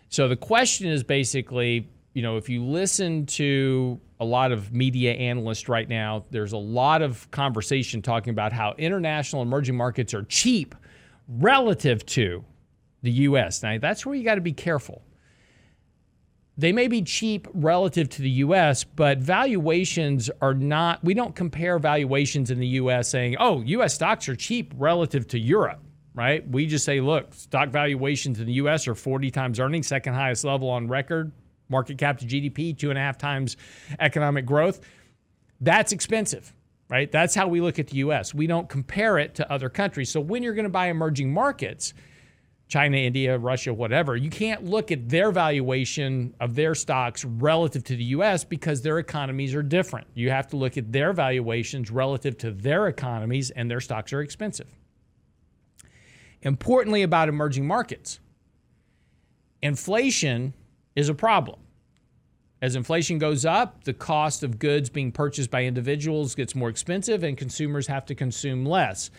So 0.10 0.28
the 0.28 0.38
question 0.38 0.88
is 0.88 1.04
basically, 1.04 1.90
you 2.14 2.22
know, 2.22 2.38
if 2.38 2.48
you 2.50 2.64
listen 2.64 3.26
to 3.28 4.00
a 4.20 4.26
lot 4.26 4.52
of 4.52 4.74
media 4.74 5.14
analysts 5.14 5.70
right 5.70 5.88
now. 5.88 6.26
There's 6.32 6.54
a 6.54 6.58
lot 6.58 7.02
of 7.02 7.30
conversation 7.32 8.02
talking 8.02 8.32
about 8.32 8.52
how 8.52 8.74
international 8.78 9.42
emerging 9.42 9.78
markets 9.78 10.14
are 10.14 10.24
cheap 10.24 10.76
relative 11.28 12.06
to 12.08 12.44
the 13.04 13.12
US. 13.12 13.62
Now, 13.62 13.78
that's 13.78 14.06
where 14.06 14.16
you 14.16 14.24
got 14.24 14.36
to 14.36 14.42
be 14.42 14.54
careful. 14.54 15.04
They 16.60 16.72
may 16.72 16.88
be 16.88 17.04
cheap 17.04 17.48
relative 17.54 18.10
to 18.10 18.24
the 18.24 18.30
US, 18.30 18.84
but 18.84 19.20
valuations 19.20 20.32
are 20.42 20.56
not, 20.56 21.04
we 21.04 21.14
don't 21.14 21.36
compare 21.36 21.78
valuations 21.78 22.50
in 22.50 22.60
the 22.60 22.68
US 22.68 23.10
saying, 23.10 23.36
oh, 23.40 23.62
US 23.62 23.94
stocks 23.94 24.28
are 24.28 24.36
cheap 24.36 24.74
relative 24.76 25.28
to 25.28 25.40
Europe, 25.40 25.84
right? 26.16 26.48
We 26.50 26.66
just 26.66 26.84
say, 26.84 27.00
look, 27.00 27.32
stock 27.36 27.70
valuations 27.70 28.40
in 28.40 28.48
the 28.48 28.54
US 28.54 28.88
are 28.88 28.96
40 28.96 29.30
times 29.30 29.60
earnings, 29.60 29.86
second 29.86 30.16
highest 30.16 30.44
level 30.44 30.68
on 30.72 30.88
record, 30.88 31.32
market 31.70 31.98
cap 31.98 32.20
to 32.20 32.26
GDP, 32.26 32.78
two 32.78 32.90
and 32.90 32.98
a 32.98 33.02
half 33.02 33.18
times 33.18 33.58
economic 34.00 34.46
growth. 34.46 34.82
That's 35.62 35.92
expensive. 35.92 36.54
right? 36.90 37.12
That's 37.12 37.36
how 37.36 37.48
we 37.48 37.62
look 37.62 37.80
at 37.80 37.88
the 37.88 37.98
US. 37.98 38.34
We 38.34 38.48
don't 38.48 38.70
compare 38.70 39.18
it 39.18 39.36
to 39.36 39.52
other 39.52 39.70
countries. 39.70 40.10
So 40.10 40.20
when 40.20 40.44
you're 40.44 40.54
going 40.54 40.64
to 40.64 40.70
buy 40.70 40.88
emerging 40.88 41.34
markets, 41.34 41.94
China, 42.68 42.98
India, 42.98 43.38
Russia, 43.38 43.74
whatever, 43.74 44.16
you 44.18 44.30
can't 44.30 44.66
look 44.66 44.92
at 44.92 45.08
their 45.08 45.32
valuation 45.32 46.34
of 46.40 46.56
their 46.56 46.76
stocks 46.76 47.24
relative 47.24 47.84
to 47.86 47.96
the 47.96 48.04
US 48.06 48.44
because 48.44 48.82
their 48.82 49.00
economies 49.00 49.56
are 49.56 49.64
different. 49.64 50.08
You 50.14 50.30
have 50.32 50.48
to 50.48 50.58
look 50.58 50.78
at 50.78 50.92
their 50.92 51.14
valuations 51.14 51.90
relative 51.92 52.38
to 52.40 52.52
their 52.52 52.88
economies, 52.88 53.52
and 53.52 53.72
their 53.72 53.80
stocks 53.80 54.12
are 54.12 54.22
expensive. 54.22 54.68
Importantly, 56.42 57.04
about 57.04 57.30
emerging 57.30 57.66
markets, 57.66 58.20
inflation 59.62 60.54
is 60.98 61.10
a 61.10 61.14
problem. 61.14 61.60
As 62.60 62.76
inflation 62.76 63.20
goes 63.20 63.46
up, 63.46 63.84
the 63.84 63.94
cost 63.94 64.42
of 64.42 64.58
goods 64.58 64.90
being 64.90 65.12
purchased 65.12 65.52
by 65.52 65.64
individuals 65.64 66.34
gets 66.34 66.56
more 66.56 66.70
expensive 66.70 67.24
and 67.24 67.38
consumers 67.38 67.86
have 67.86 68.04
to 68.08 68.16
consume 68.16 68.66
less. 68.66 69.12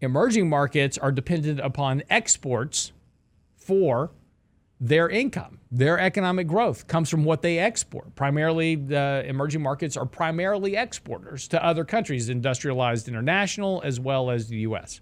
Emerging 0.00 0.48
markets 0.48 0.96
are 0.96 1.10
dependent 1.10 1.58
upon 1.58 2.04
exports 2.08 2.92
for 3.56 4.12
their 4.80 5.08
income. 5.08 5.58
Their 5.72 5.98
economic 5.98 6.46
growth 6.46 6.86
comes 6.86 7.10
from 7.10 7.24
what 7.24 7.42
they 7.42 7.58
export. 7.58 8.14
Primarily, 8.14 8.76
the 8.76 9.24
emerging 9.26 9.60
markets 9.60 9.96
are 9.96 10.06
primarily 10.06 10.76
exporters 10.76 11.48
to 11.48 11.64
other 11.64 11.84
countries, 11.84 12.28
industrialized 12.28 13.08
international 13.08 13.82
as 13.84 13.98
well 13.98 14.30
as 14.30 14.46
the 14.46 14.58
US. 14.58 15.00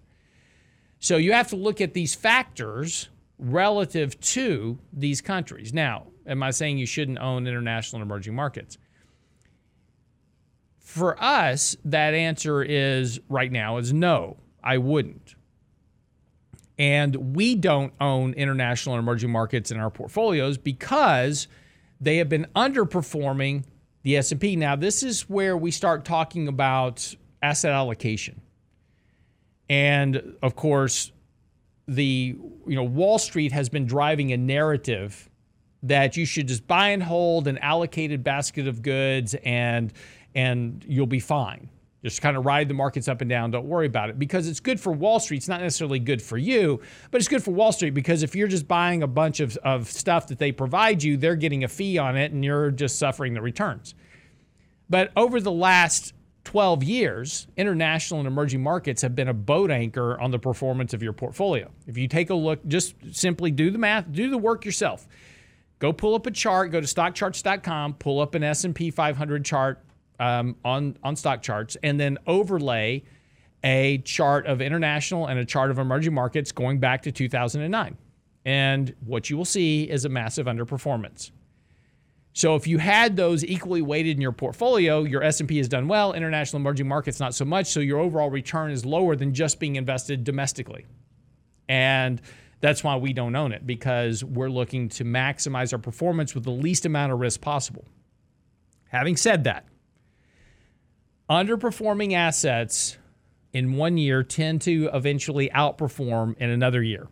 So 0.98 1.18
you 1.18 1.32
have 1.32 1.48
to 1.50 1.56
look 1.56 1.82
at 1.82 1.92
these 1.92 2.14
factors 2.14 3.10
relative 3.38 4.18
to 4.20 4.78
these 4.92 5.20
countries. 5.20 5.72
Now, 5.72 6.06
am 6.26 6.42
I 6.42 6.50
saying 6.50 6.78
you 6.78 6.86
shouldn't 6.86 7.18
own 7.18 7.46
international 7.46 8.00
and 8.00 8.10
emerging 8.10 8.34
markets? 8.34 8.78
For 10.78 11.22
us, 11.22 11.76
that 11.84 12.14
answer 12.14 12.62
is 12.62 13.20
right 13.28 13.52
now 13.52 13.76
is 13.76 13.92
no, 13.92 14.38
I 14.62 14.78
wouldn't. 14.78 15.34
And 16.78 17.34
we 17.36 17.54
don't 17.54 17.92
own 18.00 18.34
international 18.34 18.94
and 18.96 19.02
emerging 19.02 19.30
markets 19.30 19.70
in 19.70 19.78
our 19.78 19.90
portfolios 19.90 20.58
because 20.58 21.48
they 22.00 22.18
have 22.18 22.28
been 22.28 22.46
underperforming 22.54 23.64
the 24.02 24.16
S&P. 24.16 24.56
Now, 24.56 24.76
this 24.76 25.02
is 25.02 25.22
where 25.28 25.56
we 25.56 25.70
start 25.70 26.04
talking 26.04 26.48
about 26.48 27.14
asset 27.42 27.72
allocation. 27.72 28.40
And 29.68 30.36
of 30.42 30.54
course, 30.54 31.12
the 31.88 32.36
you 32.66 32.74
know 32.74 32.84
Wall 32.84 33.18
Street 33.18 33.52
has 33.52 33.68
been 33.68 33.86
driving 33.86 34.32
a 34.32 34.36
narrative 34.36 35.28
that 35.82 36.16
you 36.16 36.24
should 36.24 36.48
just 36.48 36.66
buy 36.66 36.88
and 36.88 37.02
hold 37.02 37.46
an 37.46 37.58
allocated 37.58 38.24
basket 38.24 38.66
of 38.66 38.82
goods 38.82 39.34
and 39.44 39.92
and 40.34 40.84
you'll 40.86 41.06
be 41.06 41.20
fine. 41.20 41.70
Just 42.02 42.22
kind 42.22 42.36
of 42.36 42.44
ride 42.44 42.68
the 42.68 42.74
markets 42.74 43.08
up 43.08 43.20
and 43.20 43.28
down. 43.28 43.50
Don't 43.50 43.66
worry 43.66 43.86
about 43.86 44.10
it 44.10 44.18
because 44.18 44.46
it's 44.46 44.60
good 44.60 44.78
for 44.78 44.92
Wall 44.92 45.18
Street. 45.18 45.38
It's 45.38 45.48
not 45.48 45.60
necessarily 45.60 45.98
good 45.98 46.22
for 46.22 46.38
you, 46.38 46.80
but 47.10 47.20
it's 47.20 47.26
good 47.26 47.42
for 47.42 47.52
Wall 47.52 47.72
Street 47.72 47.94
because 47.94 48.22
if 48.22 48.36
you're 48.36 48.46
just 48.46 48.68
buying 48.68 49.02
a 49.02 49.06
bunch 49.06 49.40
of, 49.40 49.56
of 49.58 49.88
stuff 49.88 50.28
that 50.28 50.38
they 50.38 50.52
provide 50.52 51.02
you, 51.02 51.16
they're 51.16 51.36
getting 51.36 51.64
a 51.64 51.68
fee 51.68 51.98
on 51.98 52.16
it 52.16 52.30
and 52.32 52.44
you're 52.44 52.70
just 52.70 52.98
suffering 52.98 53.34
the 53.34 53.40
returns. 53.40 53.94
But 54.88 55.10
over 55.16 55.40
the 55.40 55.50
last 55.50 56.12
12 56.46 56.84
years, 56.84 57.48
international 57.56 58.20
and 58.20 58.26
emerging 58.28 58.62
markets 58.62 59.02
have 59.02 59.16
been 59.16 59.26
a 59.26 59.34
boat 59.34 59.68
anchor 59.68 60.18
on 60.20 60.30
the 60.30 60.38
performance 60.38 60.94
of 60.94 61.02
your 61.02 61.12
portfolio. 61.12 61.68
If 61.88 61.98
you 61.98 62.06
take 62.06 62.30
a 62.30 62.34
look, 62.34 62.64
just 62.68 62.94
simply 63.10 63.50
do 63.50 63.72
the 63.72 63.78
math, 63.78 64.10
do 64.12 64.30
the 64.30 64.38
work 64.38 64.64
yourself. 64.64 65.08
Go 65.80 65.92
pull 65.92 66.14
up 66.14 66.24
a 66.26 66.30
chart, 66.30 66.70
go 66.70 66.80
to 66.80 66.86
stockcharts.com, 66.86 67.94
pull 67.94 68.20
up 68.20 68.36
an 68.36 68.44
S&P 68.44 68.92
500 68.92 69.44
chart 69.44 69.82
um, 70.20 70.54
on, 70.64 70.96
on 71.02 71.16
stock 71.16 71.42
charts, 71.42 71.76
and 71.82 71.98
then 71.98 72.16
overlay 72.28 73.02
a 73.64 73.98
chart 73.98 74.46
of 74.46 74.62
international 74.62 75.26
and 75.26 75.40
a 75.40 75.44
chart 75.44 75.72
of 75.72 75.80
emerging 75.80 76.14
markets 76.14 76.52
going 76.52 76.78
back 76.78 77.02
to 77.02 77.10
2009. 77.10 77.98
And 78.44 78.94
what 79.04 79.28
you 79.28 79.36
will 79.36 79.44
see 79.44 79.82
is 79.90 80.04
a 80.04 80.08
massive 80.08 80.46
underperformance. 80.46 81.32
So 82.36 82.54
if 82.54 82.66
you 82.66 82.76
had 82.76 83.16
those 83.16 83.42
equally 83.42 83.80
weighted 83.80 84.16
in 84.16 84.20
your 84.20 84.30
portfolio, 84.30 85.04
your 85.04 85.22
S&P 85.22 85.56
has 85.56 85.68
done 85.68 85.88
well, 85.88 86.12
international 86.12 86.60
emerging 86.60 86.86
markets 86.86 87.18
not 87.18 87.34
so 87.34 87.46
much, 87.46 87.68
so 87.68 87.80
your 87.80 87.98
overall 87.98 88.28
return 88.28 88.70
is 88.70 88.84
lower 88.84 89.16
than 89.16 89.32
just 89.32 89.58
being 89.58 89.76
invested 89.76 90.22
domestically. 90.22 90.84
And 91.66 92.20
that's 92.60 92.84
why 92.84 92.96
we 92.96 93.14
don't 93.14 93.34
own 93.34 93.52
it 93.52 93.66
because 93.66 94.22
we're 94.22 94.50
looking 94.50 94.90
to 94.90 95.04
maximize 95.04 95.72
our 95.72 95.78
performance 95.78 96.34
with 96.34 96.44
the 96.44 96.50
least 96.50 96.84
amount 96.84 97.10
of 97.10 97.20
risk 97.20 97.40
possible. 97.40 97.86
Having 98.88 99.16
said 99.16 99.44
that, 99.44 99.64
underperforming 101.30 102.12
assets 102.12 102.98
in 103.54 103.78
one 103.78 103.96
year 103.96 104.22
tend 104.22 104.60
to 104.60 104.90
eventually 104.92 105.48
outperform 105.54 106.36
in 106.36 106.50
another 106.50 106.82
year. 106.82 107.08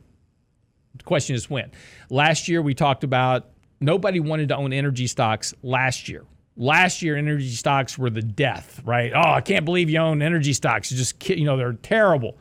The 0.96 1.04
question 1.04 1.34
is 1.34 1.48
when. 1.48 1.70
Last 2.10 2.46
year 2.46 2.60
we 2.60 2.74
talked 2.74 3.04
about 3.04 3.53
nobody 3.84 4.20
wanted 4.20 4.48
to 4.48 4.56
own 4.56 4.72
energy 4.72 5.06
stocks 5.06 5.54
last 5.62 6.08
year. 6.08 6.24
Last 6.56 7.02
year, 7.02 7.16
energy 7.16 7.50
stocks 7.50 7.98
were 7.98 8.10
the 8.10 8.22
death, 8.22 8.80
right? 8.84 9.12
Oh, 9.14 9.32
I 9.32 9.40
can't 9.40 9.64
believe 9.64 9.90
you 9.90 9.98
own 9.98 10.22
energy 10.22 10.52
stocks. 10.52 10.90
You 10.90 10.96
just, 10.96 11.28
you 11.28 11.44
know, 11.44 11.56
they're 11.56 11.72
terrible. 11.72 12.38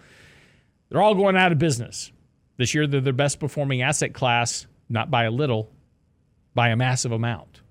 They're 0.90 1.02
all 1.02 1.16
going 1.16 1.36
out 1.36 1.52
of 1.52 1.58
business. 1.58 2.12
This 2.58 2.76
year, 2.76 2.86
they're 2.86 3.02
the 3.02 3.14
best 3.14 3.40
performing 3.40 3.82
asset 3.82 4.14
class, 4.14 4.68
not 4.88 5.10
by 5.10 5.24
a 5.24 5.32
little, 5.32 5.72
by 6.54 6.70
a 6.70 6.76
massive 6.76 7.12
amount. 7.12 7.62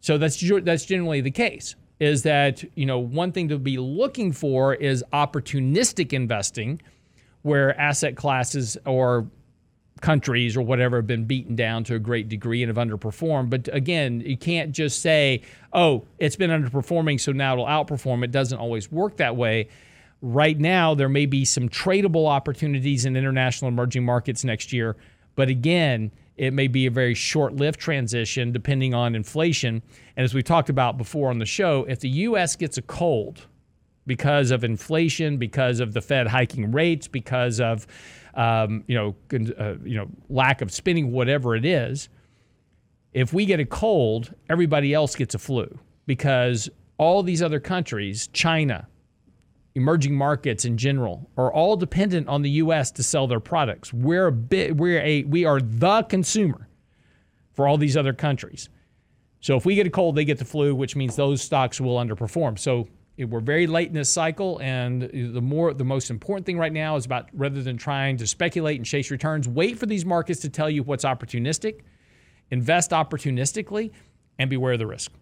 So 0.00 0.16
that's 0.16 0.42
that's 0.62 0.84
generally 0.84 1.20
the 1.20 1.30
case. 1.30 1.74
Is 2.00 2.22
that 2.22 2.64
you 2.76 2.86
know 2.86 3.00
one 3.00 3.32
thing 3.32 3.48
to 3.48 3.58
be 3.58 3.76
looking 3.76 4.32
for 4.32 4.74
is 4.74 5.04
opportunistic 5.12 6.12
investing, 6.12 6.80
where 7.42 7.78
asset 7.78 8.16
classes 8.16 8.78
or 8.86 9.26
countries 10.00 10.56
or 10.56 10.62
whatever 10.62 10.96
have 10.96 11.06
been 11.06 11.24
beaten 11.24 11.56
down 11.56 11.84
to 11.84 11.94
a 11.94 11.98
great 11.98 12.28
degree 12.28 12.62
and 12.62 12.74
have 12.74 12.88
underperformed. 12.88 13.50
But 13.50 13.68
again, 13.72 14.20
you 14.20 14.36
can't 14.36 14.72
just 14.72 15.02
say, 15.02 15.42
oh, 15.72 16.06
it's 16.18 16.36
been 16.36 16.50
underperforming, 16.50 17.20
so 17.20 17.32
now 17.32 17.52
it'll 17.54 17.66
outperform. 17.66 18.24
It 18.24 18.30
doesn't 18.30 18.58
always 18.58 18.90
work 18.90 19.16
that 19.18 19.36
way. 19.36 19.68
Right 20.20 20.58
now, 20.58 20.94
there 20.94 21.08
may 21.08 21.26
be 21.26 21.44
some 21.44 21.68
tradable 21.68 22.28
opportunities 22.28 23.04
in 23.04 23.16
international 23.16 23.68
emerging 23.68 24.04
markets 24.04 24.44
next 24.44 24.72
year. 24.72 24.96
But 25.36 25.48
again, 25.48 26.10
it 26.36 26.52
may 26.52 26.68
be 26.68 26.86
a 26.86 26.90
very 26.90 27.14
short 27.14 27.54
lived 27.54 27.78
transition 27.80 28.52
depending 28.52 28.94
on 28.94 29.14
inflation. 29.14 29.82
And 30.16 30.24
as 30.24 30.34
we 30.34 30.42
talked 30.42 30.70
about 30.70 30.98
before 30.98 31.30
on 31.30 31.38
the 31.38 31.46
show, 31.46 31.84
if 31.88 32.00
the 32.00 32.08
U.S. 32.08 32.56
gets 32.56 32.78
a 32.78 32.82
cold 32.82 33.46
because 34.06 34.50
of 34.50 34.64
inflation, 34.64 35.36
because 35.36 35.80
of 35.80 35.92
the 35.92 36.00
Fed 36.00 36.28
hiking 36.28 36.72
rates, 36.72 37.06
because 37.06 37.60
of 37.60 37.86
um, 38.38 38.84
you 38.86 38.94
know, 38.94 39.16
uh, 39.58 39.74
you 39.82 39.96
know, 39.96 40.08
lack 40.30 40.62
of 40.62 40.70
spinning, 40.70 41.10
whatever 41.10 41.56
it 41.56 41.64
is. 41.64 42.08
If 43.12 43.34
we 43.34 43.44
get 43.44 43.58
a 43.58 43.66
cold, 43.66 44.32
everybody 44.48 44.94
else 44.94 45.16
gets 45.16 45.34
a 45.34 45.38
flu 45.38 45.76
because 46.06 46.70
all 46.98 47.24
these 47.24 47.42
other 47.42 47.58
countries, 47.58 48.28
China, 48.28 48.86
emerging 49.74 50.14
markets 50.14 50.64
in 50.64 50.78
general, 50.78 51.28
are 51.36 51.52
all 51.52 51.76
dependent 51.76 52.28
on 52.28 52.42
the 52.42 52.50
U.S. 52.50 52.92
to 52.92 53.02
sell 53.02 53.26
their 53.26 53.40
products. 53.40 53.92
We're 53.92 54.28
a 54.28 54.32
bit, 54.32 54.76
we're 54.76 55.00
a, 55.00 55.24
we 55.24 55.44
are 55.44 55.60
the 55.60 56.02
consumer 56.04 56.68
for 57.54 57.66
all 57.66 57.76
these 57.76 57.96
other 57.96 58.12
countries. 58.12 58.68
So 59.40 59.56
if 59.56 59.66
we 59.66 59.74
get 59.74 59.86
a 59.86 59.90
cold, 59.90 60.14
they 60.14 60.24
get 60.24 60.38
the 60.38 60.44
flu, 60.44 60.76
which 60.76 60.94
means 60.94 61.16
those 61.16 61.42
stocks 61.42 61.80
will 61.80 61.96
underperform. 61.96 62.56
So 62.56 62.88
we're 63.26 63.40
very 63.40 63.66
late 63.66 63.88
in 63.88 63.94
this 63.94 64.10
cycle, 64.10 64.60
and 64.60 65.02
the 65.02 65.40
more 65.40 65.74
the 65.74 65.84
most 65.84 66.10
important 66.10 66.46
thing 66.46 66.58
right 66.58 66.72
now 66.72 66.96
is 66.96 67.04
about 67.04 67.28
rather 67.32 67.62
than 67.62 67.76
trying 67.76 68.16
to 68.18 68.26
speculate 68.26 68.76
and 68.76 68.86
chase 68.86 69.10
returns, 69.10 69.48
wait 69.48 69.78
for 69.78 69.86
these 69.86 70.04
markets 70.04 70.40
to 70.40 70.48
tell 70.48 70.70
you 70.70 70.82
what's 70.82 71.04
opportunistic, 71.04 71.80
invest 72.50 72.90
opportunistically, 72.92 73.90
and 74.38 74.48
beware 74.48 74.74
of 74.74 74.78
the 74.78 74.86
risk. 74.86 75.12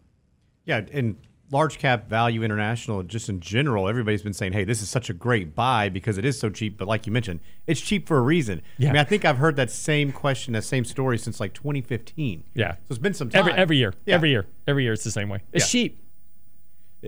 Yeah, 0.65 0.83
and 0.93 1.17
large 1.51 1.79
cap 1.79 2.09
value 2.09 2.43
international, 2.43 3.03
just 3.03 3.29
in 3.29 3.41
general, 3.41 3.89
everybody's 3.89 4.23
been 4.23 4.33
saying, 4.33 4.53
"Hey, 4.53 4.65
this 4.65 4.83
is 4.83 4.89
such 4.89 5.09
a 5.11 5.15
great 5.15 5.55
buy 5.55 5.89
because 5.89 6.19
it 6.19 6.25
is 6.25 6.39
so 6.39 6.51
cheap." 6.51 6.77
But 6.77 6.89
like 6.89 7.07
you 7.07 7.13
mentioned, 7.13 7.41
it's 7.67 7.81
cheap 7.81 8.07
for 8.07 8.19
a 8.19 8.23
reason. 8.23 8.63
Yeah. 8.79 8.91
I 8.91 8.93
mean, 8.93 9.01
I 9.01 9.05
think 9.05 9.25
I've 9.25 9.39
heard 9.39 9.57
that 9.57 9.71
same 9.71 10.13
question, 10.13 10.53
that 10.55 10.65
same 10.65 10.85
story 10.85 11.19
since 11.19 11.41
like 11.41 11.55
2015. 11.55 12.45
Yeah, 12.55 12.73
so 12.73 12.79
it's 12.91 12.99
been 12.99 13.15
some 13.15 13.31
time. 13.31 13.41
Every, 13.41 13.53
every 13.53 13.77
year, 13.79 13.95
yeah. 14.05 14.15
every 14.15 14.31
year, 14.31 14.47
every 14.67 14.85
year, 14.85 14.93
it's 14.93 15.05
the 15.05 15.11
same 15.11 15.29
way. 15.29 15.43
It's 15.53 15.73
yeah. 15.73 15.83
cheap. 15.83 16.03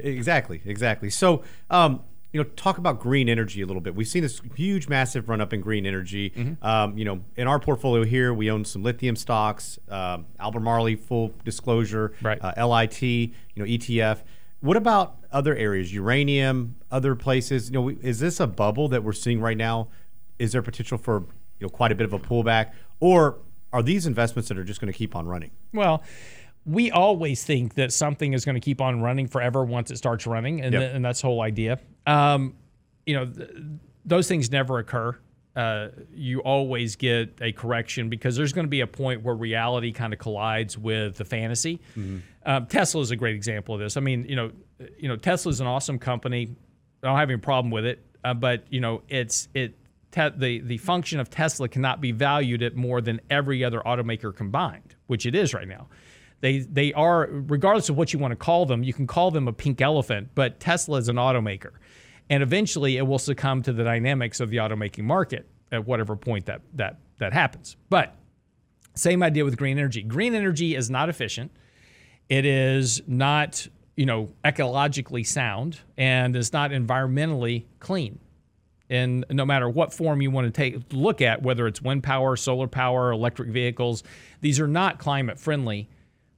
Exactly, 0.04 0.60
exactly. 0.64 1.10
So, 1.10 1.42
um, 1.70 2.02
you 2.32 2.42
know, 2.42 2.48
talk 2.56 2.76
about 2.78 3.00
green 3.00 3.28
energy 3.28 3.62
a 3.62 3.66
little 3.66 3.80
bit. 3.80 3.94
We've 3.94 4.08
seen 4.08 4.22
this 4.22 4.40
huge, 4.54 4.88
massive 4.88 5.28
run 5.28 5.40
up 5.40 5.52
in 5.52 5.60
green 5.60 5.86
energy. 5.86 6.30
Mm-hmm. 6.30 6.64
Um, 6.64 6.98
you 6.98 7.04
know, 7.04 7.24
in 7.36 7.46
our 7.46 7.58
portfolio 7.58 8.04
here, 8.04 8.34
we 8.34 8.50
own 8.50 8.64
some 8.64 8.82
lithium 8.82 9.16
stocks, 9.16 9.78
uh, 9.88 10.18
Albemarle, 10.38 10.96
full 10.96 11.32
disclosure, 11.44 12.12
right. 12.20 12.38
uh, 12.42 12.66
LIT, 12.66 13.00
you 13.02 13.32
know, 13.56 13.64
ETF. 13.64 14.22
What 14.60 14.76
about 14.76 15.16
other 15.32 15.56
areas, 15.56 15.94
uranium, 15.94 16.76
other 16.90 17.14
places? 17.14 17.70
You 17.70 17.74
know, 17.74 17.88
is 17.88 18.18
this 18.18 18.40
a 18.40 18.46
bubble 18.46 18.88
that 18.88 19.02
we're 19.02 19.12
seeing 19.12 19.40
right 19.40 19.56
now? 19.56 19.88
Is 20.38 20.52
there 20.52 20.62
potential 20.62 20.98
for 20.98 21.20
you 21.60 21.66
know 21.66 21.68
quite 21.68 21.92
a 21.92 21.94
bit 21.94 22.04
of 22.04 22.12
a 22.12 22.18
pullback, 22.18 22.72
or 23.00 23.38
are 23.72 23.82
these 23.82 24.06
investments 24.06 24.48
that 24.48 24.58
are 24.58 24.64
just 24.64 24.80
going 24.80 24.92
to 24.92 24.96
keep 24.96 25.16
on 25.16 25.26
running? 25.26 25.50
Well 25.72 26.02
we 26.68 26.90
always 26.90 27.42
think 27.44 27.74
that 27.74 27.92
something 27.92 28.32
is 28.34 28.44
going 28.44 28.54
to 28.54 28.60
keep 28.60 28.80
on 28.80 29.00
running 29.00 29.26
forever 29.26 29.64
once 29.64 29.90
it 29.90 29.96
starts 29.96 30.26
running, 30.26 30.60
and, 30.60 30.72
Yep. 30.72 30.82
th- 30.82 30.94
and 30.94 31.04
that's 31.04 31.20
the 31.22 31.26
whole 31.26 31.40
idea. 31.40 31.78
Um, 32.06 32.54
you 33.06 33.14
know, 33.14 33.26
th- 33.26 33.50
those 34.04 34.28
things 34.28 34.50
never 34.50 34.78
occur. 34.78 35.16
Uh, 35.56 35.88
you 36.14 36.40
always 36.40 36.94
get 36.94 37.34
a 37.40 37.50
correction 37.52 38.08
because 38.08 38.36
there's 38.36 38.52
going 38.52 38.66
to 38.66 38.70
be 38.70 38.80
a 38.82 38.86
point 38.86 39.22
where 39.22 39.34
reality 39.34 39.90
kind 39.92 40.12
of 40.12 40.18
collides 40.18 40.78
with 40.78 41.16
the 41.16 41.24
fantasy. 41.24 41.80
Um, 42.46 42.66
Tesla 42.66 43.00
is 43.00 43.10
a 43.10 43.16
great 43.16 43.34
example 43.34 43.74
of 43.74 43.80
this. 43.80 43.96
I 43.96 44.00
mean, 44.00 44.24
you 44.28 44.36
know, 44.36 44.52
you 44.98 45.08
know, 45.08 45.16
Tesla 45.16 45.50
is 45.50 45.60
an 45.60 45.66
awesome 45.66 45.98
company. 45.98 46.54
I 47.02 47.06
don't 47.08 47.16
have 47.16 47.28
any 47.30 47.38
problem 47.40 47.70
with 47.72 47.86
it, 47.86 48.04
uh, 48.24 48.34
but 48.34 48.64
you 48.70 48.80
know, 48.80 49.02
it's 49.08 49.48
it. 49.54 49.74
Te- 50.12 50.28
the 50.36 50.60
the 50.60 50.78
function 50.78 51.18
of 51.20 51.28
Tesla 51.28 51.68
cannot 51.68 52.00
be 52.00 52.12
valued 52.12 52.62
at 52.62 52.76
more 52.76 53.00
than 53.00 53.20
every 53.28 53.64
other 53.64 53.80
automaker 53.84 54.34
combined, 54.34 54.94
which 55.06 55.26
it 55.26 55.34
is 55.34 55.52
right 55.54 55.68
now. 55.68 55.88
They 56.40 56.60
they 56.60 56.92
are 56.92 57.28
regardless 57.30 57.88
of 57.88 57.96
what 57.96 58.12
you 58.12 58.18
want 58.18 58.32
to 58.32 58.36
call 58.36 58.66
them, 58.66 58.82
you 58.82 58.92
can 58.92 59.06
call 59.06 59.30
them 59.30 59.48
a 59.48 59.52
pink 59.52 59.80
elephant, 59.80 60.30
but 60.34 60.60
Tesla 60.60 60.98
is 60.98 61.08
an 61.08 61.16
automaker, 61.16 61.72
and 62.30 62.42
eventually 62.42 62.96
it 62.96 63.06
will 63.06 63.18
succumb 63.18 63.62
to 63.62 63.72
the 63.72 63.84
dynamics 63.84 64.40
of 64.40 64.50
the 64.50 64.58
automaking 64.58 65.04
market 65.04 65.46
at 65.72 65.86
whatever 65.86 66.14
point 66.16 66.46
that 66.46 66.60
that 66.74 66.98
that 67.18 67.32
happens. 67.32 67.76
But 67.90 68.14
same 68.94 69.22
idea 69.22 69.44
with 69.44 69.56
green 69.56 69.78
energy. 69.78 70.02
Green 70.02 70.34
energy 70.34 70.74
is 70.74 70.90
not 70.90 71.08
efficient. 71.08 71.52
It 72.28 72.44
is 72.44 73.02
not, 73.06 73.66
you 73.96 74.06
know, 74.06 74.32
ecologically 74.44 75.26
sound 75.26 75.80
and 75.96 76.36
is 76.36 76.52
not 76.52 76.70
environmentally 76.72 77.64
clean. 77.80 78.18
And 78.90 79.24
no 79.30 79.44
matter 79.44 79.68
what 79.68 79.92
form 79.92 80.22
you 80.22 80.30
want 80.30 80.46
to 80.46 80.50
take 80.50 80.82
look 80.92 81.20
at, 81.20 81.42
whether 81.42 81.66
it's 81.66 81.82
wind 81.82 82.02
power, 82.02 82.36
solar 82.36 82.66
power, 82.66 83.12
electric 83.12 83.50
vehicles, 83.50 84.02
these 84.40 84.58
are 84.58 84.68
not 84.68 84.98
climate 84.98 85.38
friendly 85.38 85.88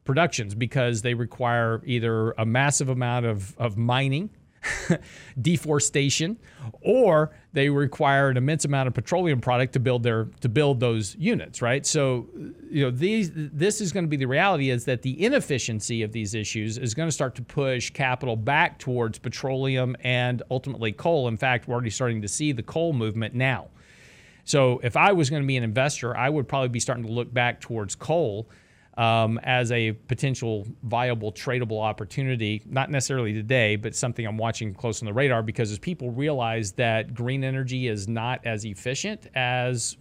productions 0.04 0.54
because 0.54 1.02
they 1.02 1.14
require 1.14 1.82
either 1.84 2.32
a 2.32 2.46
massive 2.46 2.88
amount 2.88 3.26
of, 3.26 3.56
of 3.58 3.76
mining, 3.76 4.30
deforestation, 5.40 6.38
or 6.82 7.34
they 7.52 7.68
require 7.68 8.28
an 8.28 8.36
immense 8.36 8.64
amount 8.64 8.88
of 8.88 8.94
petroleum 8.94 9.40
product 9.40 9.72
to 9.72 9.80
build 9.80 10.02
their 10.02 10.26
to 10.40 10.48
build 10.48 10.80
those 10.80 11.16
units, 11.16 11.62
right? 11.62 11.86
So, 11.86 12.28
you 12.70 12.84
know, 12.84 12.90
these 12.90 13.30
this 13.34 13.80
is 13.80 13.92
going 13.92 14.04
to 14.04 14.08
be 14.08 14.16
the 14.16 14.26
reality 14.26 14.70
is 14.70 14.84
that 14.84 15.02
the 15.02 15.24
inefficiency 15.24 16.02
of 16.02 16.12
these 16.12 16.34
issues 16.34 16.76
is 16.78 16.94
going 16.94 17.08
to 17.08 17.12
start 17.12 17.34
to 17.36 17.42
push 17.42 17.90
capital 17.90 18.36
back 18.36 18.78
towards 18.78 19.18
petroleum 19.18 19.96
and 20.00 20.42
ultimately 20.50 20.92
coal. 20.92 21.28
In 21.28 21.36
fact, 21.36 21.66
we're 21.66 21.74
already 21.74 21.90
starting 21.90 22.22
to 22.22 22.28
see 22.28 22.52
the 22.52 22.62
coal 22.62 22.92
movement 22.92 23.34
now. 23.34 23.68
So, 24.44 24.80
if 24.82 24.96
I 24.96 25.12
was 25.12 25.30
going 25.30 25.42
to 25.42 25.46
be 25.46 25.56
an 25.56 25.64
investor, 25.64 26.16
I 26.16 26.28
would 26.28 26.48
probably 26.48 26.68
be 26.68 26.80
starting 26.80 27.06
to 27.06 27.12
look 27.12 27.32
back 27.32 27.60
towards 27.60 27.94
coal 27.94 28.48
um, 28.96 29.38
as 29.42 29.72
a 29.72 29.92
potential 29.92 30.66
viable 30.82 31.32
tradable 31.32 31.82
opportunity. 31.82 32.62
Not 32.66 32.90
necessarily 32.90 33.32
today, 33.32 33.76
but 33.76 33.94
something 33.94 34.26
I'm 34.26 34.36
watching 34.36 34.74
close 34.74 35.02
on 35.02 35.06
the 35.06 35.12
radar 35.12 35.42
because 35.42 35.70
as 35.70 35.78
people 35.78 36.10
realize 36.10 36.72
that 36.72 37.14
green 37.14 37.44
energy 37.44 37.88
is 37.88 38.08
not 38.08 38.40
as 38.44 38.64
efficient 38.64 39.28
as 39.34 39.96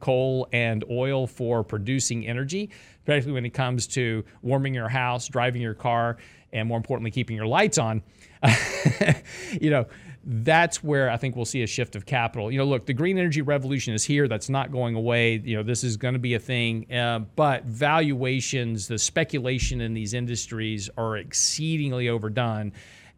coal 0.00 0.46
and 0.52 0.84
oil 0.90 1.26
for 1.26 1.64
producing 1.64 2.26
energy, 2.26 2.70
particularly 3.04 3.32
when 3.32 3.46
it 3.46 3.54
comes 3.54 3.86
to 3.86 4.24
warming 4.42 4.74
your 4.74 4.88
house, 4.88 5.28
driving 5.28 5.62
your 5.62 5.74
car, 5.74 6.18
and 6.52 6.68
more 6.68 6.76
importantly, 6.76 7.10
keeping 7.10 7.36
your 7.36 7.46
lights 7.46 7.78
on. 7.78 8.02
you 9.60 9.70
know, 9.70 9.86
that's 10.28 10.82
where 10.82 11.08
I 11.08 11.16
think 11.16 11.36
we'll 11.36 11.44
see 11.44 11.62
a 11.62 11.66
shift 11.68 11.94
of 11.94 12.04
capital. 12.04 12.50
You 12.50 12.58
know, 12.58 12.64
look, 12.64 12.86
the 12.86 12.92
green 12.92 13.16
energy 13.16 13.42
revolution 13.42 13.94
is 13.94 14.02
here. 14.02 14.26
That's 14.26 14.48
not 14.48 14.72
going 14.72 14.96
away. 14.96 15.36
You 15.36 15.56
know, 15.56 15.62
this 15.62 15.84
is 15.84 15.96
going 15.96 16.14
to 16.14 16.20
be 16.20 16.34
a 16.34 16.38
thing. 16.40 16.92
Uh, 16.92 17.20
but 17.36 17.64
valuations, 17.64 18.88
the 18.88 18.98
speculation 18.98 19.80
in 19.80 19.94
these 19.94 20.14
industries 20.14 20.90
are 20.98 21.16
exceedingly 21.16 22.08
overdone. 22.08 22.72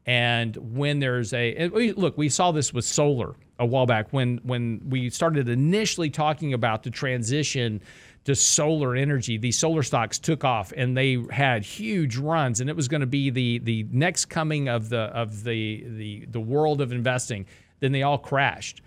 And 0.08 0.56
when 0.56 1.00
there's 1.00 1.34
a 1.34 1.68
look, 1.68 2.16
we 2.16 2.30
saw 2.30 2.50
this 2.50 2.72
with 2.72 2.86
solar 2.86 3.34
a 3.58 3.66
while 3.66 3.84
back 3.84 4.10
when 4.10 4.40
when 4.42 4.80
we 4.88 5.10
started 5.10 5.50
initially 5.50 6.08
talking 6.08 6.54
about 6.54 6.82
the 6.82 6.88
transition 6.88 7.82
to 8.24 8.34
solar 8.34 8.96
energy. 8.96 9.36
These 9.36 9.58
solar 9.58 9.82
stocks 9.82 10.18
took 10.18 10.44
off 10.44 10.72
and 10.74 10.96
they 10.96 11.22
had 11.30 11.62
huge 11.62 12.16
runs, 12.16 12.62
and 12.62 12.70
it 12.70 12.76
was 12.76 12.88
going 12.88 13.02
to 13.02 13.06
be 13.06 13.28
the 13.28 13.58
the 13.58 13.86
next 13.92 14.26
coming 14.26 14.66
of 14.66 14.88
the 14.88 15.10
of 15.12 15.44
the 15.44 15.84
the 15.86 16.24
the 16.30 16.40
world 16.40 16.80
of 16.80 16.90
investing. 16.90 17.44
Then 17.80 17.92
they 17.92 18.02
all 18.02 18.16
crashed, 18.16 18.80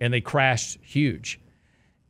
and 0.00 0.10
they 0.10 0.22
crashed 0.22 0.78
huge. 0.80 1.38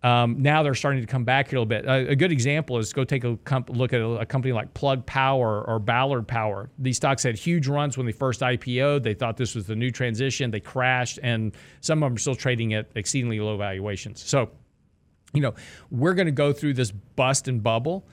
Um, 0.02 0.42
now 0.42 0.64
they're 0.64 0.74
starting 0.74 1.00
to 1.00 1.06
come 1.06 1.24
back 1.24 1.48
a 1.48 1.50
little 1.52 1.66
bit. 1.66 1.84
A, 1.84 2.08
a 2.08 2.16
good 2.16 2.32
example 2.32 2.78
is 2.78 2.92
go 2.92 3.04
take 3.04 3.22
a 3.22 3.36
comp- 3.44 3.70
look 3.70 3.92
at 3.92 4.00
a, 4.00 4.06
a 4.06 4.26
company 4.26 4.52
like 4.52 4.74
Plug 4.74 5.06
Power 5.06 5.62
or 5.62 5.78
Ballard 5.78 6.26
Power. 6.26 6.70
These 6.78 6.96
stocks 6.96 7.22
had 7.22 7.36
huge 7.36 7.68
runs 7.68 7.96
when 7.96 8.06
they 8.06 8.12
first 8.12 8.40
IPO'd. 8.40 9.04
They 9.04 9.14
thought 9.14 9.36
this 9.36 9.54
was 9.54 9.66
the 9.66 9.76
new 9.76 9.92
transition. 9.92 10.50
They 10.50 10.60
crashed, 10.60 11.20
and 11.22 11.56
some 11.80 12.02
of 12.02 12.08
them 12.08 12.16
are 12.16 12.18
still 12.18 12.34
trading 12.34 12.74
at 12.74 12.90
exceedingly 12.96 13.38
low 13.38 13.56
valuations. 13.56 14.24
So, 14.24 14.50
you 15.34 15.40
know, 15.40 15.54
we're 15.90 16.14
going 16.14 16.26
to 16.26 16.32
go 16.32 16.52
through 16.52 16.74
this 16.74 16.90
bust 16.90 17.46
and 17.46 17.62
bubble 17.62 18.04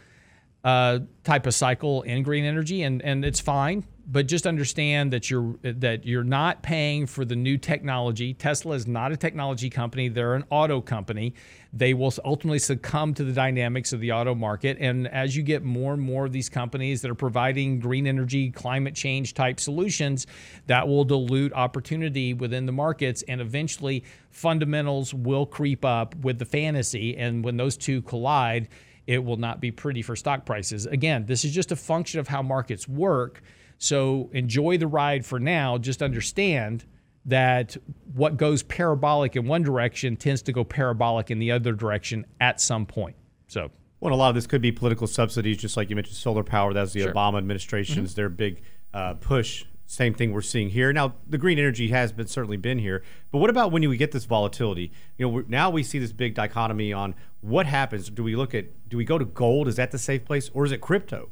uh, 0.63 0.99
type 1.23 1.47
of 1.47 1.55
cycle 1.55 2.03
in 2.03 2.21
green 2.23 2.45
energy, 2.45 2.83
and 2.83 3.01
and 3.01 3.25
it's 3.25 3.39
fine. 3.39 3.85
But 4.11 4.27
just 4.27 4.47
understand 4.47 5.13
that 5.13 5.29
you're 5.29 5.55
that 5.61 6.03
you're 6.03 6.23
not 6.23 6.63
paying 6.63 7.05
for 7.05 7.25
the 7.25 7.35
new 7.35 7.59
technology. 7.59 8.33
Tesla 8.33 8.73
is 8.73 8.87
not 8.87 9.11
a 9.11 9.17
technology 9.17 9.69
company; 9.69 10.07
they're 10.07 10.33
an 10.33 10.45
auto 10.49 10.81
company. 10.81 11.35
They 11.71 11.93
will 11.93 12.11
ultimately 12.25 12.57
succumb 12.57 13.13
to 13.13 13.23
the 13.23 13.33
dynamics 13.33 13.93
of 13.93 13.99
the 13.99 14.11
auto 14.11 14.33
market, 14.33 14.77
and 14.79 15.07
as 15.07 15.35
you 15.35 15.43
get 15.43 15.61
more 15.61 15.93
and 15.93 16.01
more 16.01 16.25
of 16.25 16.31
these 16.31 16.49
companies 16.49 17.03
that 17.03 17.11
are 17.11 17.15
providing 17.15 17.79
green 17.79 18.07
energy, 18.07 18.49
climate 18.49 18.95
change 18.95 19.35
type 19.35 19.59
solutions, 19.59 20.25
that 20.65 20.87
will 20.87 21.03
dilute 21.03 21.53
opportunity 21.53 22.33
within 22.33 22.65
the 22.65 22.71
markets, 22.71 23.23
and 23.27 23.39
eventually 23.39 24.03
fundamentals 24.31 25.13
will 25.13 25.45
creep 25.45 25.85
up 25.85 26.15
with 26.15 26.39
the 26.39 26.45
fantasy, 26.45 27.15
and 27.15 27.43
when 27.43 27.57
those 27.57 27.77
two 27.77 28.01
collide 28.01 28.69
it 29.05 29.23
will 29.23 29.37
not 29.37 29.59
be 29.59 29.71
pretty 29.71 30.03
for 30.03 30.15
stock 30.15 30.45
prices. 30.45 30.85
Again, 30.85 31.25
this 31.25 31.43
is 31.43 31.51
just 31.51 31.71
a 31.71 31.75
function 31.75 32.19
of 32.19 32.27
how 32.27 32.43
markets 32.43 32.87
work. 32.87 33.41
So 33.79 34.29
enjoy 34.33 34.77
the 34.77 34.87
ride 34.87 35.25
for 35.25 35.39
now. 35.39 35.77
Just 35.77 36.03
understand 36.03 36.85
that 37.25 37.75
what 38.13 38.37
goes 38.37 38.61
parabolic 38.63 39.35
in 39.35 39.47
one 39.47 39.63
direction 39.63 40.15
tends 40.15 40.41
to 40.43 40.51
go 40.53 40.63
parabolic 40.63 41.31
in 41.31 41.39
the 41.39 41.51
other 41.51 41.73
direction 41.73 42.25
at 42.39 42.59
some 42.61 42.85
point. 42.85 43.15
So, 43.47 43.71
Well, 43.99 44.13
a 44.13 44.15
lot 44.15 44.29
of 44.29 44.35
this 44.35 44.47
could 44.47 44.61
be 44.61 44.71
political 44.71 45.07
subsidies, 45.07 45.57
just 45.57 45.75
like 45.77 45.89
you 45.89 45.95
mentioned, 45.95 46.17
solar 46.17 46.43
power. 46.43 46.73
That's 46.73 46.93
the 46.93 47.01
Sure. 47.01 47.13
Obama 47.13 47.37
administration's 47.37 48.15
their 48.15 48.29
big 48.29 48.61
uh, 48.93 49.15
push. 49.15 49.65
Same 49.85 50.13
thing 50.13 50.33
we're 50.33 50.41
seeing 50.41 50.69
here. 50.69 50.93
Now, 50.93 51.15
the 51.27 51.37
green 51.37 51.57
energy 51.57 51.89
has 51.89 52.11
been 52.11 52.27
certainly 52.27 52.57
been 52.57 52.77
here, 52.77 53.01
but 53.31 53.39
what 53.39 53.49
about 53.49 53.71
when 53.71 53.81
you 53.81 53.95
get 53.97 54.11
this 54.11 54.25
volatility? 54.25 54.91
You 55.17 55.25
know, 55.25 55.29
we're, 55.29 55.43
now 55.47 55.69
we 55.71 55.81
see 55.83 55.97
this 55.97 56.11
big 56.11 56.35
dichotomy 56.35 56.93
on 56.93 57.15
what 57.41 57.65
happens. 57.65 58.09
Do 58.09 58.23
we 58.23 58.35
look 58.35 58.53
at? 58.53 58.87
Do 58.87 58.97
we 58.97 59.03
go 59.03 59.17
to 59.17 59.25
gold? 59.25 59.67
Is 59.67 59.77
that 59.77 59.89
the 59.91 59.97
safe 59.97 60.25
place, 60.25 60.51
or 60.53 60.63
is 60.63 60.71
it 60.71 60.79
crypto? 60.79 61.29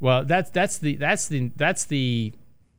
Well, 0.00 0.24
that's 0.24 0.50
that's 0.50 0.78
the 0.78 0.96
that's 0.96 1.28
the 1.28 1.50
that's 1.56 1.84
the 1.84 2.32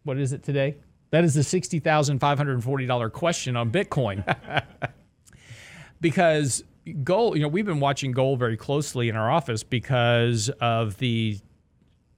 what 0.04 0.18
is 0.18 0.34
it 0.34 0.44
today? 0.44 0.76
That 1.12 1.24
is 1.24 1.34
the 1.34 1.44
sixty 1.44 1.80
thousand 1.80 2.20
five 2.20 2.38
hundred 2.38 2.54
and 2.54 2.64
forty 2.64 2.86
dollar 2.86 3.10
question 3.10 3.56
on 3.56 3.72
Bitcoin. 3.72 4.24
because 6.02 6.64
gold, 7.04 7.36
you 7.36 7.42
know, 7.42 7.48
we've 7.48 7.66
been 7.66 7.80
watching 7.80 8.12
gold 8.12 8.40
very 8.40 8.58
closely 8.58 9.10
in 9.10 9.16
our 9.16 9.32
office 9.32 9.64
because 9.64 10.50
of 10.62 10.98
the 10.98 11.40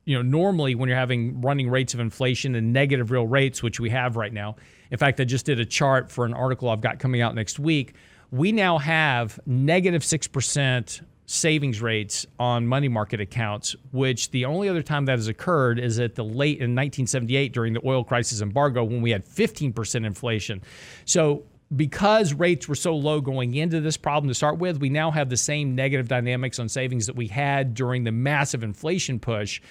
you 0.05 0.15
know, 0.15 0.23
normally 0.23 0.73
when 0.73 0.89
you're 0.89 0.97
having 0.97 1.39
running 1.39 1.69
rates 1.69 1.93
of 1.93 1.99
inflation 1.99 2.55
and 2.55 2.73
negative 2.73 3.11
real 3.11 3.27
rates, 3.27 3.61
which 3.61 3.79
we 3.79 3.91
have 3.91 4.15
right 4.15 4.33
now. 4.33 4.55
In 4.89 4.97
fact, 4.97 5.19
I 5.19 5.23
just 5.23 5.45
did 5.45 5.59
a 5.59 5.65
chart 5.65 6.09
for 6.09 6.25
an 6.25 6.33
article 6.33 6.67
I've 6.67 6.81
got 6.81 6.97
coming 6.97 7.21
out 7.21 7.35
next 7.35 7.59
week. 7.59 7.93
We 8.31 8.51
now 8.51 8.79
have 8.79 9.39
negative 9.45 10.01
6% 10.01 11.01
savings 11.29 11.79
rates 11.79 12.25
on 12.39 12.65
money 12.65 12.87
market 12.87 13.21
accounts, 13.21 13.75
which 13.91 14.31
the 14.31 14.45
only 14.45 14.67
other 14.67 14.81
time 14.81 15.05
that 15.05 15.19
has 15.19 15.27
occurred 15.27 15.77
is 15.77 15.99
at 15.99 16.15
the 16.15 16.23
late 16.23 16.57
in 16.57 16.73
1978 16.73 17.53
during 17.53 17.73
the 17.73 17.81
oil 17.85 18.03
crisis 18.03 18.41
embargo 18.41 18.83
when 18.83 18.99
we 18.99 19.11
had 19.11 19.23
15% 19.23 20.07
inflation. 20.07 20.59
So 21.05 21.43
because 21.75 22.33
rates 22.33 22.67
were 22.67 22.73
so 22.73 22.95
low 22.95 23.21
going 23.21 23.53
into 23.53 23.79
this 23.79 23.95
problem 23.95 24.27
to 24.29 24.33
start 24.33 24.57
with, 24.57 24.79
we 24.79 24.89
now 24.89 25.11
have 25.11 25.29
the 25.29 25.37
same 25.37 25.75
negative 25.75 26.07
dynamics 26.07 26.57
on 26.57 26.67
savings 26.67 27.05
that 27.05 27.15
we 27.15 27.27
had 27.27 27.75
during 27.75 28.03
the 28.03 28.11
massive 28.11 28.63
inflation 28.63 29.19
push, 29.19 29.61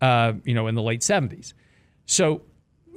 uh, 0.00 0.34
you 0.44 0.54
know, 0.54 0.68
in 0.68 0.76
the 0.76 0.82
late 0.82 1.00
70s. 1.00 1.54
So 2.06 2.42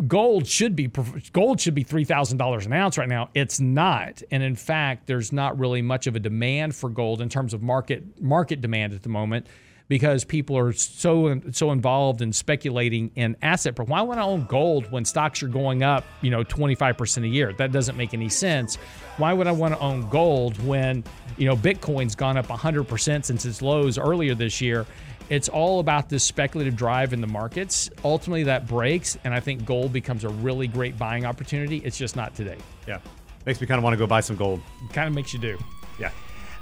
gold 0.06 0.46
should 0.46 0.76
be 0.76 0.92
gold 1.34 1.60
should 1.60 1.76
be 1.76 1.84
three 1.84 2.04
thousand 2.04 2.38
dollars 2.38 2.66
an 2.66 2.74
ounce 2.74 2.98
right 2.98 3.10
now. 3.10 3.30
It's 3.34 3.60
not, 3.60 4.22
and 4.30 4.44
in 4.44 4.56
fact, 4.56 5.08
there's 5.08 5.32
not 5.32 5.58
really 5.58 5.82
much 5.82 6.08
of 6.08 6.16
a 6.16 6.20
demand 6.20 6.76
for 6.76 6.90
gold 6.90 7.22
in 7.22 7.30
terms 7.30 7.54
of 7.54 7.64
market 7.64 8.22
market 8.22 8.62
demand 8.62 8.94
at 8.94 9.04
the 9.04 9.10
moment 9.10 9.48
because 9.88 10.26
people 10.26 10.58
are 10.58 10.74
so 10.74 11.40
so 11.52 11.72
involved 11.72 12.22
in 12.22 12.34
speculating 12.34 13.12
in 13.16 13.36
asset. 13.42 13.76
But 13.76 13.88
why 13.88 14.02
would 14.02 14.18
I 14.18 14.24
own 14.24 14.46
gold 14.46 14.92
when 14.92 15.06
stocks 15.06 15.42
are 15.44 15.48
going 15.48 15.84
up, 15.84 16.04
you 16.22 16.30
know, 16.30 16.44
25% 16.44 17.24
a 17.24 17.28
year? 17.28 17.54
That 17.54 17.72
doesn't 17.72 17.96
make 17.96 18.14
any 18.14 18.30
sense. 18.30 18.76
Why 19.18 19.34
would 19.34 19.48
I 19.48 19.52
want 19.52 19.74
to 19.74 19.80
own 19.80 20.10
gold 20.10 20.62
when, 20.64 21.04
you 21.38 21.48
know, 21.48 21.56
Bitcoin's 21.56 22.16
gone 22.16 22.38
up 22.38 22.48
100% 22.48 23.26
since 23.26 23.46
its 23.46 23.62
lows 23.62 23.98
earlier 23.98 24.36
this 24.36 24.62
year? 24.62 24.86
It's 25.30 25.50
all 25.50 25.80
about 25.80 26.10
this 26.10 26.24
speculative 26.24 26.76
drive 26.76 27.12
in 27.12 27.22
the 27.22 27.28
markets. 27.28 27.90
Ultimately, 28.04 28.44
that 28.44 28.68
breaks, 28.68 29.18
and 29.24 29.34
I 29.34 29.40
think 29.40 29.66
gold 29.66 29.92
becomes 29.92 30.24
a 30.24 30.30
really 30.30 30.68
great 30.68 30.98
buying 30.98 31.26
opportunity. 31.26 31.78
It's 31.84 31.98
just 31.98 32.16
not 32.16 32.34
today. 32.36 32.58
Yeah. 32.88 33.00
Makes 33.46 33.60
me 33.62 33.68
kind 33.68 33.78
of 33.78 33.84
want 33.84 33.94
to 33.94 33.98
go 33.98 34.08
buy 34.08 34.22
some 34.22 34.36
gold. 34.36 34.62
Kind 34.94 35.08
of 35.08 35.14
makes 35.14 35.34
you 35.34 35.40
do. 35.40 35.58
Yeah. 36.00 36.12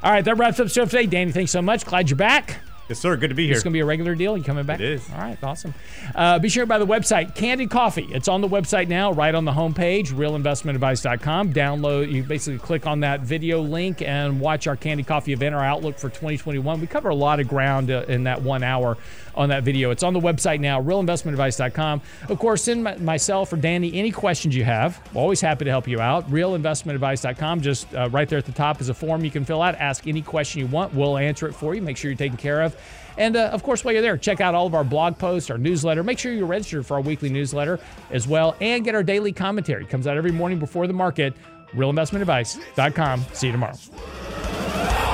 All 0.03 0.11
right, 0.11 0.26
that 0.26 0.38
wraps 0.38 0.59
up 0.59 0.68
the 0.68 0.74
show 0.74 0.86
today. 0.86 1.05
Danny, 1.05 1.32
thanks 1.32 1.51
so 1.51 1.61
much. 1.61 1.86
Glad 1.86 2.09
you're 2.09 2.18
back. 2.18 2.59
Yes, 2.88 2.99
sir. 2.99 3.17
Good 3.17 3.29
to 3.29 3.36
be 3.36 3.45
here. 3.45 3.55
It's 3.55 3.63
going 3.63 3.71
to 3.71 3.77
be 3.77 3.81
a 3.81 3.86
regular 3.86 4.13
deal. 4.13 4.38
You 4.38 4.43
coming 4.43 4.65
back? 4.65 4.79
It 4.79 4.86
is. 4.86 5.09
All 5.11 5.17
right, 5.17 5.38
awesome. 5.43 5.73
Uh, 6.13 6.38
be 6.38 6.49
sure 6.49 6.67
by 6.67 6.77
the 6.77 6.86
website, 6.86 7.33
Candid 7.33 7.71
Coffee. 7.71 8.07
It's 8.11 8.27
on 8.27 8.41
the 8.41 8.47
website 8.47 8.88
now, 8.89 9.11
right 9.11 9.33
on 9.33 9.43
the 9.43 9.51
homepage, 9.51 10.09
realinvestmentadvice.com. 10.09 11.53
Download, 11.53 12.11
you 12.11 12.21
basically 12.21 12.59
click 12.59 12.86
on 12.86 12.99
that 12.99 13.21
video 13.21 13.61
link 13.61 14.03
and 14.03 14.39
watch 14.39 14.67
our 14.67 14.75
Candid 14.75 15.07
Coffee 15.07 15.33
event, 15.33 15.55
our 15.55 15.63
outlook 15.63 15.97
for 15.97 16.09
2021. 16.09 16.79
We 16.79 16.86
cover 16.86 17.09
a 17.09 17.15
lot 17.15 17.39
of 17.39 17.47
ground 17.47 17.89
uh, 17.89 18.05
in 18.07 18.25
that 18.25 18.43
one 18.43 18.61
hour 18.61 18.97
on 19.36 19.49
that 19.49 19.63
video. 19.63 19.91
It's 19.91 20.03
on 20.03 20.13
the 20.13 20.19
website 20.19 20.59
now, 20.59 20.81
realinvestmentadvice.com. 20.81 22.01
Of 22.29 22.39
course, 22.39 22.63
send 22.63 22.83
my, 22.83 22.95
myself 22.97 23.51
or 23.53 23.57
Danny 23.57 23.93
any 23.93 24.11
questions 24.11 24.55
you 24.55 24.63
have. 24.63 25.01
Always 25.13 25.41
happy 25.41 25.65
to 25.65 25.71
help 25.71 25.88
you 25.88 25.99
out. 25.99 26.29
Realinvestmentadvice.com. 26.29 27.61
Just 27.61 27.93
uh, 27.93 28.09
right 28.09 28.27
there 28.27 28.39
at 28.39 28.45
the 28.45 28.51
top 28.51 28.81
is 28.81 28.89
a 28.89 28.93
form 28.93 29.23
you 29.23 29.31
can 29.31 29.45
fill 29.45 29.61
out. 29.61 29.75
Ask 29.75 30.07
any 30.07 30.21
question 30.21 30.61
you 30.61 30.67
want. 30.67 30.93
We'll 30.93 31.17
answer 31.17 31.47
it 31.47 31.53
for 31.53 31.75
you. 31.75 31.81
Make 31.81 31.97
sure 31.97 32.11
you're 32.11 32.17
taken 32.17 32.38
care 32.38 32.61
of. 32.61 32.75
And 33.17 33.36
uh, 33.36 33.45
of 33.45 33.63
course, 33.63 33.83
while 33.83 33.93
you're 33.93 34.01
there, 34.01 34.17
check 34.17 34.41
out 34.41 34.55
all 34.55 34.67
of 34.67 34.75
our 34.75 34.83
blog 34.83 35.17
posts, 35.17 35.49
our 35.49 35.57
newsletter. 35.57 36.03
Make 36.03 36.19
sure 36.19 36.33
you're 36.33 36.45
registered 36.45 36.86
for 36.86 36.95
our 36.95 37.01
weekly 37.01 37.29
newsletter 37.29 37.79
as 38.11 38.27
well, 38.27 38.55
and 38.59 38.83
get 38.83 38.95
our 38.95 39.03
daily 39.03 39.31
commentary. 39.31 39.83
It 39.83 39.89
comes 39.89 40.07
out 40.07 40.17
every 40.17 40.31
morning 40.31 40.59
before 40.59 40.88
the 40.88 40.93
market. 40.93 41.33
RealInvestmentAdvice.com. 41.73 43.25
See 43.33 43.47
you 43.47 43.53
tomorrow. 43.53 45.05